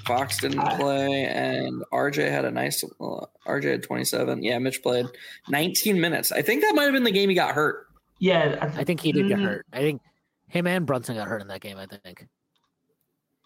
[0.05, 2.83] Fox didn't play, and RJ had a nice.
[2.83, 4.43] Uh, RJ had 27.
[4.43, 5.05] Yeah, Mitch played
[5.49, 6.31] 19 minutes.
[6.31, 7.87] I think that might have been the game he got hurt.
[8.19, 9.45] Yeah, I think he did get Mhm.
[9.45, 9.65] hurt.
[9.71, 10.01] I think
[10.47, 11.77] him and Brunson got hurt in that game.
[11.77, 12.27] I think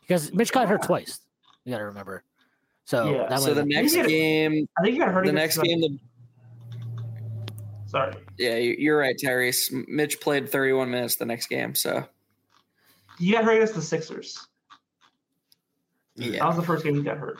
[0.01, 1.19] because Mitch got hurt twice.
[1.65, 2.23] You got to remember.
[2.85, 5.26] So Yeah, that So the next game, I think you got hurt.
[5.26, 5.99] the next game, the,
[7.94, 9.88] Sorry, yeah, you- you're right, Tyrese.
[9.88, 11.76] Mitch played 31 minutes the next game.
[11.76, 12.03] So
[13.20, 14.48] you got hurt against the Sixers.
[16.15, 16.40] Yeah.
[16.40, 17.38] That was the first game you got hurt.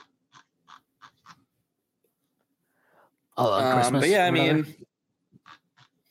[3.38, 4.54] oh, on um, Christmas but yeah, I or whatever?
[4.64, 4.76] mean,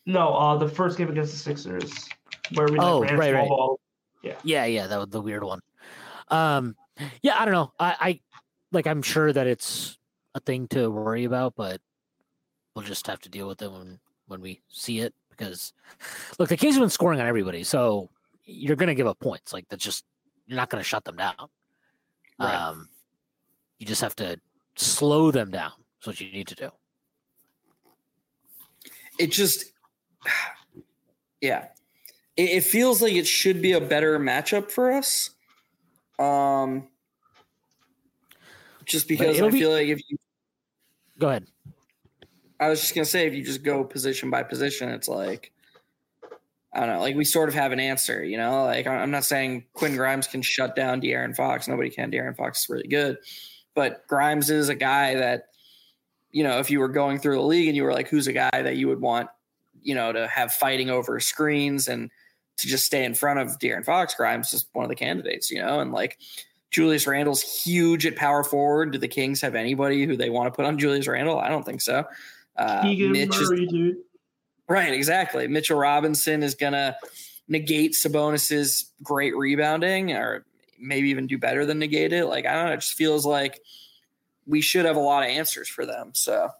[0.06, 2.08] No, uh, the first game against the Sixers,
[2.54, 3.48] where we like, Oh, ran right, small right.
[3.48, 3.80] ball.
[4.44, 5.60] yeah, yeah, that was the weird one.
[6.28, 6.76] Um,
[7.22, 7.72] yeah, I don't know.
[7.78, 8.20] I, I
[8.72, 8.86] like.
[8.86, 9.96] I'm sure that it's
[10.34, 11.80] a thing to worry about, but
[12.74, 13.98] we'll just have to deal with it when
[14.32, 15.14] when we see it.
[15.30, 15.72] Because
[16.38, 18.10] look, the Kings have been scoring on everybody, so
[18.44, 19.52] you're going to give up points.
[19.52, 20.04] Like that's just
[20.46, 21.48] you're not going to shut them down.
[22.38, 22.54] Right.
[22.54, 22.88] Um,
[23.78, 24.38] you just have to
[24.74, 25.72] slow them down.
[25.98, 26.70] That's what you need to do.
[29.18, 29.72] it just,
[31.40, 31.66] yeah,
[32.36, 35.30] it, it feels like it should be a better matchup for us.
[36.18, 36.88] Um,
[38.84, 40.16] just because I be- feel like if you
[41.18, 41.46] Go ahead.
[42.62, 45.52] I was just gonna say if you just go position by position, it's like
[46.72, 48.64] I don't know, like we sort of have an answer, you know.
[48.64, 51.66] Like I'm not saying Quinn Grimes can shut down De'Aaron Fox.
[51.66, 52.12] Nobody can.
[52.12, 53.18] De'Aaron Fox is really good,
[53.74, 55.46] but Grimes is a guy that
[56.30, 58.32] you know if you were going through the league and you were like, who's a
[58.32, 59.28] guy that you would want,
[59.82, 62.10] you know, to have fighting over screens and
[62.58, 64.14] to just stay in front of De'Aaron Fox.
[64.14, 66.18] Grimes is one of the candidates, you know, and like.
[66.70, 68.92] Julius Randle's huge at power forward.
[68.92, 71.38] Do the Kings have anybody who they want to put on Julius Randle?
[71.38, 72.06] I don't think so.
[72.56, 73.96] Uh, Keegan Mitch is dude.
[74.68, 75.48] right, exactly.
[75.48, 76.96] Mitchell Robinson is gonna
[77.48, 80.44] negate Sabonis's great rebounding, or
[80.78, 82.26] maybe even do better than negate it.
[82.26, 83.60] Like I don't know, it just feels like
[84.46, 86.10] we should have a lot of answers for them.
[86.14, 86.50] So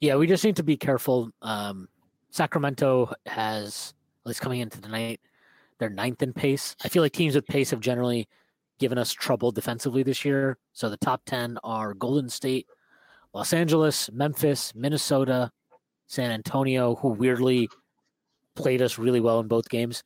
[0.00, 1.30] Yeah, we just need to be careful.
[1.42, 1.88] Um,
[2.30, 3.94] Sacramento has,
[4.24, 5.20] at least coming into the night,
[5.78, 6.74] they're ninth in pace.
[6.84, 8.28] I feel like teams with pace have generally
[8.78, 10.58] given us trouble defensively this year.
[10.72, 12.66] So the top 10 are Golden State,
[13.36, 15.52] Los Angeles, Memphis, Minnesota,
[16.06, 17.68] San Antonio, who weirdly
[18.54, 20.02] played us really well in both games.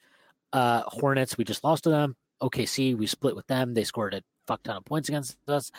[0.52, 2.16] Uh, Hornets, we just lost to them.
[2.42, 3.72] OKC, we split with them.
[3.72, 5.70] They scored a fuck ton of points against us.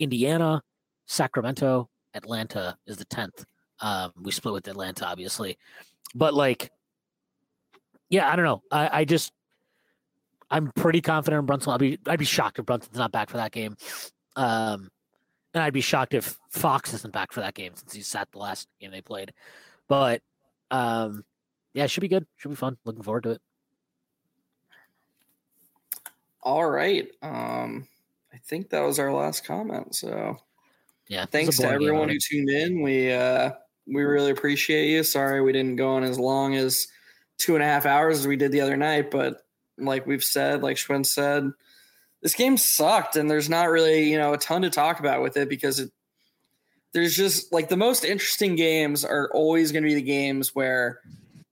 [0.00, 0.64] Indiana,
[1.06, 3.44] Sacramento, Atlanta is the 10th.
[3.78, 5.58] Um, we split with Atlanta, obviously.
[6.12, 6.72] But like,
[8.08, 8.62] yeah, I don't know.
[8.72, 9.32] I, I just
[10.50, 11.72] I'm pretty confident in Brunson.
[11.72, 13.76] I'd be I'd be shocked if Brunson's not back for that game.
[14.34, 14.90] Um
[15.54, 18.38] and I'd be shocked if Fox isn't back for that game since he sat the
[18.38, 19.32] last game they played.
[19.88, 20.22] But
[20.70, 21.24] um
[21.72, 22.26] yeah, it should be good.
[22.36, 22.76] Should be fun.
[22.84, 23.42] Looking forward to it.
[26.42, 27.08] all right.
[27.22, 27.86] Um
[28.32, 29.94] I think that was our last comment.
[29.94, 30.36] So
[31.08, 31.26] Yeah.
[31.26, 32.82] thanks to everyone who tuned in.
[32.82, 33.52] We uh
[33.86, 35.02] we really appreciate you.
[35.02, 36.86] Sorry we didn't go on as long as
[37.38, 39.42] two and a half hours as we did the other night, but
[39.78, 41.50] like we've said, like Shwin said,
[42.22, 45.36] this game sucked, and there's not really you know a ton to talk about with
[45.36, 45.90] it because it
[46.92, 51.00] there's just like the most interesting games are always going to be the games where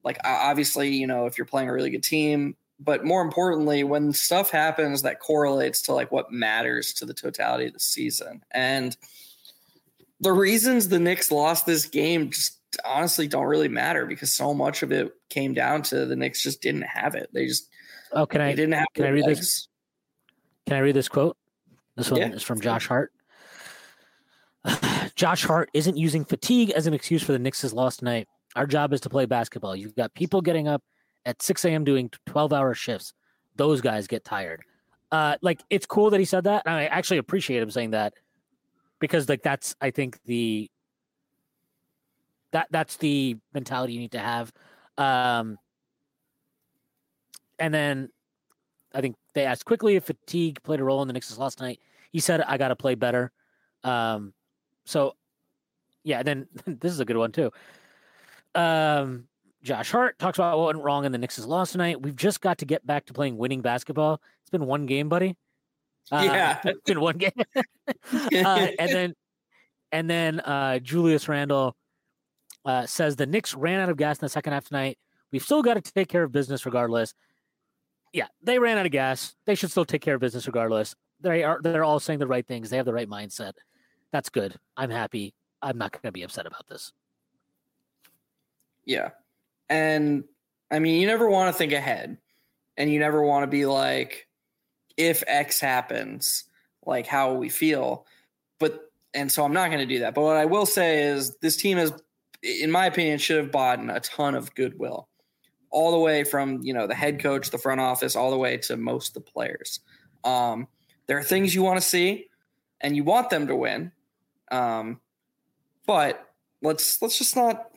[0.04, 4.12] like obviously you know if you're playing a really good team but more importantly when
[4.12, 8.96] stuff happens that correlates to like what matters to the totality of the season and
[10.20, 14.82] the reasons the Knicks lost this game just honestly don't really matter because so much
[14.82, 17.30] of it came down to the Knicks just didn't have it.
[17.32, 17.68] They just
[18.12, 18.86] Oh, can I didn't have.
[18.94, 19.67] can I read this?
[20.68, 21.34] Can I read this quote?
[21.96, 22.28] This one Yeah.
[22.28, 23.10] is from Josh Hart.
[25.14, 28.28] Josh Hart isn't using fatigue as an excuse for the Knicks' loss tonight.
[28.54, 29.74] Our job is to play basketball.
[29.74, 30.82] You've got people getting up
[31.24, 31.84] at 6 a.m.
[31.84, 33.14] doing 12 hour shifts.
[33.56, 34.62] Those guys get tired.
[35.10, 36.64] Uh, like it's cool that he said that.
[36.66, 38.12] and I actually appreciate him saying that
[39.00, 40.70] because like that's I think the
[42.52, 44.52] that that's the mentality you need to have.
[44.98, 45.56] Um,
[47.58, 48.10] and then
[48.94, 51.80] I think they asked Quickley if fatigue played a role in the Knicks' loss tonight.
[52.12, 53.32] He said, "I got to play better."
[53.84, 54.32] Um,
[54.84, 55.14] so
[56.04, 56.22] yeah.
[56.22, 57.50] Then this is a good one too.
[58.54, 59.28] Um,
[59.62, 62.00] Josh Hart talks about what went wrong in the Knicks' loss tonight.
[62.00, 64.20] We've just got to get back to playing winning basketball.
[64.40, 65.36] It's been one game, buddy.
[66.10, 66.58] Uh, Yeah.
[66.64, 67.32] it's been one game.
[67.56, 69.14] uh, and then,
[69.92, 71.76] and then uh, Julius Randle
[72.64, 74.96] uh, says the Knicks ran out of gas in the second half tonight.
[75.32, 77.12] We've still got to take care of business regardless.
[78.12, 79.34] Yeah, they ran out of gas.
[79.44, 80.94] They should still take care of business regardless.
[81.20, 82.70] They are they're all saying the right things.
[82.70, 83.54] They have the right mindset.
[84.12, 84.56] That's good.
[84.76, 85.34] I'm happy.
[85.60, 86.92] I'm not going to be upset about this.
[88.84, 89.10] Yeah.
[89.68, 90.24] And
[90.70, 92.16] I mean, you never want to think ahead
[92.76, 94.26] and you never want to be like,
[94.96, 96.44] if X happens,
[96.86, 98.06] like how we feel?
[98.58, 100.14] But, and so I'm not going to do that.
[100.14, 101.92] But what I will say is this team has,
[102.42, 105.08] in my opinion, should have bought a ton of goodwill
[105.70, 108.56] all the way from, you know, the head coach, the front office, all the way
[108.56, 109.80] to most the players.
[110.24, 110.68] Um,
[111.06, 112.28] there are things you want to see
[112.80, 113.92] and you want them to win.
[114.50, 115.00] Um,
[115.86, 116.26] but
[116.62, 117.70] let's, let's just not,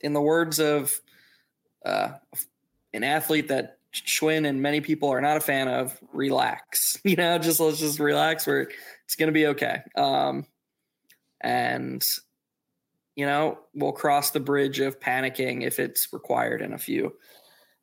[0.00, 0.98] in the words of
[1.84, 2.10] uh,
[2.92, 6.98] an athlete that Shwin and many people are not a fan of, relax.
[7.04, 8.46] You know, just let's just relax.
[8.46, 8.68] Where
[9.04, 9.80] it's going to be okay.
[9.96, 10.46] Um,
[11.40, 12.06] and
[13.18, 17.16] you know, we'll cross the bridge of panicking if it's required in a few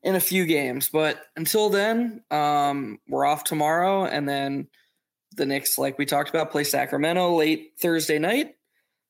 [0.01, 0.87] in a few games.
[0.87, 4.69] But until then, um, we're off tomorrow, and then
[5.35, 8.55] the Knicks, like we talked about, play Sacramento late Thursday night.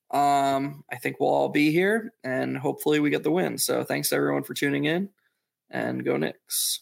[0.10, 3.60] Um, I think we'll all be here and hopefully we get the win.
[3.60, 5.10] So thanks everyone for tuning in
[5.70, 6.82] and go Knicks.